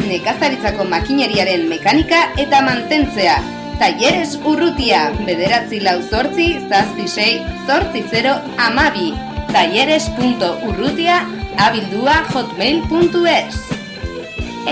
[0.07, 3.33] nekazaritzako makineriaren mekanika eta mantentzea.
[3.75, 7.33] Talleres Urrutia, bederatzi lau zortzi, zazpi sei,
[7.67, 9.11] zortzi zero, amabi.
[9.51, 11.19] Talleres.urrutia,
[11.59, 13.59] abildua hotmail.es.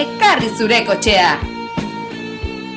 [0.06, 1.36] Ekarri zure kotxea!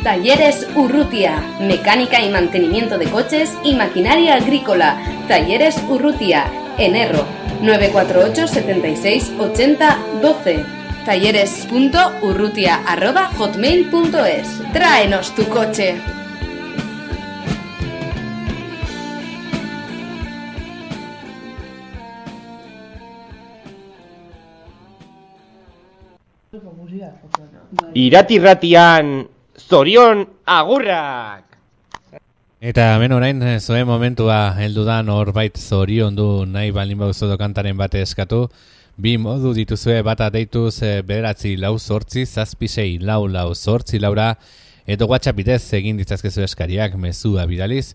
[0.02, 4.98] Talleres Urrutia, mecánica y mantenimiento de coches y maquinaria agrícola.
[5.28, 7.24] Talleres Urrutia, en Erro,
[7.60, 10.64] 948 76 80 12.
[11.04, 14.60] Talleres.urrutia arroba hotmail.es.
[14.72, 16.00] Tráenos tu coche.
[27.94, 31.49] Iratirratian zorion agurrak!
[32.60, 37.78] Eta hemen orain eh, zuen momentua heldu da norbait zorion du nahi balin bauzodo kantaren
[37.78, 38.50] bate eskatu.
[39.00, 44.34] Bi modu dituzue bata deituz eh, bederatzi lau zortzi, zazpi sei lau lau zortzi laura,
[44.84, 47.94] edo WhatsApp bidez egin ditzazkezu eskariak mezua bidaliz,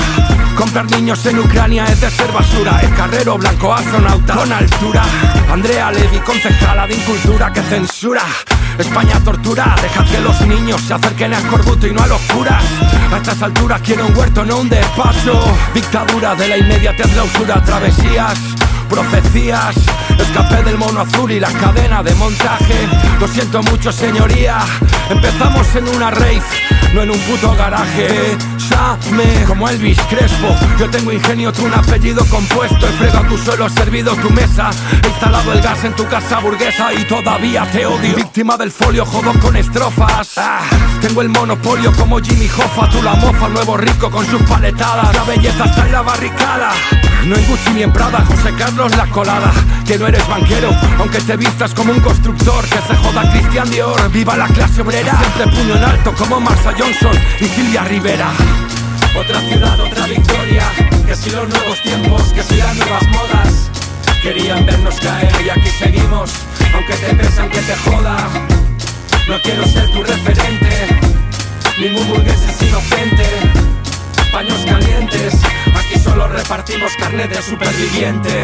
[0.57, 2.81] Comprar niños en Ucrania es de ser basura.
[2.81, 5.01] El carrero blanco astronauta con altura.
[5.49, 8.23] Andrea Levy, concejala de incultura que censura.
[8.77, 12.65] España tortura, dejad que los niños se acerquen al corbuto y no a los curas.
[13.13, 15.41] A estas alturas quiero un huerto, no un despacho.
[15.73, 18.37] Dictadura de la inmediatez, la usura, travesías.
[18.89, 19.75] Profecías,
[20.19, 22.87] escapé del mono azul y la cadena de montaje.
[23.19, 24.59] Lo siento mucho, señoría.
[25.09, 26.41] Empezamos en una rave,
[26.93, 28.37] no en un puto garaje.
[29.05, 30.55] bésame como Elvis Crespo.
[30.79, 32.87] Yo tengo ingenio, tú un apellido compuesto.
[32.87, 34.69] He fregado tu suelo, he servido tu mesa.
[35.03, 38.15] He instalado el gas en tu casa burguesa y todavía te odio.
[38.15, 40.37] Víctima del folio, jodo con estrofas.
[40.37, 40.61] Ah,
[41.01, 42.89] tengo el monopolio como Jimmy Hoffa.
[42.89, 45.13] Tú la mofa, nuevo rico con sus paletadas.
[45.15, 46.71] La belleza está en la barricada.
[47.25, 49.51] No en Gucci ni en Prada, José Carlos la colada.
[49.85, 52.63] Que no eres banquero, aunque te vistas como un constructor.
[52.65, 55.17] Que se joda Cristian Dior, viva la clase obrera.
[55.17, 58.31] Siempre puño en alto como Marsa Johnson y Silvia Rivera.
[59.17, 60.63] Otra ciudad, otra victoria.
[61.05, 63.71] Que si los nuevos tiempos, que si las nuevas modas.
[64.21, 66.33] Querían vernos caer y aquí seguimos.
[66.73, 68.17] Aunque te pese, aunque te joda.
[69.27, 70.87] No quiero ser tu referente.
[71.79, 73.25] Ningún burgués es inocente.
[74.31, 75.33] Paños calientes.
[75.75, 78.43] Aquí solo repartimos carne de superviviente.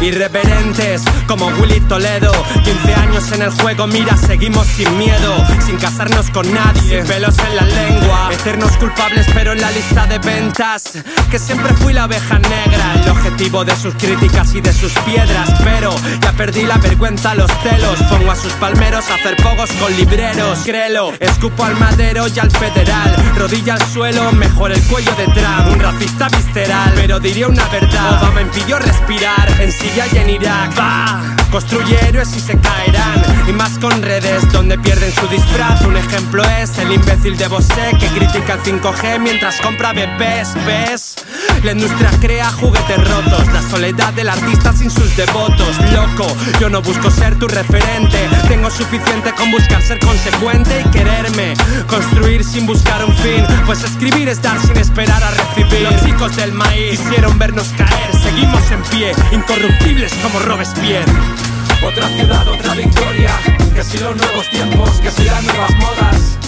[0.00, 2.30] Irreverentes como Willy Toledo.
[2.64, 5.44] 15 años en el juego, mira, seguimos sin miedo.
[5.64, 8.30] Sin casarnos con nadie, sin pelos en la lengua.
[8.32, 10.98] Eternos culpables pero en la lista de ventas.
[11.30, 12.94] Que siempre fui la oveja negra.
[13.02, 15.50] El objetivo de sus críticas y de sus piedras.
[15.64, 18.00] Pero ya perdí la vergüenza, los celos.
[18.08, 20.60] Pongo a sus palmeros a hacer pogos con libreros.
[20.64, 23.16] Créelo, escupo al madero y al federal.
[23.36, 25.72] Rodilla al suelo, mejor el cuello de Trump.
[25.72, 28.22] Un racista visceral, pero diría una verdad.
[28.22, 29.48] Obama impidió respirar
[29.96, 31.20] Y en Irak Va,
[31.50, 33.17] construye héroes y se caerán
[33.48, 35.80] Y más con redes donde pierden su disfraz.
[35.86, 41.14] Un ejemplo es el imbécil de Bosé Que critica el 5G mientras compra bebés, ¿ves?
[41.62, 43.46] La industria crea juguetes rotos.
[43.54, 45.78] La soledad del artista sin sus devotos.
[45.92, 46.26] Loco,
[46.60, 48.28] yo no busco ser tu referente.
[48.48, 51.54] Tengo suficiente con buscar ser consecuente y quererme
[51.86, 53.46] Construir sin buscar un fin.
[53.64, 55.88] Pues escribir es dar sin esperar a recibir.
[55.90, 58.10] Los chicos del maíz quisieron vernos caer.
[58.22, 61.47] Seguimos en pie, incorruptibles como Robespierre
[61.82, 63.30] Otra ciudad, otra victoria.
[63.74, 66.38] Que si los nuevos tiempos, que si las nuevas modas.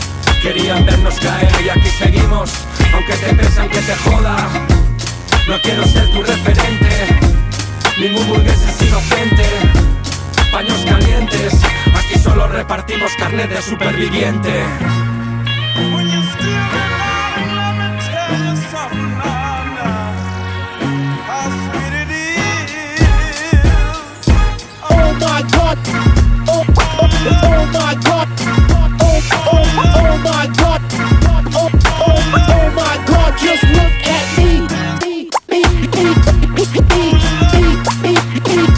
[0.43, 2.51] Querían vernos caer y aquí seguimos.
[2.93, 4.37] Aunque te pese, aunque te joda.
[5.47, 6.91] No quiero ser tu referente.
[7.99, 9.45] Ningún burgués es inocente.
[10.51, 11.55] Paños calientes.
[11.95, 14.65] Aquí solo repartimos carne de superviviente.
[27.27, 28.29] Oh, oh my god.
[28.73, 29.63] Oh, oh,
[29.97, 30.81] oh my god.
[30.93, 31.71] Oh, oh,
[32.49, 33.33] oh my god.
[33.39, 34.51] Just look at me.
[38.53, 38.70] Oh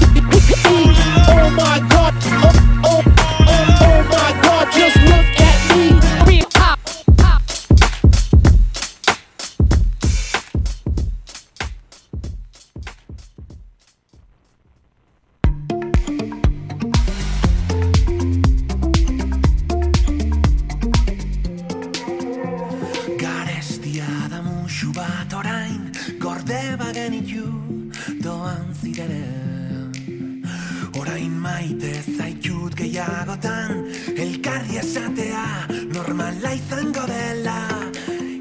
[36.55, 37.59] izango dela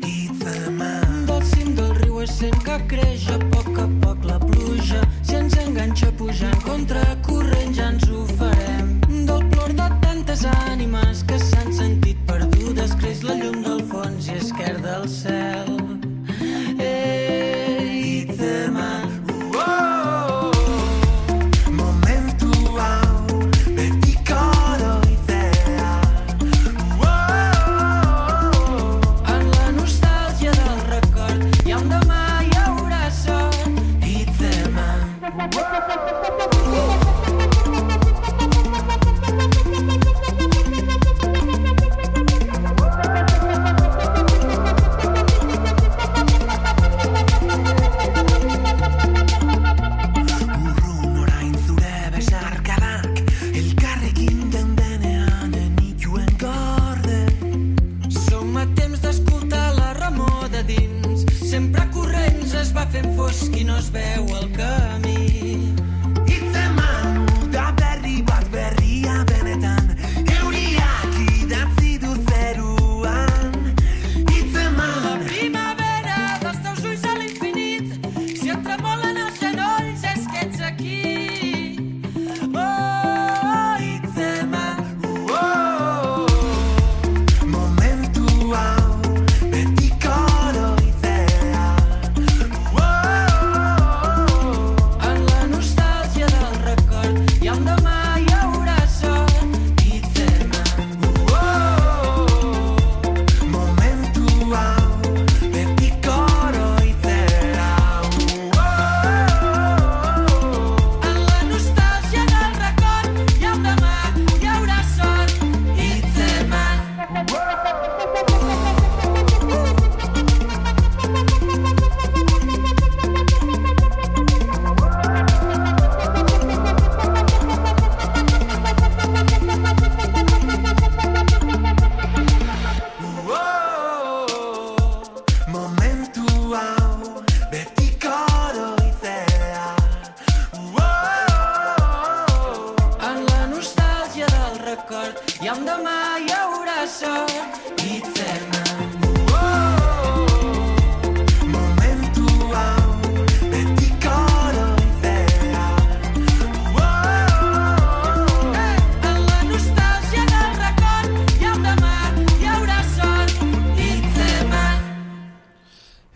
[0.03, 5.01] Hitzeman Del cim del riu és sent que creix a poc a poc la pluja.
[5.23, 7.03] Si ens enganxa pujant contra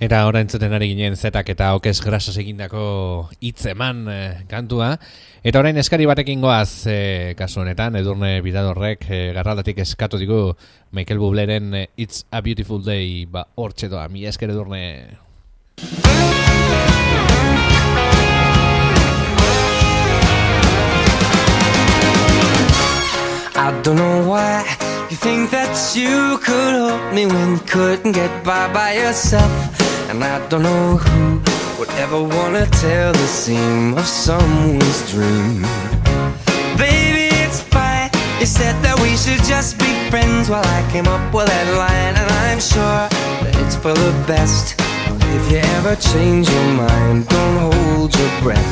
[0.06, 2.82] Eta ora entzuten ari ginen zetak eta okez grasas egindako
[3.42, 4.92] hitzeman eh, kantua.
[5.42, 10.54] Eta orain eskari batekin goaz eh, kasu honetan, edurne bidadorrek eh, garraldatik eskatu digu
[10.94, 15.18] Michael Bubleren It's a Beautiful Day, ba hortxe doa, mi esker edurne.
[23.58, 24.62] I don't know why
[25.10, 29.85] you think that you could help me when you couldn't get by by yourself.
[30.16, 31.42] And I don't know who
[31.78, 35.62] would ever wanna tell the seam of someone's dream.
[36.78, 38.10] Baby, it's fine.
[38.40, 42.16] You said that we should just be friends while I came up with that line,
[42.16, 43.10] and I'm sure
[43.44, 44.80] that it's for the best.
[45.36, 48.72] If you ever change your mind, don't hold your breath.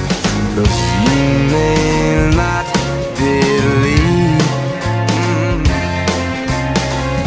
[0.55, 0.71] Look,
[1.03, 2.65] you may not
[3.19, 4.47] believe
[5.19, 5.59] mm,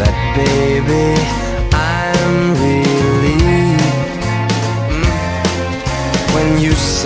[0.01, 1.46] that, baby,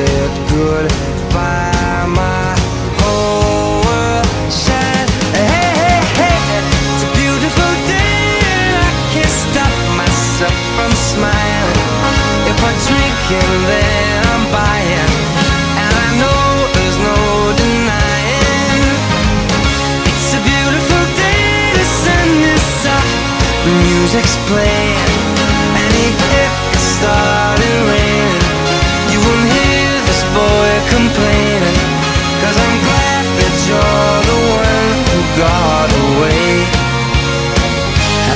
[0.00, 2.06] said goodbye.
[2.08, 2.56] My
[3.00, 5.10] whole world shined.
[5.36, 6.40] Hey, hey, hey,
[6.92, 8.24] it's a beautiful day,
[8.56, 11.88] and I can't stop myself from smiling.
[12.50, 15.12] If I'm drinking, then I'm buying,
[15.84, 16.44] and I know
[16.74, 17.20] there's no
[17.60, 18.80] denying.
[20.08, 21.44] It's a beautiful day,
[21.76, 23.08] the sun is up,
[23.64, 25.09] the music's playing,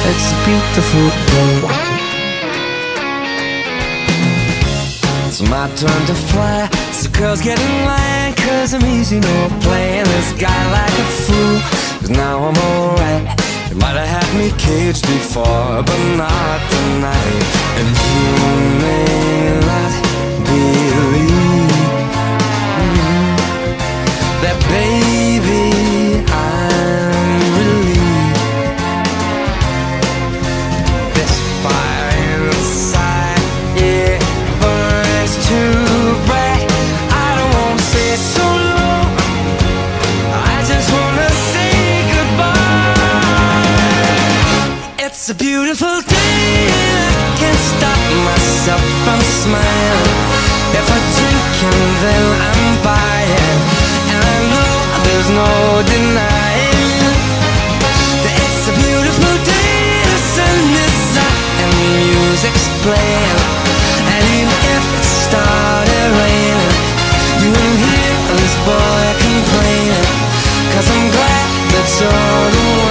[0.07, 1.55] It's a beautiful day.
[5.27, 6.69] It's my turn to fly.
[6.93, 11.59] So girls get in line, cause I'm easy, no playing this guy like a fool.
[12.01, 13.25] Cause now I'm alright.
[13.71, 17.45] You might have had me caged before, but not tonight.
[17.79, 18.25] And you
[18.85, 19.93] may not
[20.45, 21.73] believe
[24.43, 25.24] that, baby,
[52.05, 53.61] then I'm buying,
[54.13, 54.73] and I know
[55.09, 55.53] there's no
[55.89, 57.01] denying
[58.25, 60.05] that it's a beautiful day.
[60.13, 63.41] The sun is up and the music's playing,
[64.05, 66.77] and even if it started raining,
[67.41, 70.09] you won't hear this boy complaining.
[70.77, 72.84] Cause I'm glad that you're the one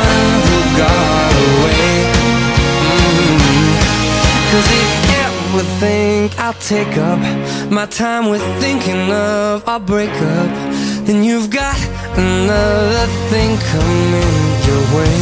[6.46, 7.20] I'll take up
[7.72, 10.50] my time with thinking of our breakup,
[11.06, 11.80] then you've got
[12.18, 14.36] another thing coming
[14.68, 15.20] your way.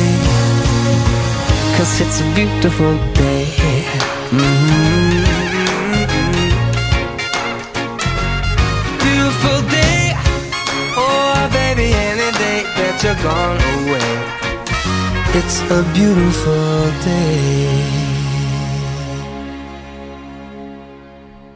[1.78, 3.46] Cause it's a beautiful day.
[4.32, 5.22] Mhm.
[9.06, 10.18] Beautiful day.
[10.98, 14.12] Oh, baby, any day that you're gone away.
[15.38, 18.01] It's a beautiful day.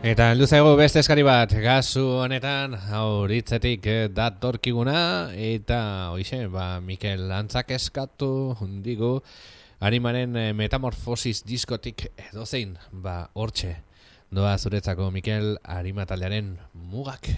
[0.06, 5.80] Eta heldu zaigu beste eskari bat, gazu honetan, auritzetik eh, datorkiguna, eta
[6.14, 8.30] hoixe, ba, Mikel Antzak eskatu,
[8.86, 9.16] digu,
[9.82, 13.80] animaren eh, metamorfosis diskotik edozein, ba, hortxe,
[14.30, 16.54] doa zuretzako Mikel Arima taldearen
[16.94, 17.34] mugak.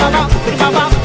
[0.00, 0.99] baba, baba.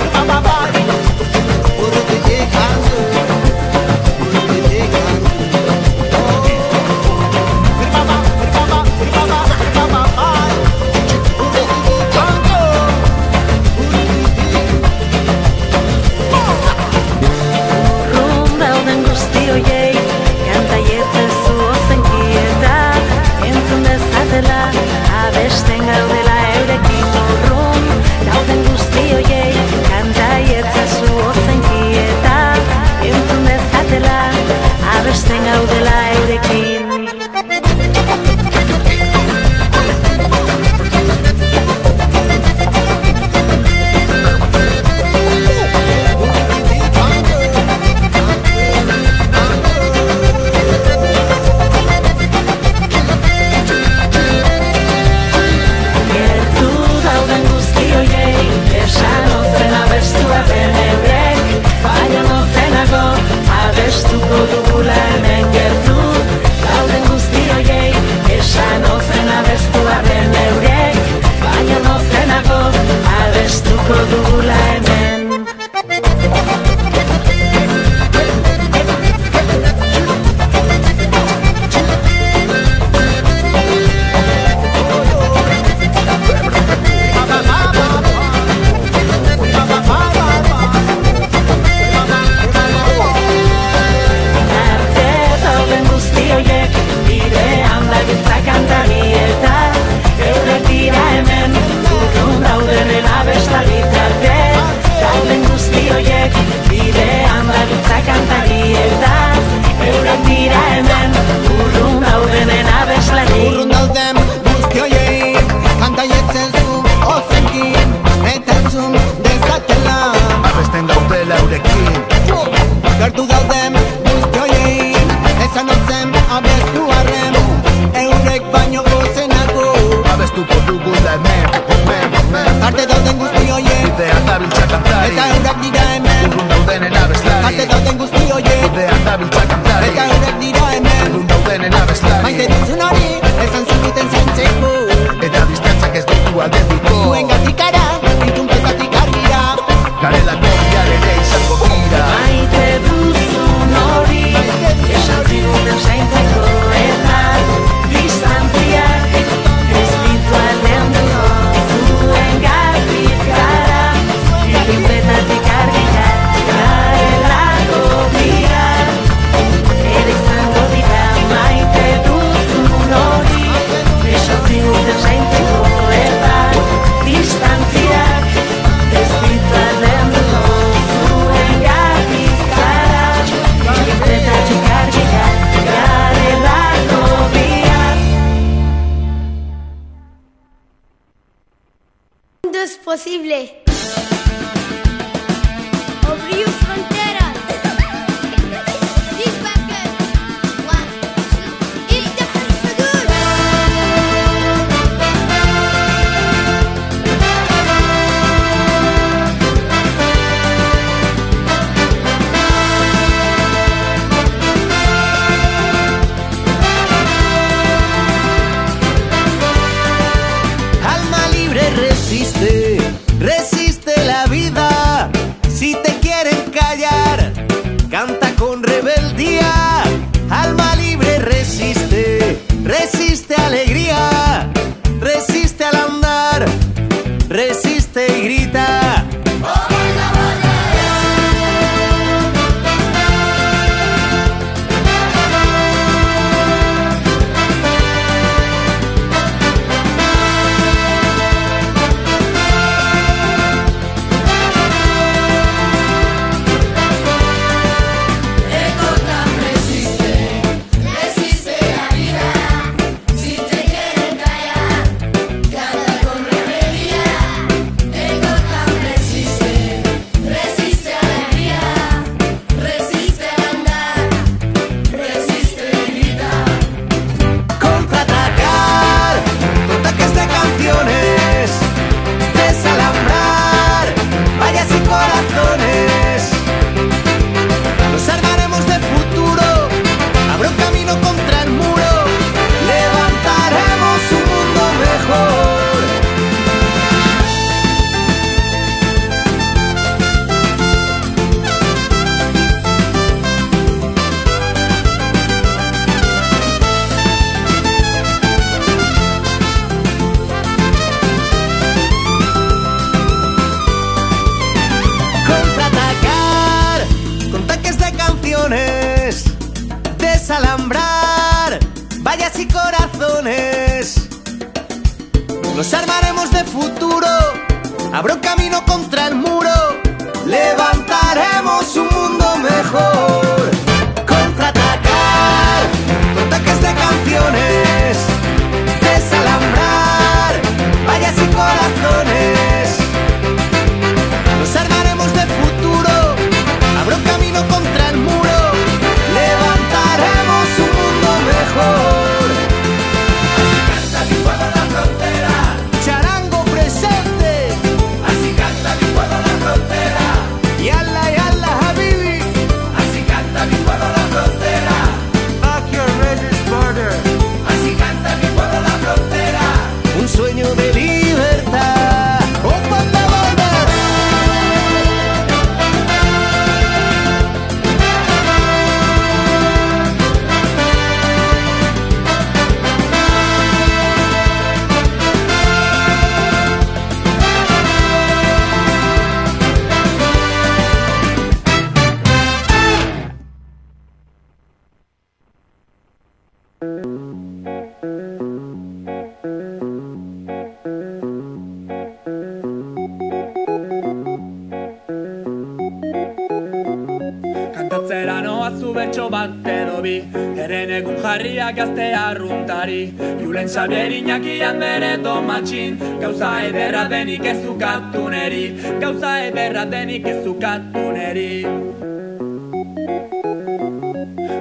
[413.56, 415.78] Xabier Iñakian bere tomatxin.
[416.02, 418.52] Gauza ederra denik ez ukatu neri
[418.82, 421.46] Gauza ederra denik ez ukatu neri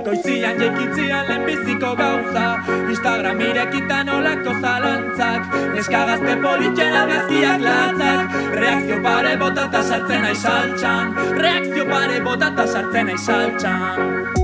[0.04, 2.44] Goizian jeikitzian lehenbiziko gauza.
[2.90, 5.58] Instagram irekitan olako zalantzak.
[5.74, 8.38] Neska gazte politxen abezkiak latzak.
[8.60, 11.14] Reakzio pare botata sartzen nahi saltxan.
[11.38, 14.43] Reakzio pare botata sartzen nahi saltxan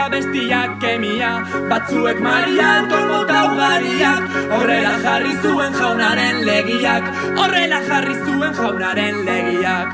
[0.00, 1.32] eta bestiak kemia.
[1.68, 4.22] Batzuek maria kolmota ugariak
[4.56, 7.04] Horrela jarri zuen jaunaren legiak.
[7.36, 9.88] Horrela jarri zuen jaunaren legiak.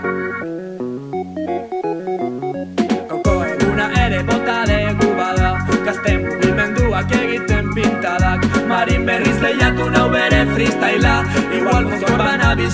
[3.11, 5.51] Koko eguna ere bota degu bada.
[5.89, 8.47] Gazte mugimenduak egiten pintadak.
[8.71, 11.17] Marin berriz lehiatu nau bere freestyla
[11.59, 12.71] Igual mozkor banabil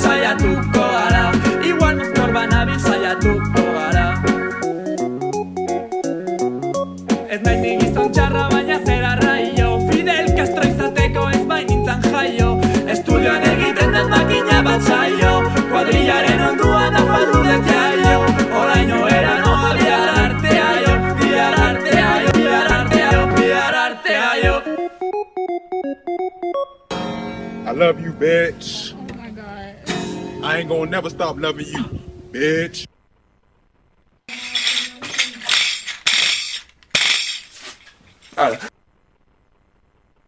[27.65, 28.93] I love you, bitch.
[28.93, 30.45] Oh my god.
[30.45, 31.85] I ain't gonna never stop loving you,
[32.33, 32.87] bitch.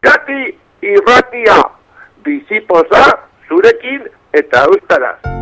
[0.01, 1.61] Gati irratia,
[2.23, 5.34] bizipoza, zurekin eta euskaraz.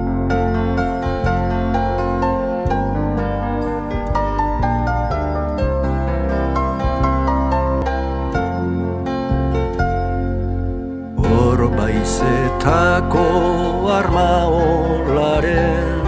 [12.64, 16.02] Baizetako arma olaren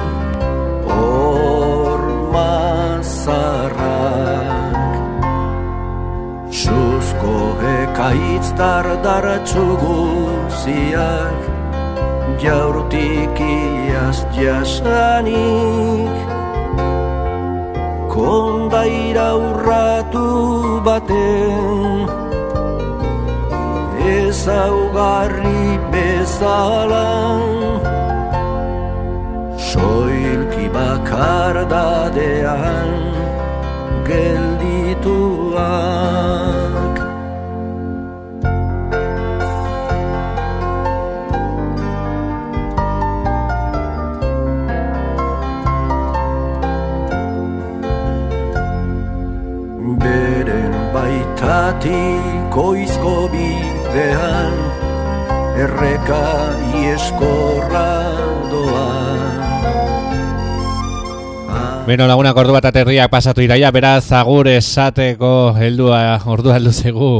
[0.87, 2.01] Hor
[2.33, 3.75] mazarrak
[6.49, 7.35] Suzko
[7.81, 11.41] ekaitz dardaratzu guziak
[12.39, 16.15] Jaurtik iaz jasanik.
[18.11, 20.27] Kondaira urratu
[20.85, 22.05] baten
[24.13, 25.34] ezaugarri
[26.25, 27.09] bezala
[29.69, 32.91] Soilki bakar dadean
[34.09, 35.35] geldituak.
[50.01, 54.64] Beren baitatik oizko bidean
[55.55, 56.23] Erreka
[56.75, 57.87] ieskorra
[58.51, 58.87] doa
[61.87, 67.11] Beno, lagunak ordu bat aterriak pasatu iraia, beraz agur esateko heldua, ordu heldu zegu.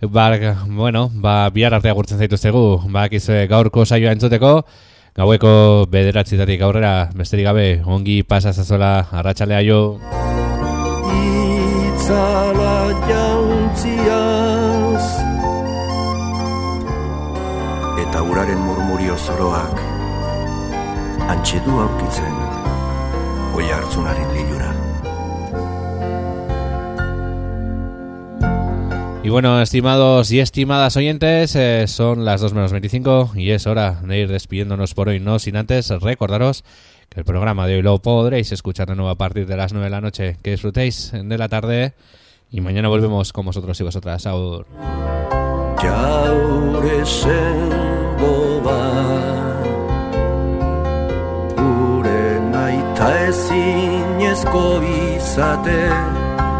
[0.00, 0.30] Ba,
[0.70, 2.80] bueno, ba, bihar arte agurtzen zaitu zegu.
[2.88, 4.62] Ba, kizue gaurko saioa entzuteko.
[5.16, 5.52] Gaueko
[5.92, 9.82] bederatzitatik aurrera, besterik gabe, ongi pasazazola arratsalea jo.
[11.92, 12.76] Itzala
[13.10, 14.45] jauntziaz
[18.06, 19.80] Eta uraren murmurio zoroak
[21.26, 22.36] Antxedu aurkitzen
[23.58, 24.72] Oi hartzunaren lilura
[29.24, 33.98] Y bueno, estimados y estimadas oyentes, eh, son las 2 menos 25 y es hora
[34.04, 36.62] de ir despidiéndonos por hoy, no sin antes recordaros
[37.08, 39.86] que el programa de hoy lo podréis escuchar de nuevo a partir de las 9
[39.86, 40.36] de la noche.
[40.42, 41.94] Que disfrutéis de la tarde
[42.52, 44.26] y mañana volvemos con vosotros y vosotras.
[44.26, 44.66] Aur.
[48.66, 49.66] Bat
[51.58, 55.82] Gure naita ezinezko izate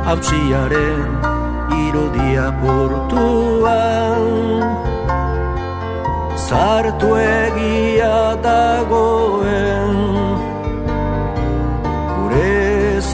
[0.07, 1.09] Hautsiaren
[1.87, 4.27] irudia portuan.
[6.47, 9.97] Zartu egia dagoen
[12.15, 12.67] Gure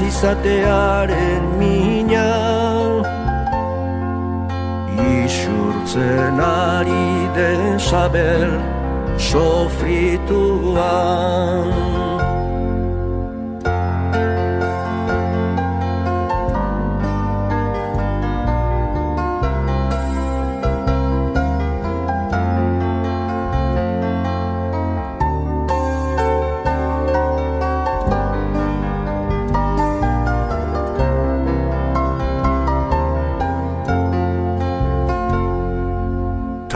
[0.08, 2.51] izatearen mina
[4.98, 8.60] Isurtzen ari den sabel
[9.16, 10.72] sofrituan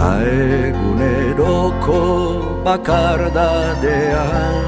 [0.06, 2.00] Ta eguneroko
[2.66, 4.66] bakardadean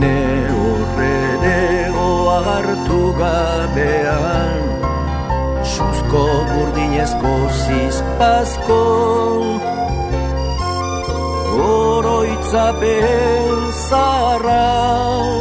[0.00, 0.22] Ne
[0.56, 2.10] horrerego
[2.46, 4.62] hartu gabean
[5.74, 8.82] Suzko burdinezko zizpazko.
[11.70, 13.56] Oroitzapen
[13.86, 15.39] zaharrak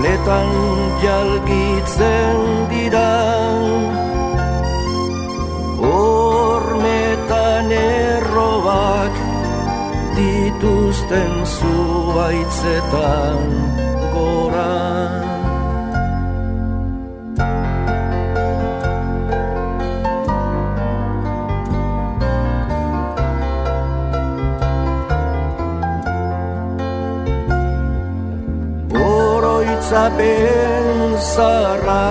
[0.00, 0.48] Kopletan
[1.04, 2.40] jalgitzen
[2.72, 3.12] dira.
[5.84, 9.12] Hormetan errobak
[10.16, 13.44] dituzten zuaitzetan
[14.16, 15.19] gora
[29.90, 32.06] casa ben zarra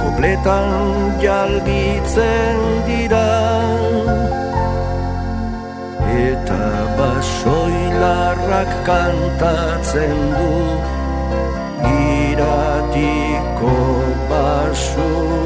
[0.00, 0.68] Kopletan
[1.22, 3.30] jalgitzen dira.
[6.28, 10.52] Eta basoilarrak kantatzen du
[11.88, 13.76] Iratiko
[14.28, 15.39] basoilarrak